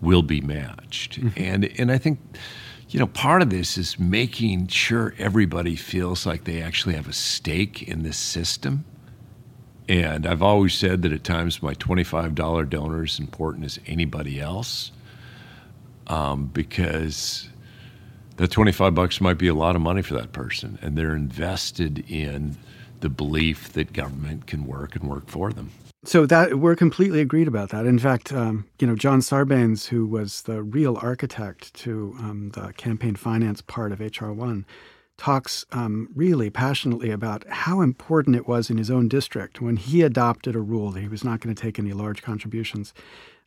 will 0.00 0.22
be 0.22 0.40
matched. 0.40 1.20
Mm-hmm. 1.20 1.42
And, 1.42 1.64
and 1.78 1.90
I 1.90 1.98
think, 1.98 2.20
you 2.90 2.98
know, 2.98 3.06
part 3.06 3.40
of 3.40 3.50
this 3.50 3.78
is 3.78 3.98
making 4.00 4.66
sure 4.66 5.14
everybody 5.16 5.76
feels 5.76 6.26
like 6.26 6.42
they 6.44 6.60
actually 6.60 6.96
have 6.96 7.08
a 7.08 7.12
stake 7.12 7.84
in 7.84 8.02
this 8.02 8.16
system. 8.16 8.84
And 9.88 10.26
I've 10.26 10.42
always 10.42 10.74
said 10.74 11.02
that 11.02 11.12
at 11.12 11.22
times 11.22 11.62
my 11.62 11.74
$25 11.74 12.68
donor 12.68 13.04
is 13.04 13.20
important 13.20 13.64
as 13.64 13.78
anybody 13.86 14.40
else 14.40 14.90
um, 16.08 16.46
because 16.46 17.48
that 18.36 18.50
25 18.50 18.94
bucks 18.94 19.20
might 19.20 19.38
be 19.38 19.48
a 19.48 19.54
lot 19.54 19.76
of 19.76 19.82
money 19.82 20.02
for 20.02 20.14
that 20.14 20.32
person. 20.32 20.76
And 20.82 20.98
they're 20.98 21.14
invested 21.14 22.04
in 22.10 22.56
the 23.00 23.08
belief 23.08 23.72
that 23.74 23.92
government 23.92 24.46
can 24.46 24.66
work 24.66 24.96
and 24.96 25.08
work 25.08 25.28
for 25.28 25.52
them. 25.52 25.70
So 26.02 26.24
that 26.26 26.58
we're 26.58 26.76
completely 26.76 27.20
agreed 27.20 27.46
about 27.46 27.68
that. 27.70 27.84
In 27.84 27.98
fact, 27.98 28.32
um, 28.32 28.66
you 28.80 28.86
know, 28.86 28.96
John 28.96 29.20
Sarbanes, 29.20 29.88
who 29.88 30.06
was 30.06 30.42
the 30.42 30.62
real 30.62 30.98
architect 31.02 31.74
to 31.74 32.14
um, 32.18 32.50
the 32.54 32.72
campaign 32.72 33.16
finance 33.16 33.60
part 33.60 33.92
of 33.92 34.00
HR 34.00 34.32
one, 34.32 34.64
talks 35.18 35.66
um, 35.72 36.08
really 36.14 36.48
passionately 36.48 37.10
about 37.10 37.46
how 37.48 37.82
important 37.82 38.34
it 38.34 38.48
was 38.48 38.70
in 38.70 38.78
his 38.78 38.90
own 38.90 39.08
district 39.08 39.60
when 39.60 39.76
he 39.76 40.00
adopted 40.00 40.56
a 40.56 40.60
rule 40.60 40.90
that 40.90 41.02
he 41.02 41.08
was 41.08 41.22
not 41.22 41.40
going 41.40 41.54
to 41.54 41.62
take 41.62 41.78
any 41.78 41.92
large 41.92 42.22
contributions 42.22 42.94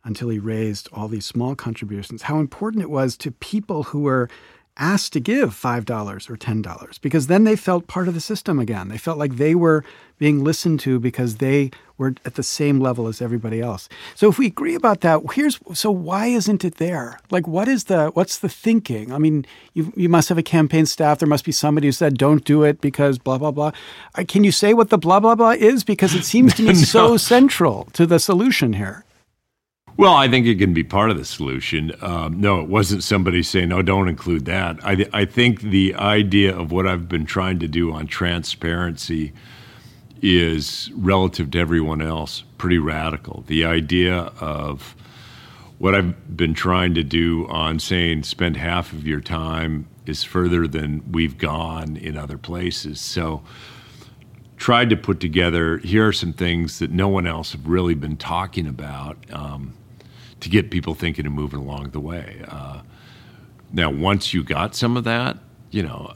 until 0.04 0.28
he 0.28 0.38
raised 0.38 0.88
all 0.92 1.08
these 1.08 1.26
small 1.26 1.56
contributions. 1.56 2.22
How 2.22 2.38
important 2.38 2.84
it 2.84 2.90
was 2.90 3.16
to 3.16 3.32
people 3.32 3.84
who 3.84 4.02
were 4.02 4.28
asked 4.76 5.12
to 5.12 5.20
give 5.20 5.50
$5 5.54 6.30
or 6.30 6.36
$10 6.36 7.00
because 7.00 7.26
then 7.28 7.44
they 7.44 7.56
felt 7.56 7.86
part 7.86 8.08
of 8.08 8.14
the 8.14 8.20
system 8.20 8.58
again. 8.58 8.88
They 8.88 8.98
felt 8.98 9.18
like 9.18 9.36
they 9.36 9.54
were 9.54 9.84
being 10.18 10.44
listened 10.44 10.80
to 10.80 10.98
because 10.98 11.36
they 11.36 11.70
were 11.98 12.14
at 12.24 12.34
the 12.34 12.42
same 12.42 12.80
level 12.80 13.06
as 13.06 13.20
everybody 13.22 13.60
else. 13.60 13.88
So 14.14 14.28
if 14.28 14.38
we 14.38 14.46
agree 14.46 14.74
about 14.74 15.00
that, 15.02 15.20
here's 15.34 15.58
so 15.74 15.90
why 15.90 16.26
isn't 16.26 16.64
it 16.64 16.76
there? 16.76 17.18
Like 17.30 17.46
what 17.46 17.68
is 17.68 17.84
the 17.84 18.08
what's 18.08 18.38
the 18.38 18.48
thinking? 18.48 19.12
I 19.12 19.18
mean, 19.18 19.46
you 19.74 19.92
you 19.96 20.08
must 20.08 20.28
have 20.28 20.38
a 20.38 20.42
campaign 20.42 20.86
staff. 20.86 21.18
There 21.18 21.28
must 21.28 21.44
be 21.44 21.52
somebody 21.52 21.88
who 21.88 21.92
said 21.92 22.16
don't 22.16 22.44
do 22.44 22.62
it 22.62 22.80
because 22.80 23.18
blah 23.18 23.38
blah 23.38 23.50
blah. 23.50 23.72
Uh, 24.14 24.24
can 24.26 24.44
you 24.44 24.52
say 24.52 24.74
what 24.74 24.90
the 24.90 24.98
blah 24.98 25.20
blah 25.20 25.34
blah 25.34 25.50
is 25.50 25.84
because 25.84 26.14
it 26.14 26.24
seems 26.24 26.54
to 26.54 26.62
me 26.62 26.68
no. 26.72 26.74
so 26.74 27.16
central 27.16 27.88
to 27.92 28.06
the 28.06 28.18
solution 28.18 28.72
here? 28.72 29.04
Well, 29.96 30.14
I 30.14 30.28
think 30.28 30.46
it 30.46 30.56
can 30.56 30.74
be 30.74 30.82
part 30.82 31.10
of 31.10 31.18
the 31.18 31.24
solution. 31.24 31.92
Um, 32.00 32.40
no, 32.40 32.60
it 32.60 32.68
wasn't 32.68 33.04
somebody 33.04 33.44
saying, 33.44 33.68
"No, 33.68 33.80
don't 33.80 34.08
include 34.08 34.44
that." 34.46 34.84
I, 34.84 35.06
I 35.12 35.24
think 35.24 35.60
the 35.60 35.94
idea 35.94 36.56
of 36.56 36.72
what 36.72 36.86
I've 36.86 37.08
been 37.08 37.26
trying 37.26 37.60
to 37.60 37.68
do 37.68 37.92
on 37.92 38.08
transparency 38.08 39.32
is 40.20 40.90
relative 40.94 41.50
to 41.52 41.58
everyone 41.60 42.02
else 42.02 42.42
pretty 42.58 42.78
radical. 42.78 43.44
The 43.46 43.64
idea 43.64 44.32
of 44.40 44.96
what 45.78 45.94
I've 45.94 46.36
been 46.36 46.54
trying 46.54 46.94
to 46.94 47.04
do 47.04 47.46
on 47.48 47.78
saying 47.78 48.22
spend 48.24 48.56
half 48.56 48.92
of 48.92 49.06
your 49.06 49.20
time 49.20 49.86
is 50.06 50.24
further 50.24 50.66
than 50.66 51.02
we've 51.12 51.38
gone 51.38 51.96
in 51.96 52.16
other 52.16 52.38
places. 52.38 53.00
So 53.00 53.42
tried 54.56 54.90
to 54.90 54.96
put 54.96 55.20
together 55.20 55.78
here 55.78 56.08
are 56.08 56.12
some 56.12 56.32
things 56.32 56.78
that 56.78 56.90
no 56.90 57.08
one 57.08 57.26
else 57.26 57.52
have 57.52 57.66
really 57.66 57.94
been 57.94 58.16
talking 58.16 58.66
about. 58.66 59.18
Um, 59.30 59.74
to 60.44 60.50
get 60.50 60.70
people 60.70 60.94
thinking 60.94 61.26
and 61.26 61.34
moving 61.34 61.58
along 61.58 61.90
the 61.90 62.00
way. 62.00 62.42
Uh, 62.48 62.82
now, 63.72 63.90
once 63.90 64.32
you 64.32 64.44
got 64.44 64.74
some 64.74 64.96
of 64.96 65.04
that, 65.04 65.38
you 65.70 65.82
know, 65.82 66.12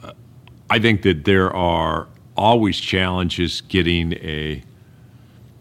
I 0.71 0.79
think 0.79 1.03
that 1.03 1.25
there 1.25 1.53
are 1.55 2.07
always 2.37 2.79
challenges 2.79 3.63
getting 3.63 4.13
a 4.15 4.63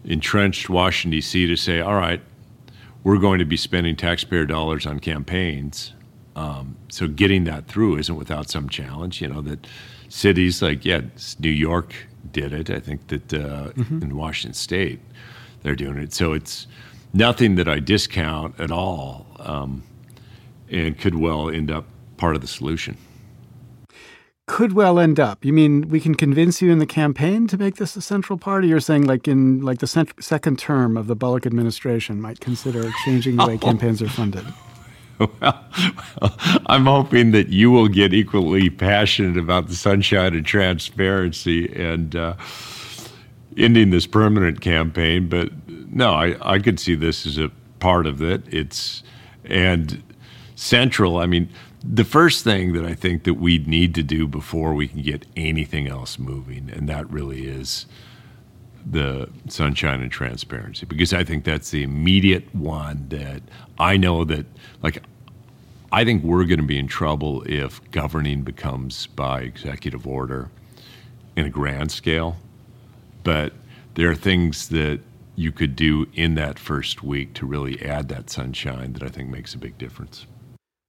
entrenched 0.04 0.70
Washington 0.70 1.18
D.C. 1.18 1.46
to 1.46 1.56
say, 1.56 1.80
all 1.80 1.94
right, 1.94 2.20
we're 3.04 3.18
going 3.18 3.38
to 3.38 3.44
be 3.44 3.56
spending 3.56 3.96
taxpayer 3.96 4.44
dollars 4.44 4.86
on 4.86 5.00
campaigns. 5.00 5.94
Um, 6.36 6.76
so 6.88 7.08
getting 7.08 7.44
that 7.44 7.66
through 7.66 7.96
isn't 7.96 8.14
without 8.16 8.50
some 8.50 8.68
challenge. 8.68 9.20
You 9.20 9.28
know 9.28 9.40
that 9.42 9.66
cities 10.10 10.60
like 10.60 10.84
yeah, 10.84 11.00
New 11.40 11.48
York 11.48 11.94
did 12.32 12.52
it. 12.52 12.70
I 12.70 12.80
think 12.80 13.08
that 13.08 13.32
uh, 13.32 13.72
mm-hmm. 13.72 14.02
in 14.02 14.16
Washington 14.16 14.54
State 14.54 15.00
they're 15.62 15.74
doing 15.74 15.96
it. 15.96 16.12
So 16.12 16.34
it's 16.34 16.66
nothing 17.12 17.56
that 17.56 17.68
I 17.68 17.80
discount 17.80 18.58
at 18.60 18.70
all, 18.70 19.26
um, 19.38 19.82
and 20.70 20.98
could 20.98 21.14
well 21.14 21.48
end 21.50 21.70
up 21.70 21.86
part 22.16 22.34
of 22.34 22.40
the 22.40 22.48
solution. 22.48 22.96
Could 24.46 24.72
well 24.72 24.98
end 24.98 25.20
up. 25.20 25.44
You 25.44 25.52
mean 25.52 25.88
we 25.90 26.00
can 26.00 26.14
convince 26.14 26.62
you 26.62 26.72
in 26.72 26.78
the 26.78 26.86
campaign 26.86 27.46
to 27.48 27.58
make 27.58 27.76
this 27.76 27.96
a 27.96 28.00
central 28.00 28.38
part? 28.38 28.64
Or 28.64 28.66
you're 28.66 28.80
saying 28.80 29.04
like 29.04 29.28
in 29.28 29.60
like 29.60 29.80
the 29.80 29.86
cent- 29.86 30.12
second 30.24 30.58
term 30.58 30.96
of 30.96 31.06
the 31.06 31.14
Bullock 31.14 31.44
administration 31.44 32.18
might 32.20 32.40
consider 32.40 32.90
changing 33.04 33.36
the 33.36 33.46
way 33.46 33.54
oh. 33.56 33.58
campaigns 33.58 34.00
are 34.00 34.08
funded. 34.08 34.46
Well, 35.18 35.30
well, 35.40 35.64
I'm 36.66 36.86
hoping 36.86 37.32
that 37.32 37.48
you 37.48 37.70
will 37.70 37.88
get 37.88 38.14
equally 38.14 38.70
passionate 38.70 39.36
about 39.36 39.68
the 39.68 39.74
sunshine 39.74 40.34
and 40.34 40.46
transparency 40.46 41.70
and 41.74 42.16
uh, 42.16 42.34
ending 43.58 43.90
this 43.90 44.06
permanent 44.06 44.62
campaign. 44.62 45.28
But 45.28 45.50
no, 45.90 46.12
I, 46.12 46.36
I 46.54 46.58
could 46.58 46.78
see 46.78 46.94
this 46.94 47.26
as 47.26 47.38
a 47.38 47.50
part 47.80 48.06
of 48.06 48.22
it. 48.22 48.42
It's 48.52 49.02
and 49.44 50.02
central. 50.54 51.18
I 51.18 51.26
mean, 51.26 51.48
the 51.82 52.04
first 52.04 52.44
thing 52.44 52.72
that 52.72 52.84
I 52.84 52.94
think 52.94 53.24
that 53.24 53.34
we 53.34 53.58
need 53.58 53.94
to 53.94 54.02
do 54.02 54.26
before 54.26 54.74
we 54.74 54.88
can 54.88 55.02
get 55.02 55.26
anything 55.36 55.88
else 55.88 56.18
moving, 56.18 56.70
and 56.72 56.88
that 56.88 57.08
really 57.10 57.46
is 57.46 57.86
the 58.84 59.28
sunshine 59.48 60.00
and 60.00 60.10
transparency, 60.10 60.86
because 60.86 61.12
I 61.12 61.24
think 61.24 61.44
that's 61.44 61.70
the 61.70 61.82
immediate 61.82 62.54
one 62.54 63.06
that 63.08 63.42
I 63.78 63.96
know 63.96 64.24
that 64.24 64.46
like. 64.82 65.02
I 65.90 66.04
think 66.04 66.22
we're 66.22 66.44
going 66.44 66.60
to 66.60 66.66
be 66.66 66.78
in 66.78 66.86
trouble 66.86 67.42
if 67.46 67.80
governing 67.92 68.42
becomes 68.42 69.06
by 69.06 69.40
executive 69.40 70.06
order 70.06 70.50
in 71.34 71.46
a 71.46 71.48
grand 71.48 71.90
scale. 71.90 72.36
But 73.24 73.54
there 73.94 74.10
are 74.10 74.14
things 74.14 74.68
that 74.68 75.00
you 75.38 75.52
could 75.52 75.76
do 75.76 76.08
in 76.14 76.34
that 76.34 76.58
first 76.58 77.04
week 77.04 77.32
to 77.32 77.46
really 77.46 77.80
add 77.80 78.08
that 78.08 78.28
sunshine 78.28 78.92
that 78.94 79.04
I 79.04 79.08
think 79.08 79.30
makes 79.30 79.54
a 79.54 79.58
big 79.58 79.78
difference. 79.78 80.26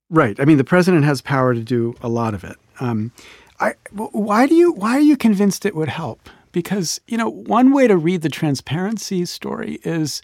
Right. 0.10 0.40
I 0.40 0.46
mean, 0.46 0.58
the 0.58 0.64
president 0.64 1.06
has 1.06 1.22
power 1.22 1.54
to 1.54 1.62
do 1.62 1.96
a 2.02 2.10
lot 2.10 2.34
of 2.34 2.44
it. 2.44 2.58
Um, 2.80 3.12
I, 3.60 3.76
why 3.92 4.48
do 4.48 4.56
you? 4.56 4.72
Why 4.72 4.94
are 4.98 5.02
you 5.02 5.18
convinced 5.18 5.66
it 5.66 5.76
would 5.76 5.90
help? 5.90 6.30
Because 6.52 7.00
you 7.08 7.18
know, 7.18 7.30
one 7.30 7.72
way 7.72 7.88
to 7.88 7.96
read 7.96 8.24
the 8.24 8.30
transparency 8.30 9.24
story 9.26 9.80
is 9.84 10.22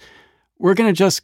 we're 0.57 0.73
going 0.73 0.89
to 0.89 0.97
just 0.97 1.21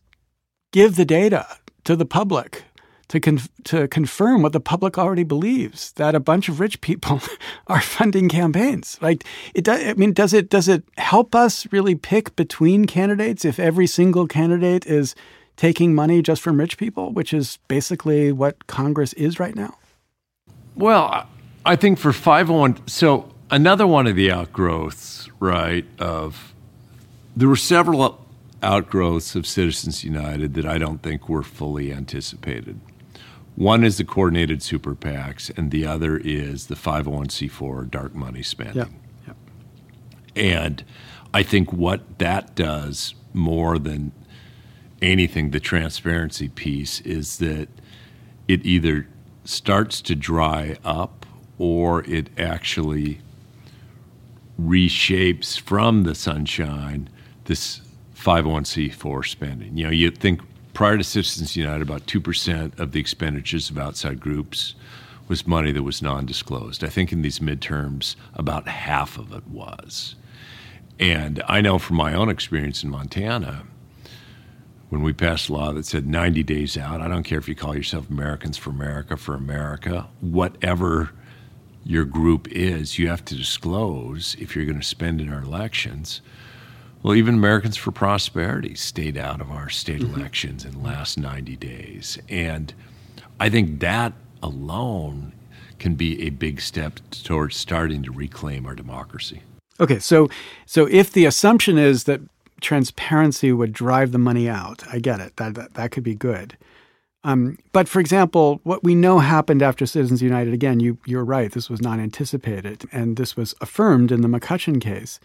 give 0.71 0.95
the 0.95 1.05
data 1.05 1.47
to 1.85 1.95
the 1.95 2.05
public 2.05 2.63
to 3.11 3.19
con- 3.19 3.41
to 3.65 3.89
confirm 3.89 4.41
what 4.41 4.53
the 4.53 4.61
public 4.61 4.97
already 4.97 5.23
believes 5.23 5.91
that 5.93 6.15
a 6.15 6.19
bunch 6.19 6.47
of 6.47 6.61
rich 6.61 6.79
people 6.79 7.19
are 7.67 7.81
funding 7.81 8.29
campaigns. 8.29 8.97
Like 9.01 9.25
it 9.53 9.65
does. 9.65 9.83
I 9.83 9.93
mean, 9.95 10.13
does 10.13 10.33
it 10.33 10.49
does 10.49 10.69
it 10.69 10.83
help 10.97 11.35
us 11.35 11.67
really 11.73 11.93
pick 11.93 12.35
between 12.37 12.85
candidates 12.85 13.43
if 13.43 13.59
every 13.59 13.85
single 13.85 14.27
candidate 14.27 14.85
is 14.85 15.13
taking 15.57 15.93
money 15.93 16.21
just 16.21 16.41
from 16.41 16.57
rich 16.57 16.77
people, 16.77 17.11
which 17.11 17.33
is 17.33 17.59
basically 17.67 18.31
what 18.31 18.67
Congress 18.67 19.11
is 19.13 19.41
right 19.41 19.55
now? 19.55 19.77
Well, 20.77 21.27
I 21.65 21.75
think 21.75 21.99
for 21.99 22.13
501, 22.13 22.87
so 22.87 23.29
another 23.51 23.85
one 23.85 24.07
of 24.07 24.15
the 24.15 24.31
outgrowths, 24.31 25.29
right, 25.41 25.85
of 25.99 26.53
there 27.35 27.49
were 27.49 27.57
several 27.57 28.25
outgrowths 28.63 29.35
of 29.35 29.45
Citizens 29.45 30.05
United 30.05 30.53
that 30.53 30.65
I 30.65 30.77
don't 30.77 31.03
think 31.03 31.27
were 31.27 31.43
fully 31.43 31.91
anticipated. 31.91 32.79
One 33.55 33.83
is 33.83 33.97
the 33.97 34.05
coordinated 34.05 34.63
super 34.63 34.95
PACs, 34.95 35.55
and 35.57 35.71
the 35.71 35.85
other 35.85 36.17
is 36.17 36.67
the 36.67 36.75
501c4 36.75 37.91
dark 37.91 38.15
money 38.15 38.43
spending. 38.43 38.75
And 40.35 40.83
I 41.33 41.43
think 41.43 41.71
what 41.73 42.19
that 42.19 42.55
does 42.55 43.13
more 43.33 43.77
than 43.77 44.11
anything, 45.01 45.51
the 45.51 45.59
transparency 45.59 46.47
piece, 46.49 47.01
is 47.01 47.37
that 47.39 47.67
it 48.47 48.65
either 48.65 49.07
starts 49.43 50.01
to 50.01 50.15
dry 50.15 50.77
up 50.83 51.25
or 51.57 52.03
it 52.05 52.29
actually 52.39 53.19
reshapes 54.59 55.59
from 55.59 56.03
the 56.03 56.15
sunshine 56.15 57.09
this 57.45 57.81
501c4 58.15 59.27
spending. 59.27 59.77
You 59.77 59.85
know, 59.85 59.91
you 59.91 60.11
think 60.11 60.41
prior 60.73 60.97
to 60.97 61.03
Citizens 61.03 61.55
United, 61.55 61.81
about 61.81 62.05
2% 62.05 62.79
of 62.79 62.91
the 62.91 62.99
expenditures 62.99 63.69
of 63.69 63.77
outside 63.77 64.19
groups 64.19 64.75
was 65.27 65.47
money 65.47 65.71
that 65.71 65.83
was 65.83 66.01
non 66.01 66.25
disclosed. 66.25 66.83
I 66.83 66.89
think 66.89 67.11
in 67.11 67.21
these 67.21 67.39
midterms, 67.39 68.15
about 68.33 68.67
half 68.67 69.17
of 69.17 69.33
it 69.33 69.47
was. 69.47 70.15
And 70.99 71.41
I 71.47 71.61
know 71.61 71.79
from 71.79 71.97
my 71.97 72.13
own 72.13 72.29
experience 72.29 72.83
in 72.83 72.89
Montana, 72.89 73.63
when 74.89 75.01
we 75.01 75.13
passed 75.13 75.49
a 75.49 75.53
law 75.53 75.71
that 75.71 75.85
said 75.85 76.05
90 76.05 76.43
days 76.43 76.77
out, 76.77 76.99
I 77.01 77.07
don't 77.07 77.23
care 77.23 77.39
if 77.39 77.47
you 77.47 77.55
call 77.55 77.75
yourself 77.75 78.09
Americans 78.09 78.57
for 78.57 78.71
America, 78.71 79.15
for 79.15 79.33
America, 79.33 80.07
whatever 80.19 81.11
your 81.83 82.05
group 82.05 82.47
is, 82.49 82.99
you 82.99 83.07
have 83.07 83.23
to 83.25 83.35
disclose 83.35 84.35
if 84.37 84.55
you're 84.55 84.65
going 84.65 84.79
to 84.79 84.85
spend 84.85 85.21
in 85.21 85.31
our 85.31 85.41
elections 85.41 86.21
well, 87.03 87.15
even 87.15 87.35
Americans 87.35 87.77
for 87.77 87.91
Prosperity 87.91 88.75
stayed 88.75 89.17
out 89.17 89.41
of 89.41 89.51
our 89.51 89.69
state 89.69 90.01
mm-hmm. 90.01 90.19
elections 90.19 90.65
in 90.65 90.73
the 90.73 90.79
last 90.79 91.17
90 91.17 91.55
days. 91.57 92.19
And 92.29 92.73
I 93.39 93.49
think 93.49 93.79
that 93.79 94.13
alone 94.43 95.33
can 95.79 95.95
be 95.95 96.21
a 96.21 96.29
big 96.29 96.61
step 96.61 96.99
towards 97.23 97.55
starting 97.55 98.03
to 98.03 98.11
reclaim 98.11 98.65
our 98.65 98.75
democracy. 98.75 99.41
Okay, 99.79 99.97
so 99.97 100.29
so 100.67 100.85
if 100.85 101.11
the 101.11 101.25
assumption 101.25 101.79
is 101.79 102.03
that 102.03 102.21
transparency 102.61 103.51
would 103.51 103.73
drive 103.73 104.11
the 104.11 104.19
money 104.19 104.47
out, 104.47 104.83
I 104.93 104.99
get 104.99 105.19
it. 105.19 105.37
That 105.37 105.55
that, 105.55 105.73
that 105.73 105.91
could 105.91 106.03
be 106.03 106.13
good. 106.13 106.55
Um, 107.23 107.57
but 107.71 107.87
for 107.87 107.99
example, 107.99 108.59
what 108.63 108.83
we 108.83 108.95
know 108.95 109.19
happened 109.19 109.61
after 109.61 109.85
Citizens 109.85 110.21
United, 110.21 110.53
again, 110.53 110.79
you, 110.79 110.97
you're 111.05 111.23
right, 111.23 111.51
this 111.51 111.69
was 111.69 111.81
not 111.81 111.99
anticipated, 111.99 112.85
and 112.91 113.15
this 113.15 113.37
was 113.37 113.53
affirmed 113.61 114.11
in 114.11 114.21
the 114.21 114.27
McCutcheon 114.27 114.81
case. 114.81 115.19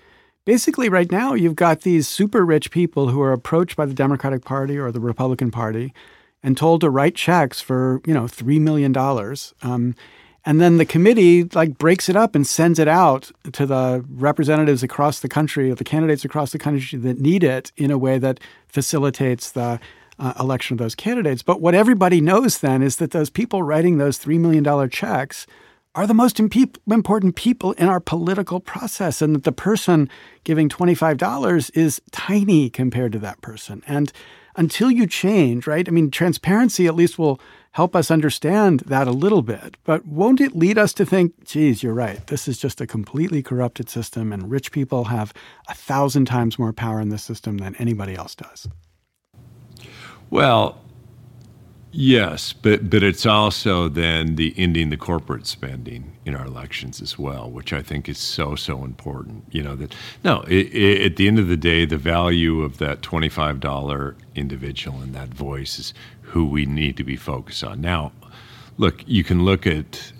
Basically, 0.46 0.88
right 0.88 1.10
now, 1.10 1.34
you've 1.34 1.56
got 1.56 1.80
these 1.80 2.06
super 2.06 2.46
rich 2.46 2.70
people 2.70 3.08
who 3.08 3.20
are 3.20 3.32
approached 3.32 3.74
by 3.74 3.84
the 3.84 3.92
Democratic 3.92 4.44
Party 4.44 4.78
or 4.78 4.92
the 4.92 5.00
Republican 5.00 5.50
Party 5.50 5.92
and 6.40 6.56
told 6.56 6.82
to 6.82 6.88
write 6.88 7.16
checks 7.16 7.60
for, 7.60 8.00
you 8.06 8.14
know, 8.14 8.22
$3 8.22 8.60
million. 8.60 8.96
Um, 9.62 9.96
and 10.44 10.60
then 10.60 10.78
the 10.78 10.84
committee 10.84 11.42
like 11.42 11.76
breaks 11.78 12.08
it 12.08 12.14
up 12.14 12.36
and 12.36 12.46
sends 12.46 12.78
it 12.78 12.86
out 12.86 13.32
to 13.54 13.66
the 13.66 14.04
representatives 14.08 14.84
across 14.84 15.18
the 15.18 15.28
country, 15.28 15.72
the 15.72 15.82
candidates 15.82 16.24
across 16.24 16.52
the 16.52 16.60
country 16.60 16.96
that 16.96 17.18
need 17.20 17.42
it 17.42 17.72
in 17.76 17.90
a 17.90 17.98
way 17.98 18.16
that 18.18 18.38
facilitates 18.68 19.50
the 19.50 19.80
uh, 20.20 20.32
election 20.38 20.74
of 20.74 20.78
those 20.78 20.94
candidates. 20.94 21.42
But 21.42 21.60
what 21.60 21.74
everybody 21.74 22.20
knows 22.20 22.60
then 22.60 22.84
is 22.84 22.96
that 22.96 23.10
those 23.10 23.30
people 23.30 23.64
writing 23.64 23.98
those 23.98 24.16
$3 24.16 24.38
million 24.38 24.88
checks 24.90 25.48
are 25.96 26.06
the 26.06 26.14
most 26.14 26.36
impe- 26.36 26.76
important 26.90 27.34
people 27.34 27.72
in 27.72 27.88
our 27.88 28.00
political 28.00 28.60
process, 28.60 29.22
and 29.22 29.34
that 29.34 29.44
the 29.44 29.52
person 29.52 30.10
giving 30.44 30.68
$25 30.68 31.70
is 31.74 32.02
tiny 32.12 32.68
compared 32.68 33.12
to 33.12 33.18
that 33.18 33.40
person. 33.40 33.82
And 33.86 34.12
until 34.56 34.90
you 34.90 35.06
change, 35.06 35.66
right? 35.66 35.88
I 35.88 35.90
mean, 35.90 36.10
transparency 36.10 36.86
at 36.86 36.94
least 36.94 37.18
will 37.18 37.40
help 37.72 37.96
us 37.96 38.10
understand 38.10 38.80
that 38.80 39.08
a 39.08 39.12
little 39.12 39.42
bit. 39.42 39.76
But 39.84 40.06
won't 40.06 40.40
it 40.40 40.54
lead 40.54 40.78
us 40.78 40.92
to 40.94 41.06
think, 41.06 41.44
geez, 41.44 41.82
you're 41.82 41.94
right, 41.94 42.26
this 42.26 42.46
is 42.46 42.58
just 42.58 42.80
a 42.80 42.86
completely 42.86 43.42
corrupted 43.42 43.88
system, 43.88 44.32
and 44.32 44.50
rich 44.50 44.72
people 44.72 45.04
have 45.04 45.32
a 45.68 45.74
thousand 45.74 46.26
times 46.26 46.58
more 46.58 46.72
power 46.72 47.00
in 47.00 47.08
this 47.08 47.22
system 47.22 47.58
than 47.58 47.74
anybody 47.76 48.14
else 48.14 48.34
does? 48.34 48.68
Well, 50.28 50.80
yes, 51.96 52.52
but 52.52 52.90
but 52.90 53.02
it's 53.02 53.26
also 53.26 53.88
then 53.88 54.36
the 54.36 54.54
ending 54.56 54.90
the 54.90 54.96
corporate 54.96 55.46
spending 55.46 56.16
in 56.24 56.34
our 56.34 56.46
elections 56.46 57.00
as 57.00 57.18
well, 57.18 57.50
which 57.50 57.72
I 57.72 57.82
think 57.82 58.08
is 58.08 58.18
so 58.18 58.54
so 58.54 58.84
important. 58.84 59.44
You 59.50 59.62
know 59.62 59.76
that 59.76 59.94
no, 60.22 60.42
it, 60.42 60.66
it, 60.74 61.02
at 61.12 61.16
the 61.16 61.26
end 61.26 61.38
of 61.38 61.48
the 61.48 61.56
day, 61.56 61.84
the 61.86 61.96
value 61.96 62.62
of 62.62 62.78
that 62.78 63.02
twenty 63.02 63.28
five 63.28 63.60
dollar 63.60 64.16
individual 64.34 65.00
and 65.00 65.14
that 65.14 65.28
voice 65.28 65.78
is 65.78 65.94
who 66.20 66.44
we 66.46 66.66
need 66.66 66.96
to 66.98 67.04
be 67.04 67.16
focused 67.16 67.64
on. 67.64 67.80
Now, 67.80 68.12
look, 68.78 69.02
you 69.06 69.24
can 69.24 69.44
look 69.44 69.66
at 69.66 70.12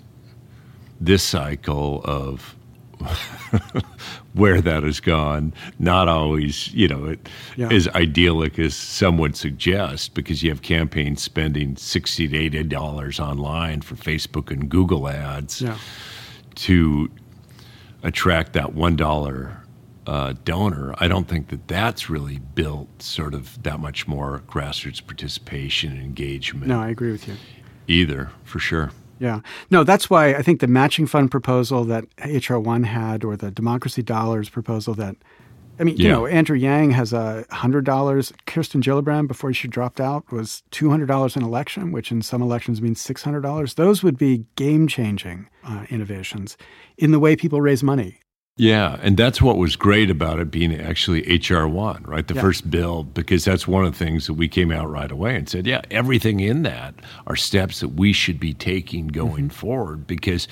this 0.99 1.21
cycle 1.21 2.01
of 2.05 2.55
where 4.37 4.61
that 4.61 4.83
has 4.83 4.99
gone. 4.99 5.53
Not 5.79 6.07
always, 6.07 6.73
you 6.73 6.87
know, 6.87 7.05
it, 7.05 7.27
yeah. 7.55 7.69
as 7.71 7.87
idyllic 7.89 8.59
as 8.59 8.75
some 8.75 9.17
would 9.17 9.35
suggest, 9.35 10.13
because 10.13 10.43
you 10.43 10.49
have 10.49 10.61
campaigns 10.61 11.21
spending 11.21 11.75
sixty 11.75 12.27
to 12.27 12.37
eighty 12.37 12.63
dollars 12.63 13.19
online 13.19 13.81
for 13.81 13.95
Facebook 13.95 14.51
and 14.51 14.69
Google 14.69 15.09
ads 15.09 15.61
yeah. 15.61 15.77
to 16.55 17.09
attract 18.03 18.53
that 18.53 18.73
one 18.73 18.95
dollar 18.95 19.63
uh, 20.05 20.33
donor. 20.45 20.95
I 20.99 21.07
don't 21.07 21.27
think 21.27 21.49
that 21.49 21.67
that's 21.67 22.09
really 22.09 22.39
built 22.39 23.01
sort 23.01 23.33
of 23.33 23.61
that 23.63 23.79
much 23.79 24.07
more 24.07 24.43
grassroots 24.47 25.05
participation 25.05 25.91
and 25.91 26.01
engagement. 26.01 26.67
No, 26.67 26.79
I 26.79 26.89
agree 26.89 27.11
with 27.11 27.27
you. 27.27 27.35
Either, 27.87 28.31
for 28.43 28.59
sure. 28.59 28.91
Yeah. 29.19 29.41
No, 29.71 29.83
that's 29.83 30.09
why 30.09 30.35
I 30.35 30.41
think 30.41 30.59
the 30.59 30.67
matching 30.67 31.07
fund 31.07 31.31
proposal 31.31 31.83
that 31.85 32.05
HR1 32.17 32.85
had 32.85 33.23
or 33.23 33.35
the 33.35 33.51
democracy 33.51 34.03
dollars 34.03 34.49
proposal 34.49 34.93
that 34.95 35.15
I 35.79 35.83
mean, 35.83 35.97
yeah. 35.97 36.03
you 36.03 36.09
know, 36.09 36.25
Andrew 36.25 36.57
Yang 36.57 36.91
has 36.91 37.13
a 37.13 37.45
hundred 37.51 37.85
dollars. 37.85 38.33
Kirsten 38.47 38.81
Gillibrand, 38.81 39.27
before 39.27 39.53
she 39.53 39.67
dropped 39.67 39.99
out, 39.99 40.31
was 40.31 40.63
two 40.71 40.89
hundred 40.89 41.05
dollars 41.05 41.35
an 41.35 41.43
election, 41.43 41.91
which 41.91 42.11
in 42.11 42.21
some 42.21 42.41
elections 42.41 42.81
means 42.81 42.99
six 42.99 43.21
hundred 43.21 43.41
dollars. 43.41 43.75
Those 43.75 44.01
would 44.01 44.17
be 44.17 44.45
game 44.55 44.87
changing 44.87 45.49
uh, 45.63 45.85
innovations 45.89 46.57
in 46.97 47.11
the 47.11 47.19
way 47.19 47.35
people 47.35 47.61
raise 47.61 47.83
money. 47.83 48.21
Yeah, 48.57 48.97
and 49.03 49.15
that's 49.15 49.39
what 49.39 49.57
was 49.57 49.75
great 49.75 50.09
about 50.09 50.39
it 50.39 50.49
being 50.49 50.73
actually 50.81 51.21
HR1, 51.21 52.07
right? 52.07 52.27
The 52.27 52.33
yeah. 52.33 52.41
first 52.41 52.69
bill, 52.69 53.03
because 53.03 53.45
that's 53.45 53.67
one 53.67 53.85
of 53.85 53.91
the 53.91 54.03
things 54.03 54.25
that 54.25 54.33
we 54.33 54.47
came 54.47 54.71
out 54.71 54.89
right 54.89 55.11
away 55.11 55.35
and 55.35 55.47
said, 55.47 55.67
yeah, 55.67 55.81
everything 55.91 56.39
in 56.39 56.63
that 56.63 56.95
are 57.27 57.35
steps 57.35 57.81
that 57.81 57.89
we 57.89 58.13
should 58.13 58.39
be 58.39 58.55
taking 58.55 59.07
going 59.07 59.49
mm-hmm. 59.49 59.55
forward. 59.55 60.07
Because 60.07 60.47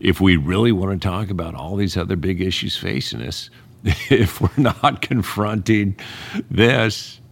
if 0.00 0.20
we 0.20 0.36
really 0.36 0.70
want 0.70 1.00
to 1.00 1.08
talk 1.08 1.30
about 1.30 1.54
all 1.54 1.76
these 1.76 1.96
other 1.96 2.14
big 2.14 2.42
issues 2.42 2.76
facing 2.76 3.22
us, 3.22 3.48
if 4.10 4.38
we're 4.38 4.50
not 4.62 5.00
confronting 5.00 5.96
this, 6.50 7.22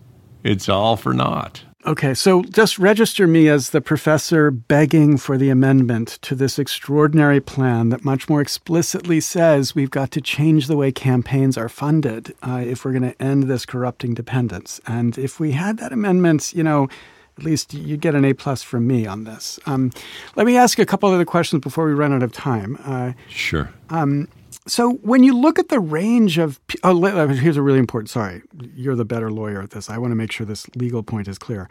it's 0.43 0.71
all 0.71 0.97
for 0.97 1.13
naught. 1.13 1.63
Okay, 1.87 2.15
so 2.15 2.43
just 2.45 2.79
register 2.79 3.27
me 3.27 3.47
as 3.47 3.71
the 3.71 3.83
professor 3.83 4.51
begging 4.51 5.19
for 5.19 5.37
the 5.37 5.51
amendment 5.51 6.19
to 6.23 6.35
this 6.35 6.59
extraordinary 6.59 7.41
plan 7.41 7.91
that 7.91 8.03
much 8.03 8.27
more 8.27 8.41
explicitly 8.41 9.21
says 9.21 9.75
we've 9.75 9.91
got 9.91 10.11
to 10.13 10.23
change 10.23 10.67
the 10.67 10.79
way 10.79 10.91
campaigns 10.91 11.59
are 11.59 11.69
funded 11.69 12.35
uh, 12.43 12.63
if 12.65 12.87
we're 12.87 12.93
going 12.93 13.13
to 13.13 13.23
end 13.23 13.43
this 13.45 13.67
corrupting 13.67 14.15
dependence. 14.15 14.81
And 14.87 15.19
if 15.19 15.39
we 15.39 15.53
had 15.53 15.77
that 15.77 15.93
amendment, 15.93 16.55
you 16.55 16.63
know, 16.63 16.89
at 17.37 17.45
least 17.45 17.75
you'd 17.75 18.01
get 18.01 18.15
an 18.15 18.25
A 18.25 18.33
plus 18.33 18.63
from 18.63 18.87
me 18.87 19.07
on 19.07 19.25
this. 19.25 19.61
Um, 19.67 19.91
let 20.37 20.47
me 20.47 20.57
ask 20.57 20.79
a 20.79 20.87
couple 20.87 21.11
other 21.11 21.27
questions 21.27 21.61
before 21.61 21.85
we 21.85 21.93
run 21.93 22.15
out 22.15 22.23
of 22.23 22.33
time. 22.33 22.79
Uh, 22.83 23.13
sure. 23.29 23.71
Um, 23.91 24.29
so 24.67 24.95
when 24.95 25.23
you 25.23 25.37
look 25.37 25.59
at 25.59 25.69
the 25.69 25.81
range 25.81 26.39
of 26.39 26.59
oh, 26.83 27.05
uh, 27.05 27.29
here's 27.29 27.57
a 27.57 27.63
really 27.63 27.79
important. 27.79 28.11
Sorry, 28.11 28.43
you're 28.75 28.97
the 28.97 29.05
better 29.05 29.31
lawyer 29.31 29.61
at 29.61 29.71
this. 29.71 29.91
I 29.91 29.99
want 29.99 30.13
to 30.13 30.17
make 30.17 30.33
sure 30.33 30.47
this 30.47 30.67
legal 30.75 31.03
point 31.03 31.29
is 31.29 31.39
clear. 31.39 31.69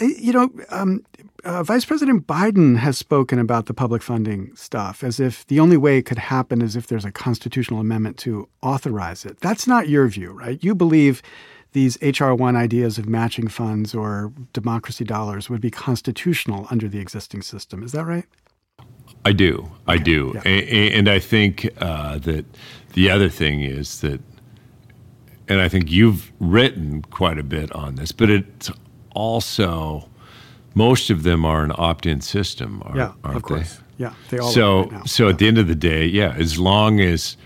Uh, 0.00 0.06
you 0.06 0.32
know, 0.32 0.50
um, 0.68 1.04
uh, 1.44 1.62
Vice 1.62 1.86
President 1.86 2.26
Biden 2.26 2.76
has 2.76 2.98
spoken 2.98 3.38
about 3.38 3.66
the 3.66 3.74
public 3.74 4.02
funding 4.02 4.54
stuff 4.54 5.02
as 5.02 5.18
if 5.18 5.46
the 5.46 5.60
only 5.60 5.78
way 5.78 5.96
it 5.96 6.02
could 6.02 6.18
happen 6.18 6.60
is 6.60 6.76
if 6.76 6.88
there's 6.88 7.06
a 7.06 7.12
constitutional 7.12 7.80
amendment 7.80 8.18
to 8.18 8.48
authorize 8.62 9.24
it. 9.24 9.40
That's 9.40 9.66
not 9.66 9.88
your 9.88 10.06
view, 10.08 10.32
right? 10.32 10.62
You 10.62 10.74
believe 10.74 11.22
these 11.72 11.96
HR1 11.98 12.56
ideas 12.56 12.98
of 12.98 13.08
matching 13.08 13.48
funds 13.48 13.94
or 13.94 14.32
democracy 14.52 15.04
dollars 15.04 15.48
would 15.48 15.60
be 15.60 15.70
constitutional 15.70 16.66
under 16.70 16.88
the 16.88 16.98
existing 16.98 17.42
system. 17.42 17.82
Is 17.82 17.92
that 17.92 18.04
right? 18.04 18.24
I 19.26 19.32
do. 19.32 19.68
I 19.88 19.98
do. 19.98 20.32
Yeah. 20.34 20.42
And, 20.44 20.94
and, 20.94 21.08
I 21.08 21.18
think 21.18 21.68
uh, 21.78 22.18
that 22.18 22.44
the 22.92 23.10
other 23.10 23.28
thing 23.28 23.60
is 23.60 24.00
that, 24.00 24.20
and 25.48 25.60
I 25.60 25.68
think 25.68 25.90
you've 25.90 26.30
written 26.38 27.02
quite 27.02 27.36
a 27.36 27.42
bit 27.42 27.72
on 27.72 27.96
this, 27.96 28.12
but 28.12 28.30
it's 28.30 28.70
also, 29.14 30.08
most 30.74 31.10
of 31.10 31.24
them 31.24 31.44
are 31.44 31.64
an 31.64 31.72
opt 31.76 32.06
in 32.06 32.20
system, 32.20 32.82
aren't, 32.84 32.96
yeah, 32.96 33.12
aren't 33.24 33.36
of 33.38 33.42
course. 33.42 33.74
They? 33.74 34.04
Yeah, 34.04 34.14
they 34.30 34.38
all 34.38 34.50
so, 34.50 34.84
right 34.84 35.08
So 35.08 35.24
yeah. 35.24 35.30
at 35.30 35.38
the 35.38 35.48
end 35.48 35.58
of 35.58 35.66
the 35.66 35.74
day, 35.74 36.06
yeah, 36.06 36.32
as 36.38 36.56
long 36.56 37.00
as 37.00 37.36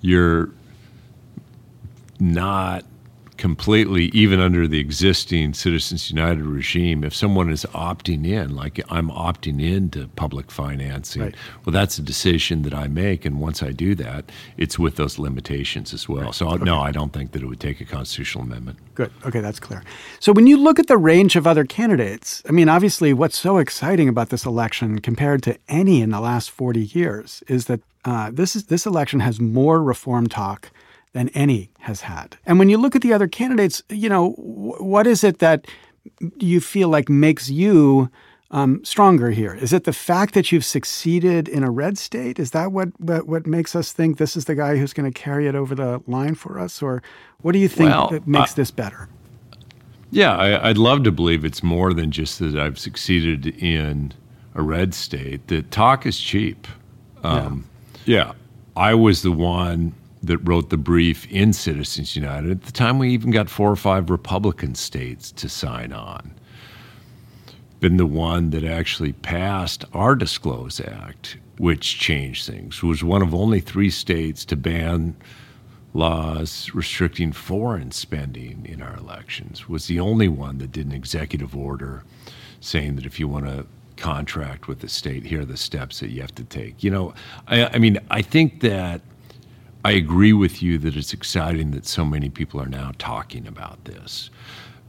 you're 0.00 0.50
not 2.20 2.84
completely, 3.44 4.06
even 4.14 4.40
under 4.40 4.66
the 4.66 4.78
existing 4.78 5.52
Citizens 5.52 6.08
United 6.08 6.42
regime, 6.42 7.04
if 7.04 7.14
someone 7.14 7.50
is 7.50 7.66
opting 7.74 8.26
in, 8.26 8.56
like 8.56 8.80
I'm 8.88 9.10
opting 9.10 9.62
into 9.62 10.08
public 10.16 10.50
financing, 10.50 11.20
right. 11.20 11.34
well, 11.62 11.74
that's 11.74 11.98
a 11.98 12.00
decision 12.00 12.62
that 12.62 12.72
I 12.72 12.88
make. 12.88 13.26
And 13.26 13.42
once 13.42 13.62
I 13.62 13.70
do 13.72 13.94
that, 13.96 14.32
it's 14.56 14.78
with 14.78 14.96
those 14.96 15.18
limitations 15.18 15.92
as 15.92 16.08
well. 16.08 16.22
Right. 16.22 16.34
So, 16.34 16.48
okay. 16.52 16.64
no, 16.64 16.80
I 16.80 16.90
don't 16.90 17.12
think 17.12 17.32
that 17.32 17.42
it 17.42 17.46
would 17.46 17.60
take 17.60 17.82
a 17.82 17.84
constitutional 17.84 18.44
amendment. 18.44 18.78
Good. 18.94 19.12
Okay, 19.26 19.40
that's 19.40 19.60
clear. 19.60 19.84
So, 20.20 20.32
when 20.32 20.46
you 20.46 20.56
look 20.56 20.78
at 20.78 20.86
the 20.86 20.96
range 20.96 21.36
of 21.36 21.46
other 21.46 21.66
candidates, 21.66 22.42
I 22.48 22.52
mean, 22.52 22.70
obviously, 22.70 23.12
what's 23.12 23.38
so 23.38 23.58
exciting 23.58 24.08
about 24.08 24.30
this 24.30 24.46
election 24.46 25.02
compared 25.02 25.42
to 25.42 25.58
any 25.68 26.00
in 26.00 26.08
the 26.08 26.20
last 26.20 26.50
40 26.50 26.80
years 26.80 27.44
is 27.46 27.66
that 27.66 27.80
uh, 28.06 28.30
this 28.32 28.56
is 28.56 28.68
this 28.68 28.86
election 28.86 29.20
has 29.20 29.38
more 29.38 29.82
reform 29.82 30.28
talk 30.28 30.70
than 31.14 31.30
any 31.30 31.70
has 31.78 32.02
had. 32.02 32.36
And 32.44 32.58
when 32.58 32.68
you 32.68 32.76
look 32.76 32.94
at 32.94 33.00
the 33.00 33.12
other 33.12 33.28
candidates, 33.28 33.82
you 33.88 34.08
know, 34.10 34.32
what 34.32 35.06
is 35.06 35.24
it 35.24 35.38
that 35.38 35.66
you 36.38 36.60
feel 36.60 36.88
like 36.88 37.08
makes 37.08 37.48
you 37.48 38.10
um, 38.50 38.84
stronger 38.84 39.30
here? 39.30 39.54
Is 39.54 39.72
it 39.72 39.84
the 39.84 39.92
fact 39.92 40.34
that 40.34 40.52
you've 40.52 40.64
succeeded 40.64 41.48
in 41.48 41.62
a 41.62 41.70
red 41.70 41.96
state? 41.96 42.38
Is 42.38 42.50
that 42.50 42.72
what 42.72 42.88
what, 43.00 43.26
what 43.26 43.46
makes 43.46 43.74
us 43.74 43.92
think 43.92 44.18
this 44.18 44.36
is 44.36 44.44
the 44.44 44.54
guy 44.54 44.76
who's 44.76 44.92
going 44.92 45.10
to 45.10 45.18
carry 45.18 45.46
it 45.46 45.54
over 45.54 45.74
the 45.74 46.02
line 46.06 46.34
for 46.34 46.58
us, 46.58 46.82
or 46.82 47.02
what 47.40 47.52
do 47.52 47.58
you 47.58 47.68
think 47.68 47.90
well, 47.90 48.20
makes 48.26 48.52
uh, 48.52 48.56
this 48.56 48.70
better? 48.70 49.08
Yeah, 50.10 50.36
I, 50.36 50.68
would 50.68 50.78
love 50.78 51.02
to 51.04 51.12
believe 51.12 51.44
it's 51.44 51.62
more 51.62 51.92
than 51.92 52.12
just 52.12 52.38
that 52.38 52.54
I've 52.54 52.78
succeeded 52.78 53.46
in 53.46 54.12
a 54.54 54.62
red 54.62 54.94
state. 54.94 55.48
That 55.48 55.72
talk 55.72 56.06
is 56.06 56.20
cheap. 56.20 56.68
Um, 57.24 57.66
yeah. 58.04 58.26
yeah, 58.26 58.32
I 58.76 58.94
was 58.94 59.22
the 59.22 59.32
one 59.32 59.94
that 60.26 60.38
wrote 60.38 60.70
the 60.70 60.76
brief 60.76 61.26
in 61.30 61.52
Citizens 61.52 62.16
United. 62.16 62.50
At 62.50 62.62
the 62.62 62.72
time, 62.72 62.98
we 62.98 63.10
even 63.10 63.30
got 63.30 63.48
four 63.50 63.70
or 63.70 63.76
five 63.76 64.10
Republican 64.10 64.74
states 64.74 65.32
to 65.32 65.48
sign 65.48 65.92
on. 65.92 66.32
been 67.80 67.96
the 67.98 68.06
one 68.06 68.50
that 68.50 68.64
actually 68.64 69.12
passed 69.12 69.84
our 69.92 70.14
Disclose 70.14 70.80
Act, 70.80 71.36
which 71.58 71.98
changed 71.98 72.46
things. 72.46 72.82
Was 72.82 73.04
one 73.04 73.20
of 73.22 73.34
only 73.34 73.60
three 73.60 73.90
states 73.90 74.44
to 74.46 74.56
ban 74.56 75.14
laws 75.92 76.70
restricting 76.74 77.32
foreign 77.32 77.92
spending 77.92 78.64
in 78.66 78.80
our 78.82 78.96
elections. 78.96 79.68
Was 79.68 79.86
the 79.86 80.00
only 80.00 80.28
one 80.28 80.58
that 80.58 80.72
did 80.72 80.86
an 80.86 80.92
executive 80.92 81.54
order 81.56 82.02
saying 82.60 82.96
that 82.96 83.06
if 83.06 83.20
you 83.20 83.28
want 83.28 83.46
to 83.46 83.66
contract 83.96 84.66
with 84.66 84.80
the 84.80 84.88
state, 84.88 85.24
here 85.24 85.42
are 85.42 85.44
the 85.44 85.56
steps 85.56 86.00
that 86.00 86.10
you 86.10 86.20
have 86.22 86.34
to 86.34 86.44
take. 86.44 86.82
You 86.82 86.90
know, 86.90 87.14
I, 87.46 87.66
I 87.66 87.78
mean, 87.78 87.98
I 88.10 88.22
think 88.22 88.60
that 88.60 89.02
I 89.84 89.92
agree 89.92 90.32
with 90.32 90.62
you 90.62 90.78
that 90.78 90.96
it's 90.96 91.12
exciting 91.12 91.72
that 91.72 91.86
so 91.86 92.04
many 92.04 92.30
people 92.30 92.60
are 92.60 92.66
now 92.66 92.92
talking 92.98 93.46
about 93.46 93.84
this. 93.84 94.30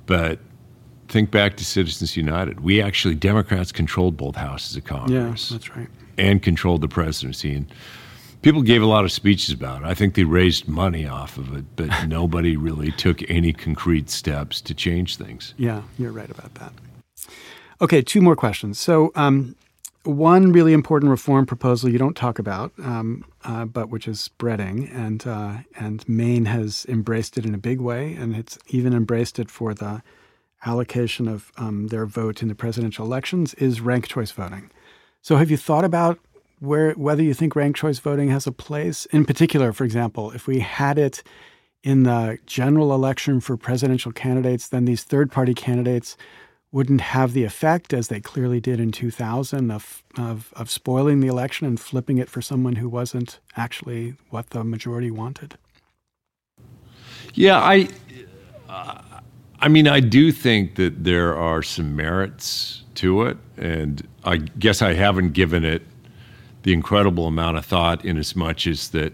But 0.06 0.39
think 1.10 1.32
back 1.32 1.58
to 1.58 1.66
Citizens 1.66 2.16
United. 2.16 2.62
We 2.62 2.82
actually, 2.82 3.16
Democrats 3.16 3.72
controlled 3.72 4.16
both 4.16 4.36
houses 4.36 4.78
of 4.78 4.86
Congress. 4.86 5.52
Yeah, 5.52 5.58
that's 5.58 5.76
right. 5.76 5.89
And 6.18 6.41
controlled 6.41 6.82
the 6.82 6.88
presidency. 6.88 7.54
And 7.54 7.68
people 8.41 8.62
gave 8.62 8.82
a 8.82 8.86
lot 8.86 9.04
of 9.04 9.12
speeches 9.12 9.54
about 9.54 9.82
it. 9.82 9.86
I 9.86 9.93
think 9.93 10.16
they 10.16 10.24
raised 10.24 10.68
money 10.68 11.06
off 11.06 11.38
of 11.38 11.56
it, 11.56 11.66
but 11.76 11.89
nobody 12.08 12.56
really 12.56 12.91
took 12.91 13.30
any 13.30 13.52
concrete 13.52 14.10
steps 14.10 14.62
to 14.62 14.74
change 14.74 15.18
things. 15.18 15.54
Yeah, 15.58 15.82
you're 15.98 16.14
right 16.14 16.30
about 16.30 16.56
that. 16.56 16.72
Okay, 17.82 18.02
two 18.02 18.22
more 18.22 18.38
questions. 18.38 18.80
So, 18.80 19.12
um, 19.16 19.56
one 20.06 20.51
really 20.51 20.74
important 20.74 21.10
reform 21.10 21.45
proposal 21.45 21.89
you 21.89 21.97
don't 21.97 22.16
talk 22.16 22.39
about, 22.39 22.72
um, 22.84 23.26
uh, 23.43 23.66
but 23.66 23.89
which 23.89 24.08
is 24.08 24.20
spreading, 24.20 24.88
and 24.89 25.26
uh, 25.26 25.58
and 25.78 26.08
Maine 26.08 26.45
has 26.45 26.86
embraced 26.88 27.38
it 27.38 27.45
in 27.45 27.53
a 27.53 27.58
big 27.60 27.82
way, 27.82 28.14
and 28.14 28.36
it's 28.36 28.58
even 28.68 28.93
embraced 28.93 29.39
it 29.39 29.49
for 29.49 29.74
the 29.74 30.01
allocation 30.66 31.28
of 31.28 31.51
um, 31.58 31.88
their 31.88 32.06
vote 32.06 32.41
in 32.41 32.47
the 32.47 32.56
presidential 32.56 33.06
elections, 33.06 33.53
is 33.56 33.82
ranked 33.82 34.10
choice 34.10 34.32
voting. 34.32 34.72
So, 35.22 35.38
have 35.38 35.51
you 35.51 35.58
thought 35.58 35.86
about 35.86 36.20
where 36.60 36.91
whether 36.93 37.24
you 37.24 37.34
think 37.34 37.56
ranked 37.56 37.80
choice 37.80 37.99
voting 37.99 38.30
has 38.30 38.47
a 38.47 38.51
place? 38.51 39.06
In 39.08 39.26
particular, 39.26 39.74
for 39.74 39.84
example, 39.84 40.32
if 40.32 40.47
we 40.47 40.60
had 40.60 40.97
it 40.97 41.24
in 41.84 42.03
the 42.03 42.39
general 42.45 42.93
election 42.93 43.39
for 43.39 43.58
presidential 43.58 44.12
candidates, 44.12 44.68
then 44.70 44.86
these 44.86 45.03
third 45.03 45.32
party 45.32 45.53
candidates 45.53 46.18
wouldn't 46.76 47.00
have 47.00 47.32
the 47.32 47.46
effect, 47.46 47.94
as 47.94 48.10
they 48.10 48.20
clearly 48.20 48.60
did 48.60 48.82
in 48.82 48.92
2000, 48.92 49.72
of, 49.72 50.04
of, 50.18 50.54
of 50.58 50.70
spoiling 50.70 51.22
the 51.22 51.28
election 51.28 51.66
and 51.66 51.80
flipping 51.80 52.18
it 52.18 52.28
for 52.28 52.42
someone 52.42 52.76
who 52.76 52.90
wasn't 52.90 53.40
actually 53.56 54.14
what 54.30 54.50
the 54.50 54.62
majority 54.62 55.10
wanted. 55.10 55.58
Yeah, 57.34 57.60
I, 57.60 57.88
uh, 58.68 59.02
I 59.62 59.70
mean, 59.70 59.88
I 59.88 60.02
do 60.02 60.34
think 60.34 60.76
that 60.76 61.06
there 61.06 61.34
are 61.38 61.64
some 61.64 61.96
merits 61.96 62.84
to 62.96 63.22
it, 63.22 63.38
and 63.56 64.06
I 64.26 64.36
guess 64.36 64.82
I 64.82 64.96
haven't 64.96 65.32
given 65.32 65.64
it 65.64 65.82
the 66.64 66.74
incredible 66.74 67.28
amount 67.28 67.56
of 67.56 67.66
thought 67.66 68.04
in 68.04 68.18
as 68.18 68.36
much 68.36 68.68
as 68.68 68.90
that 68.90 69.14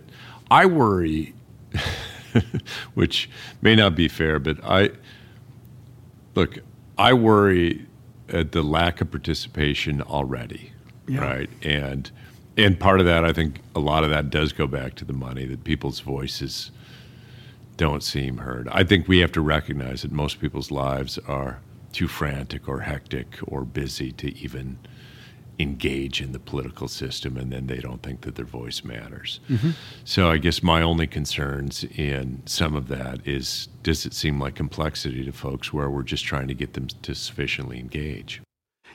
I 0.49 0.65
worry, 0.65 1.35
which 2.95 3.29
may 3.61 3.75
not 3.75 3.93
be 3.93 4.07
fair, 4.07 4.39
but 4.39 4.57
I 4.63 4.89
look, 6.33 6.57
I 7.01 7.13
worry 7.13 7.87
at 8.29 8.51
the 8.51 8.61
lack 8.61 9.01
of 9.01 9.09
participation 9.09 10.03
already, 10.03 10.71
yeah. 11.07 11.21
right? 11.21 11.49
And 11.63 12.11
and 12.55 12.79
part 12.79 12.99
of 12.99 13.07
that, 13.07 13.25
I 13.25 13.33
think, 13.33 13.61
a 13.75 13.79
lot 13.79 14.03
of 14.03 14.11
that 14.11 14.29
does 14.29 14.53
go 14.53 14.67
back 14.67 14.93
to 14.95 15.05
the 15.05 15.13
money 15.13 15.45
that 15.45 15.63
people's 15.63 16.01
voices 16.01 16.69
don't 17.75 18.03
seem 18.03 18.37
heard. 18.37 18.67
I 18.71 18.83
think 18.83 19.07
we 19.07 19.17
have 19.19 19.31
to 19.31 19.41
recognize 19.41 20.03
that 20.03 20.11
most 20.11 20.39
people's 20.39 20.69
lives 20.69 21.17
are 21.27 21.59
too 21.91 22.07
frantic 22.07 22.69
or 22.69 22.81
hectic 22.81 23.39
or 23.47 23.65
busy 23.65 24.11
to 24.11 24.37
even 24.37 24.77
engage 25.61 26.21
in 26.21 26.31
the 26.31 26.39
political 26.39 26.87
system 26.87 27.37
and 27.37 27.51
then 27.51 27.67
they 27.67 27.77
don't 27.77 28.03
think 28.03 28.21
that 28.21 28.35
their 28.35 28.45
voice 28.45 28.83
matters. 28.83 29.39
Mm-hmm. 29.49 29.71
So 30.03 30.29
I 30.29 30.37
guess 30.37 30.63
my 30.63 30.81
only 30.81 31.07
concerns 31.07 31.83
in 31.95 32.41
some 32.45 32.75
of 32.75 32.87
that 32.87 33.25
is 33.27 33.67
does 33.83 34.05
it 34.05 34.13
seem 34.13 34.39
like 34.39 34.55
complexity 34.55 35.23
to 35.25 35.31
folks 35.31 35.71
where 35.73 35.89
we're 35.89 36.03
just 36.03 36.25
trying 36.25 36.47
to 36.47 36.53
get 36.53 36.73
them 36.73 36.87
to 36.87 37.15
sufficiently 37.15 37.79
engage? 37.79 38.41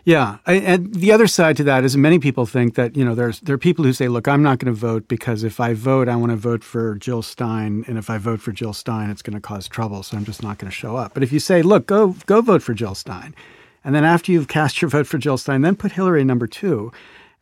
Yeah, 0.06 0.38
I, 0.46 0.54
and 0.54 0.94
the 0.94 1.10
other 1.10 1.26
side 1.26 1.56
to 1.56 1.64
that 1.64 1.82
is 1.82 1.96
many 1.96 2.20
people 2.20 2.46
think 2.46 2.76
that 2.76 2.96
you 2.96 3.04
know 3.04 3.16
there's 3.16 3.40
there 3.40 3.56
are 3.56 3.58
people 3.58 3.84
who 3.84 3.92
say, 3.92 4.06
look, 4.06 4.28
I'm 4.28 4.40
not 4.40 4.60
going 4.60 4.72
to 4.72 4.78
vote 4.78 5.08
because 5.08 5.42
if 5.42 5.58
I 5.58 5.74
vote, 5.74 6.08
I 6.08 6.14
want 6.14 6.30
to 6.30 6.36
vote 6.36 6.62
for 6.62 6.94
Jill 6.94 7.22
Stein, 7.22 7.84
and 7.88 7.98
if 7.98 8.08
I 8.08 8.16
vote 8.16 8.40
for 8.40 8.52
Jill 8.52 8.72
Stein, 8.72 9.10
it's 9.10 9.20
going 9.20 9.34
to 9.34 9.40
cause 9.40 9.66
trouble, 9.66 10.04
so 10.04 10.16
I'm 10.16 10.24
just 10.24 10.44
not 10.44 10.58
going 10.58 10.70
to 10.70 10.74
show 10.74 10.94
up. 10.94 11.12
But 11.12 11.24
if 11.24 11.32
you 11.32 11.40
say, 11.40 11.60
look, 11.60 11.86
go 11.86 12.14
go 12.26 12.40
vote 12.40 12.62
for 12.62 12.72
Jill 12.72 12.94
Stein, 12.94 13.34
and 13.86 13.94
then 13.94 14.04
after 14.04 14.32
you've 14.32 14.48
cast 14.48 14.82
your 14.82 14.88
vote 14.88 15.06
for 15.06 15.16
Jill 15.16 15.38
Stein, 15.38 15.62
then 15.62 15.76
put 15.76 15.92
Hillary 15.92 16.24
number 16.24 16.48
two. 16.48 16.90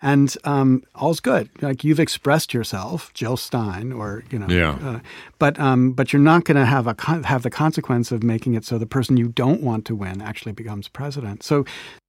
And 0.02 0.36
um, 0.44 0.84
all's 0.94 1.18
good. 1.18 1.48
Like 1.62 1.82
you've 1.82 1.98
expressed 1.98 2.52
yourself, 2.52 3.10
Jill 3.14 3.38
Stein, 3.38 3.90
or 3.90 4.24
you 4.30 4.38
know. 4.38 4.48
Yeah. 4.48 4.78
Uh, 4.82 5.00
but 5.38 5.58
um, 5.58 5.92
but 5.92 6.12
you're 6.12 6.20
not 6.20 6.44
going 6.44 6.58
to 6.58 6.66
have 6.66 6.86
a 6.86 6.94
have 7.26 7.42
the 7.42 7.50
consequence 7.50 8.12
of 8.12 8.22
making 8.22 8.52
it 8.52 8.66
so 8.66 8.76
the 8.76 8.84
person 8.84 9.16
you 9.16 9.28
don't 9.28 9.62
want 9.62 9.86
to 9.86 9.94
win 9.94 10.20
actually 10.20 10.52
becomes 10.52 10.86
president. 10.86 11.42
So, 11.42 11.64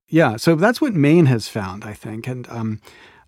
yeah. 0.10 0.36
So 0.36 0.56
that's 0.56 0.82
what 0.82 0.94
Maine 0.94 1.28
has 1.28 1.48
found, 1.48 1.86
I 1.86 1.94
think, 1.94 2.28
and 2.28 2.46
um, 2.50 2.82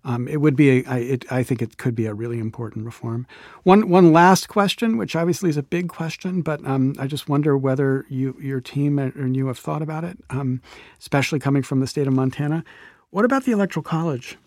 um, 0.04 0.28
it 0.28 0.40
would 0.40 0.56
be, 0.56 0.70
a, 0.70 0.84
I, 0.86 0.98
it, 0.98 1.32
I 1.32 1.42
think 1.42 1.60
it 1.60 1.76
could 1.76 1.94
be 1.94 2.06
a 2.06 2.14
really 2.14 2.38
important 2.38 2.86
reform. 2.86 3.26
One, 3.64 3.88
one 3.88 4.12
last 4.12 4.48
question, 4.48 4.96
which 4.96 5.16
obviously 5.16 5.50
is 5.50 5.56
a 5.56 5.62
big 5.62 5.88
question, 5.88 6.42
but 6.42 6.64
um, 6.66 6.94
I 6.98 7.06
just 7.06 7.28
wonder 7.28 7.58
whether 7.58 8.06
you, 8.08 8.36
your 8.40 8.60
team 8.60 8.98
and 8.98 9.36
you 9.36 9.48
have 9.48 9.58
thought 9.58 9.82
about 9.82 10.04
it, 10.04 10.18
um, 10.30 10.62
especially 10.98 11.38
coming 11.38 11.62
from 11.62 11.80
the 11.80 11.86
state 11.86 12.06
of 12.06 12.12
Montana. 12.12 12.64
What 13.10 13.24
about 13.24 13.44
the 13.44 13.52
Electoral 13.52 13.82
College? 13.82 14.38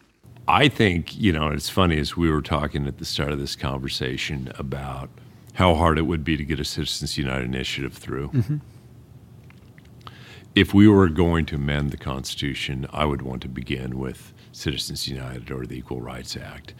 I 0.47 0.67
think, 0.67 1.15
you 1.17 1.31
know, 1.31 1.49
it's 1.49 1.69
funny 1.69 1.99
as 1.99 2.17
we 2.17 2.29
were 2.29 2.41
talking 2.41 2.87
at 2.87 2.97
the 2.97 3.05
start 3.05 3.31
of 3.31 3.39
this 3.39 3.55
conversation 3.55 4.51
about 4.57 5.09
how 5.53 5.75
hard 5.75 5.97
it 5.97 6.03
would 6.03 6.23
be 6.23 6.37
to 6.37 6.43
get 6.43 6.59
a 6.59 6.65
Citizens 6.65 7.17
United 7.17 7.45
initiative 7.45 7.93
through. 7.93 8.29
Mm-hmm. 8.29 8.57
If 10.55 10.73
we 10.73 10.87
were 10.87 11.09
going 11.09 11.45
to 11.47 11.55
amend 11.55 11.91
the 11.91 11.97
Constitution, 11.97 12.87
I 12.91 13.05
would 13.05 13.21
want 13.21 13.41
to 13.43 13.47
begin 13.47 13.97
with 13.99 14.33
Citizens 14.51 15.07
United 15.07 15.51
or 15.51 15.65
the 15.65 15.77
Equal 15.77 16.01
Rights 16.01 16.37
Act. 16.37 16.73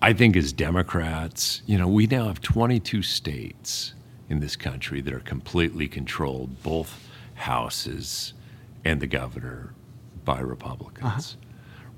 I 0.00 0.12
think 0.12 0.36
as 0.36 0.52
Democrats, 0.52 1.62
you 1.66 1.78
know, 1.78 1.88
we 1.88 2.06
now 2.06 2.26
have 2.26 2.40
22 2.40 3.02
states 3.02 3.94
in 4.28 4.40
this 4.40 4.56
country 4.56 5.00
that 5.00 5.12
are 5.12 5.20
completely 5.20 5.88
controlled, 5.88 6.62
both 6.62 7.08
houses 7.34 8.34
and 8.84 9.00
the 9.00 9.06
governor, 9.06 9.74
by 10.24 10.40
Republicans. 10.40 11.06
Uh-huh. 11.06 11.44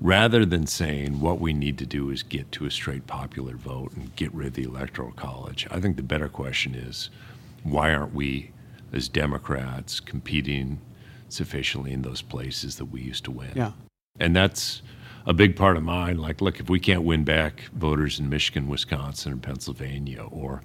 Rather 0.01 0.47
than 0.47 0.66
saying 0.66 1.21
what 1.21 1.41
we 1.41 1.53
need 1.53 1.77
to 1.77 1.85
do 1.85 2.11
is 2.11 2.23
get 2.23 2.51
to 2.53 2.64
a 2.64 2.71
straight 2.71 3.07
popular 3.07 3.57
vote 3.57 3.93
and 3.95 4.14
get 4.16 4.33
rid 4.33 4.47
of 4.47 4.55
the 4.55 4.62
Electoral 4.62 5.12
College, 5.12 5.66
I 5.71 5.81
think 5.81 5.97
the 5.97 6.03
better 6.03 6.29
question 6.29 6.75
is 6.75 7.11
why 7.64 7.93
aren't 7.93 8.14
we, 8.14 8.53
as 8.93 9.09
Democrats, 9.09 10.01
competing 10.01 10.81
sufficiently 11.29 11.93
in 11.93 12.03
those 12.03 12.23
places 12.23 12.77
that 12.77 12.87
we 12.87 13.03
used 13.03 13.25
to 13.25 13.31
win? 13.31 13.51
Yeah. 13.55 13.73
And 14.18 14.35
that's 14.35 14.81
a 15.27 15.33
big 15.33 15.57
part 15.57 15.77
of 15.77 15.83
mine. 15.83 16.18
Like, 16.18 16.41
look, 16.41 16.61
if 16.61 16.68
we 16.71 16.81
can't 16.81 17.03
win 17.03 17.25
back 17.25 17.62
voters 17.73 18.18
in 18.18 18.29
Michigan, 18.29 18.68
Wisconsin, 18.68 19.33
or 19.33 19.37
Pennsylvania, 19.37 20.23
or 20.23 20.62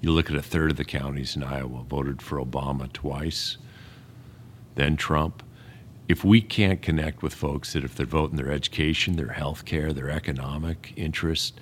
you 0.00 0.10
look 0.10 0.30
at 0.30 0.36
a 0.36 0.42
third 0.42 0.70
of 0.70 0.76
the 0.76 0.84
counties 0.84 1.36
in 1.36 1.42
Iowa 1.42 1.82
voted 1.84 2.20
for 2.20 2.38
Obama 2.38 2.92
twice, 2.92 3.56
then 4.74 4.96
Trump. 4.96 5.42
If 6.06 6.22
we 6.22 6.42
can't 6.42 6.82
connect 6.82 7.22
with 7.22 7.32
folks 7.32 7.72
that 7.72 7.84
if 7.84 7.94
they're 7.94 8.04
voting 8.04 8.36
their 8.36 8.52
education, 8.52 9.16
their 9.16 9.32
health 9.32 9.64
care, 9.64 9.92
their 9.92 10.10
economic 10.10 10.92
interests, 10.96 11.54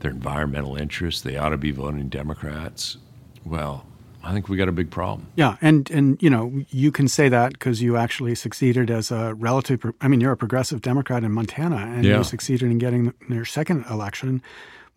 their 0.00 0.10
environmental 0.10 0.76
interests, 0.76 1.22
they 1.22 1.36
ought 1.36 1.50
to 1.50 1.56
be 1.56 1.70
voting 1.70 2.08
Democrats, 2.08 2.96
well, 3.44 3.86
I 4.26 4.32
think 4.32 4.48
we 4.48 4.56
got 4.56 4.68
a 4.68 4.72
big 4.72 4.90
problem. 4.90 5.28
Yeah, 5.36 5.56
and 5.62 5.88
and 5.90 6.20
you 6.20 6.28
know 6.28 6.64
you 6.70 6.90
can 6.90 7.06
say 7.06 7.28
that 7.28 7.52
because 7.52 7.80
you 7.80 7.96
actually 7.96 8.34
succeeded 8.34 8.90
as 8.90 9.10
a 9.10 9.34
relative. 9.34 9.84
I 10.00 10.08
mean, 10.08 10.20
you're 10.20 10.32
a 10.32 10.36
progressive 10.36 10.82
Democrat 10.82 11.22
in 11.22 11.30
Montana, 11.32 11.76
and 11.76 12.04
yeah. 12.04 12.18
you 12.18 12.24
succeeded 12.24 12.70
in 12.70 12.78
getting 12.78 13.14
your 13.28 13.44
second 13.44 13.84
election 13.88 14.42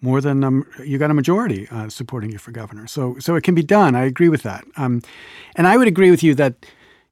more 0.02 0.20
than 0.22 0.44
um, 0.44 0.66
you 0.84 0.98
got 0.98 1.12
a 1.12 1.14
majority 1.14 1.68
uh, 1.70 1.90
supporting 1.90 2.32
you 2.32 2.40
for 2.40 2.52
governor. 2.52 2.88
So 2.88 3.18
so 3.20 3.36
it 3.36 3.44
can 3.44 3.54
be 3.54 3.64
done. 3.64 3.96
I 3.96 4.06
agree 4.06 4.30
with 4.30 4.42
that, 4.44 4.66
um, 4.78 5.02
and 5.56 5.68
I 5.68 5.78
would 5.78 5.88
agree 5.88 6.12
with 6.12 6.24
you 6.24 6.34
that. 6.36 6.66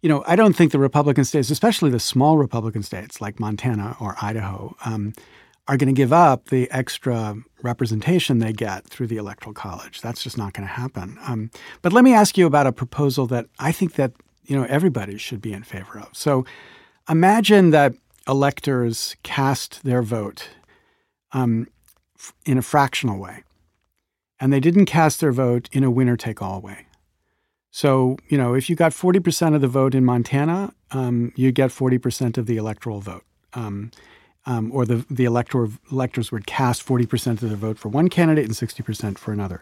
You 0.04 0.10
know, 0.10 0.24
I 0.28 0.36
don't 0.36 0.56
think 0.56 0.72
the 0.72 0.78
Republican 0.78 1.26
states, 1.26 1.50
especially 1.50 1.90
the 1.90 2.00
small 2.00 2.38
Republican 2.38 2.84
states 2.84 3.20
like 3.20 3.40
Montana 3.40 3.98
or 4.00 4.16
Idaho, 4.22 4.76
um, 4.86 5.14
are 5.68 5.78
going 5.78 5.94
to 5.94 5.94
give 5.94 6.14
up 6.14 6.50
the 6.50 6.70
extra 6.72 7.36
representation 7.62 8.40
they 8.40 8.54
get 8.54 8.86
through 8.86 9.08
the 9.08 9.18
electoral 9.18 9.54
college. 9.54 10.02
That's 10.02 10.24
just 10.24 10.38
not 10.38 10.54
going 10.54 10.68
to 10.68 10.74
happen. 10.74 11.18
Um, 11.22 11.52
but 11.82 11.92
let 11.92 12.04
me 12.04 12.14
ask 12.14 12.38
you 12.38 12.46
about 12.46 12.68
a 12.68 12.72
proposal 12.72 13.28
that 13.28 13.48
I 13.60 13.72
think 13.72 13.94
that 13.94 14.14
you 14.46 14.56
know 14.58 14.66
everybody 14.70 15.18
should 15.18 15.42
be 15.42 15.54
in 15.54 15.64
favor 15.64 16.00
of. 16.00 16.10
So 16.14 16.46
imagine 17.10 17.72
that 17.72 17.94
electors 18.28 19.16
cast 19.24 19.84
their 19.84 20.02
vote 20.02 20.50
um, 21.32 21.68
in 22.46 22.58
a 22.58 22.62
fractional 22.62 23.20
way, 23.20 23.44
and 24.40 24.52
they 24.52 24.60
didn't 24.60 24.86
cast 24.86 25.20
their 25.20 25.32
vote 25.32 25.70
in 25.72 25.84
a 25.84 25.92
winner-take-all 25.92 26.62
way. 26.62 26.88
So, 27.72 28.18
you 28.28 28.38
know, 28.38 28.56
if 28.56 28.70
you 28.70 28.76
got 28.76 28.92
40% 28.92 29.54
of 29.54 29.62
the 29.62 29.68
vote 29.68 29.94
in 29.94 30.04
Montana, 30.04 30.74
um, 30.92 31.32
you 31.36 31.52
get 31.52 31.70
40% 31.70 32.38
of 32.38 32.48
the 32.48 32.58
electoral 32.58 33.02
vote. 33.02 33.24
Um, 33.54 33.92
um, 34.48 34.72
or 34.74 34.86
the, 34.86 35.06
the 35.12 35.26
elector, 35.26 35.68
electors 35.92 36.32
would 36.32 36.48
cast 36.48 36.84
40% 36.86 37.32
of 37.34 37.42
their 37.42 37.58
vote 37.58 37.78
for 37.78 37.90
one 37.90 38.08
candidate 38.08 38.46
and 38.46 38.56
60% 38.56 39.18
for 39.18 39.34
another. 39.34 39.62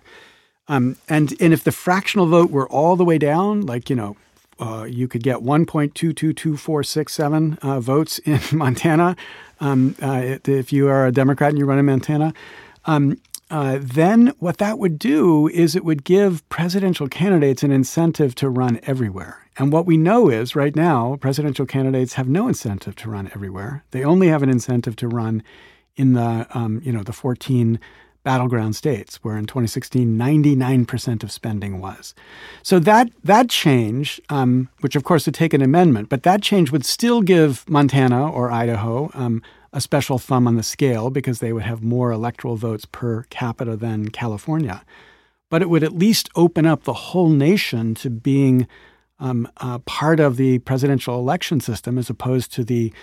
Um, 0.68 0.98
and, 1.10 1.34
and 1.42 1.52
if 1.54 1.64
the 1.64 1.72
fractional 1.72 2.28
vote 2.28 2.52
were 2.52 2.70
all 2.70 2.96
the 2.96 3.04
way 3.04 3.18
down, 3.18 3.62
like, 3.62 3.90
you 3.90 3.96
know, 3.96 4.16
uh, 4.60 4.86
you 4.88 5.08
could 5.08 5.24
get 5.24 5.38
1.222467 5.38 7.58
uh, 7.62 7.80
votes 7.80 8.20
in 8.20 8.40
Montana 8.58 9.16
um, 9.60 9.96
uh, 10.02 10.38
if 10.46 10.72
you 10.72 10.88
are 10.88 11.08
a 11.08 11.12
Democrat 11.12 11.50
and 11.50 11.58
you 11.60 11.66
run 11.66 11.80
in 11.80 11.86
Montana. 11.86 12.34
Um, 12.86 13.20
uh, 13.52 13.78
then 13.82 14.34
what 14.40 14.58
that 14.58 14.80
would 14.80 14.98
do 14.98 15.48
is 15.50 15.76
it 15.76 15.84
would 15.84 16.04
give 16.04 16.48
presidential 16.50 17.08
candidates 17.08 17.62
an 17.64 17.72
incentive 17.72 18.34
to 18.36 18.50
run 18.50 18.80
everywhere. 18.84 19.45
And 19.58 19.72
what 19.72 19.86
we 19.86 19.98
know 19.98 20.30
is 20.30 20.56
right 20.56 20.76
now, 20.76 21.18
presidential 21.22 21.66
candidates 21.66 22.14
have 22.14 22.28
no 22.28 22.48
incentive 22.48 22.96
to 22.98 23.10
run 23.10 23.32
everywhere. 23.34 23.84
They 23.92 24.04
only 24.04 24.28
have 24.28 24.44
an 24.44 24.50
incentive 24.50 24.96
to 24.98 25.08
run 25.08 25.44
in 25.96 26.14
the 26.14 26.46
um, 26.54 26.82
you 26.84 26.92
know 26.92 27.04
the 27.04 27.14
14 27.14 27.80
battleground 28.24 28.76
states, 28.76 29.18
where 29.24 29.38
in 29.38 29.46
2016, 29.46 30.18
99% 30.18 31.24
of 31.24 31.32
spending 31.32 31.80
was. 31.80 32.14
So 32.64 32.80
that 32.80 33.10
that 33.24 33.50
change, 33.50 34.20
um, 34.30 34.68
which 34.82 34.96
of 34.96 35.04
course 35.04 35.26
would 35.26 35.36
take 35.36 35.54
an 35.54 35.62
amendment, 35.62 36.10
but 36.10 36.24
that 36.24 36.42
change 36.42 36.72
would 36.72 36.86
still 36.86 37.22
give 37.22 37.70
Montana 37.70 38.30
or 38.30 38.52
Idaho 38.52 39.10
um, 39.14 39.42
a 39.72 39.80
special 39.80 40.18
thumb 40.18 40.48
on 40.48 40.56
the 40.56 40.64
scale 40.64 41.10
because 41.10 41.40
they 41.40 41.54
would 41.54 41.64
have 41.64 41.84
more 41.84 42.12
electoral 42.12 42.56
votes 42.56 42.86
per 42.86 43.24
capita 43.30 43.78
than 43.78 44.10
California. 44.10 44.84
But 45.50 45.62
it 45.62 45.70
would 45.70 45.84
at 45.84 45.94
least 45.94 46.30
open 46.36 46.66
up 46.66 46.84
the 46.84 46.94
whole 46.94 47.30
nation 47.30 47.94
to 47.96 48.10
being 48.10 48.68
um, 49.20 49.48
uh, 49.58 49.80
part 49.80 50.20
of 50.20 50.38
the 50.38 50.60
presidential 50.60 51.18
election 51.18 51.60
system 51.60 51.98
as 51.98 52.10
opposed 52.10 52.54
to 52.54 52.64
the 52.64 52.94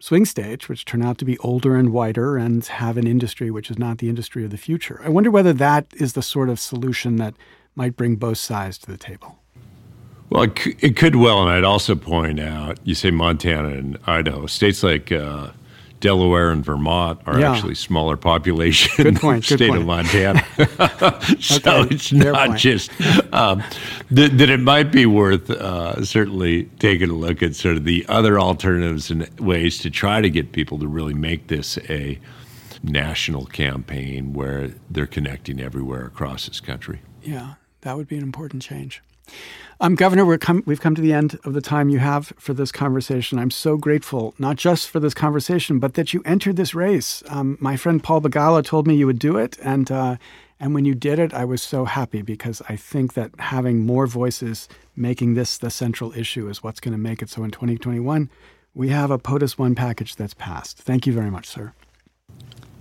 swing 0.00 0.24
states, 0.24 0.68
which 0.68 0.84
turn 0.84 1.02
out 1.02 1.18
to 1.18 1.24
be 1.24 1.38
older 1.38 1.76
and 1.76 1.90
whiter 1.90 2.36
and 2.36 2.64
have 2.66 2.96
an 2.96 3.06
industry 3.06 3.50
which 3.50 3.70
is 3.70 3.78
not 3.78 3.98
the 3.98 4.08
industry 4.08 4.44
of 4.44 4.50
the 4.50 4.58
future. 4.58 5.00
I 5.04 5.08
wonder 5.08 5.30
whether 5.30 5.52
that 5.54 5.86
is 5.94 6.12
the 6.12 6.22
sort 6.22 6.48
of 6.48 6.60
solution 6.60 7.16
that 7.16 7.34
might 7.74 7.96
bring 7.96 8.16
both 8.16 8.38
sides 8.38 8.78
to 8.78 8.86
the 8.90 8.98
table. 8.98 9.38
Well, 10.28 10.42
it 10.42 10.96
could 10.96 11.16
well, 11.16 11.40
and 11.42 11.50
I'd 11.50 11.64
also 11.64 11.94
point 11.94 12.40
out 12.40 12.78
you 12.84 12.94
say 12.94 13.10
Montana 13.10 13.68
and 13.68 13.98
Idaho, 14.06 14.46
states 14.46 14.82
like 14.82 15.12
uh, 15.12 15.50
Delaware 16.00 16.50
and 16.50 16.64
Vermont 16.64 17.20
are 17.26 17.40
yeah. 17.40 17.52
actually 17.52 17.74
smaller 17.74 18.16
population 18.16 19.04
good 19.04 19.16
point, 19.16 19.44
state 19.44 19.68
point. 19.68 19.80
of 19.80 19.86
Montana. 19.86 20.44
so 21.40 21.56
okay, 21.56 21.94
it's 21.94 22.12
not 22.12 22.48
point. 22.48 22.58
just 22.58 22.90
um, 23.32 23.62
that, 24.10 24.36
that, 24.38 24.50
it 24.50 24.60
might 24.60 24.92
be 24.92 25.06
worth 25.06 25.50
uh, 25.50 26.04
certainly 26.04 26.64
taking 26.78 27.10
a 27.10 27.14
look 27.14 27.42
at 27.42 27.54
sort 27.54 27.76
of 27.76 27.84
the 27.84 28.04
other 28.08 28.38
alternatives 28.38 29.10
and 29.10 29.28
ways 29.40 29.78
to 29.78 29.90
try 29.90 30.20
to 30.20 30.28
get 30.28 30.52
people 30.52 30.78
to 30.78 30.86
really 30.86 31.14
make 31.14 31.46
this 31.48 31.78
a 31.88 32.18
national 32.82 33.46
campaign 33.46 34.32
where 34.32 34.72
they're 34.90 35.06
connecting 35.06 35.60
everywhere 35.60 36.04
across 36.04 36.46
this 36.46 36.60
country. 36.60 37.00
Yeah, 37.22 37.54
that 37.80 37.96
would 37.96 38.08
be 38.08 38.16
an 38.16 38.22
important 38.22 38.62
change. 38.62 39.02
Um, 39.78 39.94
Governor, 39.94 40.38
come, 40.38 40.62
we've 40.64 40.80
come 40.80 40.94
to 40.94 41.02
the 41.02 41.12
end 41.12 41.38
of 41.44 41.52
the 41.52 41.60
time 41.60 41.90
you 41.90 41.98
have 41.98 42.32
for 42.38 42.54
this 42.54 42.72
conversation. 42.72 43.38
I'm 43.38 43.50
so 43.50 43.76
grateful, 43.76 44.34
not 44.38 44.56
just 44.56 44.88
for 44.88 45.00
this 45.00 45.12
conversation, 45.12 45.78
but 45.78 45.94
that 45.94 46.14
you 46.14 46.22
entered 46.24 46.56
this 46.56 46.74
race. 46.74 47.22
Um, 47.28 47.58
my 47.60 47.76
friend 47.76 48.02
Paul 48.02 48.22
Begala 48.22 48.64
told 48.64 48.86
me 48.86 48.96
you 48.96 49.06
would 49.06 49.18
do 49.18 49.36
it, 49.36 49.58
and 49.62 49.90
uh, 49.90 50.16
and 50.58 50.72
when 50.74 50.86
you 50.86 50.94
did 50.94 51.18
it, 51.18 51.34
I 51.34 51.44
was 51.44 51.60
so 51.60 51.84
happy 51.84 52.22
because 52.22 52.62
I 52.68 52.76
think 52.76 53.12
that 53.14 53.32
having 53.38 53.84
more 53.84 54.06
voices 54.06 54.66
making 54.96 55.34
this 55.34 55.58
the 55.58 55.70
central 55.70 56.12
issue 56.16 56.48
is 56.48 56.62
what's 56.62 56.80
going 56.80 56.92
to 56.92 56.98
make 56.98 57.20
it 57.20 57.28
so 57.28 57.44
in 57.44 57.50
2021 57.50 58.30
we 58.74 58.88
have 58.90 59.10
a 59.10 59.18
POTUS 59.18 59.58
One 59.58 59.74
package 59.74 60.16
that's 60.16 60.34
passed. 60.34 60.78
Thank 60.78 61.06
you 61.06 61.12
very 61.12 61.30
much, 61.30 61.46
sir 61.46 61.72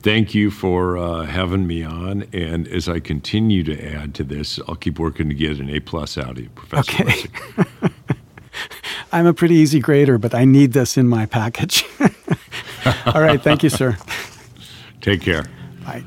thank 0.05 0.35
you 0.35 0.51
for 0.51 0.97
uh, 0.97 1.25
having 1.25 1.65
me 1.65 1.83
on. 1.83 2.27
And 2.31 2.67
as 2.67 2.87
I 2.87 2.99
continue 2.99 3.63
to 3.63 3.93
add 3.93 4.13
to 4.15 4.23
this, 4.23 4.59
I'll 4.67 4.75
keep 4.75 4.99
working 4.99 5.29
to 5.29 5.35
get 5.35 5.57
an 5.57 5.67
A 5.71 5.79
plus 5.79 6.15
out 6.15 6.37
of 6.37 6.39
you, 6.39 6.49
Professor. 6.49 7.03
Okay. 7.03 7.89
I'm 9.11 9.25
a 9.25 9.33
pretty 9.33 9.55
easy 9.55 9.79
grader, 9.79 10.19
but 10.19 10.35
I 10.35 10.45
need 10.45 10.73
this 10.73 10.95
in 10.95 11.07
my 11.07 11.25
package. 11.25 11.85
All 13.07 13.21
right. 13.21 13.41
Thank 13.41 13.63
you, 13.63 13.69
sir. 13.69 13.97
Take 15.01 15.21
care. 15.21 15.49
Bye. 15.83 16.03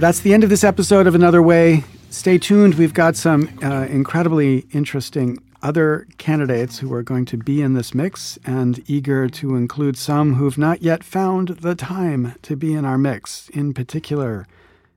That's 0.00 0.20
the 0.20 0.32
end 0.32 0.44
of 0.44 0.50
this 0.50 0.64
episode 0.64 1.06
of 1.06 1.14
Another 1.14 1.42
Way. 1.42 1.84
Stay 2.08 2.38
tuned. 2.38 2.76
We've 2.76 2.94
got 2.94 3.16
some 3.16 3.50
uh, 3.62 3.86
incredibly 3.90 4.66
interesting 4.72 5.42
other 5.62 6.06
candidates 6.18 6.78
who 6.78 6.92
are 6.92 7.02
going 7.02 7.24
to 7.26 7.36
be 7.36 7.62
in 7.62 7.74
this 7.74 7.94
mix 7.94 8.38
and 8.44 8.82
eager 8.88 9.28
to 9.28 9.56
include 9.56 9.96
some 9.96 10.34
who've 10.34 10.58
not 10.58 10.82
yet 10.82 11.02
found 11.02 11.48
the 11.48 11.74
time 11.74 12.34
to 12.42 12.56
be 12.56 12.74
in 12.74 12.84
our 12.84 12.98
mix. 12.98 13.48
In 13.50 13.74
particular, 13.74 14.46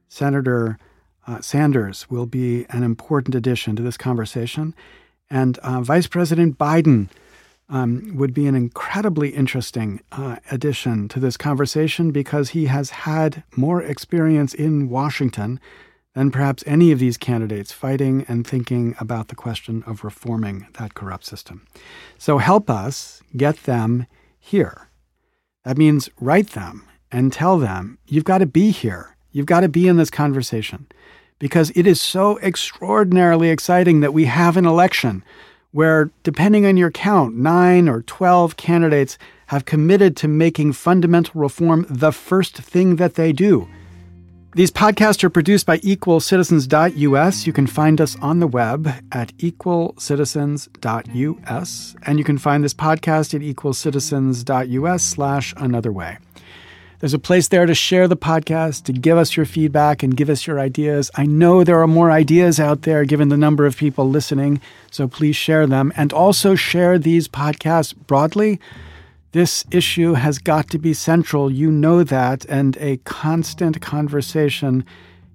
Senator 0.08 0.78
uh, 1.28 1.42
Sanders 1.42 2.10
will 2.10 2.26
be 2.26 2.66
an 2.70 2.84
important 2.84 3.36
addition 3.36 3.76
to 3.76 3.84
this 3.84 3.98
conversation, 3.98 4.74
and 5.30 5.58
uh, 5.60 5.82
Vice 5.82 6.08
President 6.08 6.58
Biden. 6.58 7.10
Um, 7.72 8.14
would 8.16 8.34
be 8.34 8.48
an 8.48 8.56
incredibly 8.56 9.30
interesting 9.30 10.02
uh, 10.12 10.38
addition 10.50 11.08
to 11.10 11.20
this 11.20 11.38
conversation 11.38 12.10
because 12.10 12.50
he 12.50 12.66
has 12.66 12.90
had 12.90 13.44
more 13.56 13.80
experience 13.80 14.56
in 14.56 14.90
Washington 14.90 15.60
than 16.16 16.32
perhaps 16.32 16.64
any 16.66 16.92
of 16.92 17.00
these 17.00 17.18
candidates 17.18 17.72
fighting 17.72 18.26
and 18.28 18.46
thinking 18.46 18.96
about 19.00 19.28
the 19.28 19.36
question 19.36 19.84
of 19.86 20.04
reforming 20.04 20.68
that 20.80 20.94
corrupt 20.94 21.26
system. 21.26 21.66
So 22.18 22.40
help 22.40 22.70
us 22.70 23.22
get 23.38 23.64
them 23.64 24.08
here. 24.40 24.90
That 25.66 25.78
means 25.78 26.10
write 26.20 26.50
them 26.50 26.88
and 27.12 27.32
tell 27.32 27.58
them 27.58 28.00
you've 28.08 28.24
got 28.24 28.40
to 28.40 28.46
be 28.46 28.72
here. 28.72 29.16
You've 29.32 29.46
got 29.46 29.62
to 29.62 29.70
be 29.70 29.88
in 29.88 29.98
this 29.98 30.10
conversation 30.10 30.88
because 31.38 31.72
it 31.76 31.86
is 31.86 32.02
so 32.02 32.40
extraordinarily 32.40 33.50
exciting 33.50 34.00
that 34.02 34.14
we 34.14 34.26
have 34.26 34.58
an 34.58 34.66
election 34.66 35.24
where, 35.72 36.10
depending 36.24 36.66
on 36.66 36.78
your 36.78 36.90
count, 36.90 37.36
nine 37.36 37.88
or 37.88 38.02
12 38.02 38.58
candidates 38.58 39.18
have 39.48 39.66
committed 39.66 40.18
to 40.18 40.28
making 40.28 40.74
fundamental 40.74 41.40
reform 41.40 41.86
the 41.90 42.12
first 42.12 42.58
thing 42.58 42.96
that 42.96 43.16
they 43.16 43.32
do. 43.32 43.68
These 44.56 44.72
podcasts 44.72 45.24
are 45.24 45.30
produced 45.30 45.68
by 45.68 45.78
equalcitizens.us. 45.78 47.46
You 47.46 47.54
can 47.54 47.68
find 47.68 48.02
us 48.02 48.18
on 48.20 48.40
the 48.40 48.48
web 48.48 48.90
at 49.12 49.38
equalcitizens.us, 49.38 51.96
and 52.08 52.18
you 52.18 52.26
can 52.26 52.40
find 52.40 52.64
this 52.64 52.74
podcast 52.74 53.36
at 53.36 53.42
equalcitizens.us 53.42 55.04
slash 55.04 55.54
another 55.56 55.92
way. 55.92 56.18
There's 57.00 57.14
a 57.14 57.20
place 57.20 57.48
there 57.48 57.68
to 57.68 57.76
share 57.76 58.08
the 58.08 58.18
podcast, 58.18 58.86
to 58.86 58.92
give 58.92 59.20
us 59.20 59.38
your 59.38 59.46
feedback 59.46 60.02
and 60.02 60.18
give 60.18 60.32
us 60.32 60.48
your 60.48 60.60
ideas. 60.60 61.12
I 61.16 61.28
know 61.28 61.64
there 61.64 61.82
are 61.82 61.88
more 61.88 62.10
ideas 62.10 62.60
out 62.60 62.82
there 62.82 63.06
given 63.06 63.30
the 63.30 63.38
number 63.38 63.68
of 63.68 63.78
people 63.78 64.10
listening, 64.10 64.62
so 64.90 65.08
please 65.08 65.36
share 65.36 65.68
them. 65.68 65.94
And 65.96 66.12
also 66.12 66.56
share 66.56 66.98
these 66.98 67.28
podcasts 67.28 67.96
broadly 67.96 68.60
this 69.32 69.64
issue 69.72 70.14
has 70.14 70.40
got 70.40 70.70
to 70.70 70.80
be 70.80 70.94
central. 70.94 71.52
You 71.52 71.72
know 71.72 72.04
that. 72.04 72.46
And 72.46 72.78
a 72.78 72.98
constant 72.98 73.82
conversation 73.82 74.84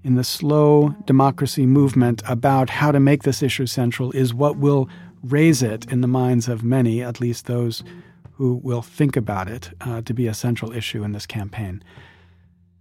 in 0.03 0.15
the 0.15 0.25
slow 0.25 0.95
democracy 1.07 1.65
movement 1.65 2.23
about 2.29 2.71
how 2.71 2.93
to 2.93 3.01
make 3.01 3.23
this 3.23 3.43
issue 3.43 3.67
central 3.67 4.11
is 4.13 4.35
what 4.35 4.57
will 4.57 4.89
raise 5.23 5.63
it 5.63 5.91
in 5.91 6.03
the 6.03 6.09
minds 6.09 6.49
of 6.49 6.63
many, 6.63 7.03
at 7.03 7.21
least 7.21 7.47
those 7.47 7.83
who 8.33 8.57
will 8.63 8.83
think 8.83 9.17
about 9.17 9.49
it, 9.49 9.71
uh, 9.81 10.03
to 10.03 10.13
be 10.13 10.27
a 10.27 10.35
central 10.35 10.73
issue 10.73 11.03
in 11.05 11.13
this 11.13 11.25
campaign. 11.25 11.83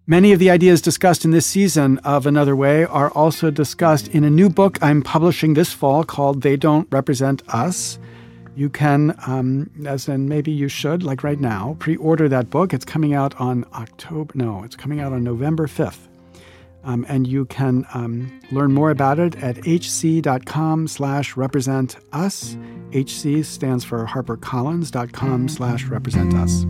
Many 0.05 0.34
of 0.34 0.39
the 0.39 0.49
ideas 0.49 0.82
discussed 0.82 1.24
in 1.24 1.32
this 1.32 1.45
season 1.45 1.99
of 1.99 2.26
Another 2.26 2.57
Way 2.57 2.84
are 2.84 3.09
also 3.11 3.49
discussed 3.49 4.09
in 4.09 4.26
a 4.26 4.30
new 4.30 4.49
book 4.49 4.78
I'm 4.82 5.01
publishing 5.01 5.53
this 5.53 5.72
fall 5.72 6.03
called 6.03 6.41
They 6.41 6.57
Don't 6.57 6.89
Represent 6.91 7.41
Us 7.47 7.99
you 8.55 8.69
can, 8.69 9.15
um, 9.25 9.69
as 9.85 10.07
in 10.07 10.27
maybe 10.27 10.51
you 10.51 10.67
should, 10.67 11.03
like 11.03 11.23
right 11.23 11.39
now, 11.39 11.75
pre 11.79 11.95
order 11.97 12.29
that 12.29 12.49
book. 12.49 12.73
It's 12.73 12.85
coming 12.85 13.13
out 13.13 13.39
on 13.39 13.65
October, 13.73 14.31
no, 14.35 14.63
it's 14.63 14.75
coming 14.75 14.99
out 14.99 15.13
on 15.13 15.23
November 15.23 15.67
5th. 15.67 16.07
Um, 16.85 17.05
and 17.07 17.25
you 17.25 17.45
can 17.45 17.85
um, 17.93 18.41
learn 18.51 18.73
more 18.73 18.91
about 18.91 19.17
it 19.17 19.41
at 19.41 19.55
hc.com 19.55 20.87
slash 20.87 21.37
represent 21.37 21.95
us. 22.11 22.57
HC 22.91 23.45
stands 23.45 23.85
for 23.85 24.05
harpercollins.com 24.05 25.47
slash 25.47 25.85
represent 25.85 26.33
us. 26.33 26.65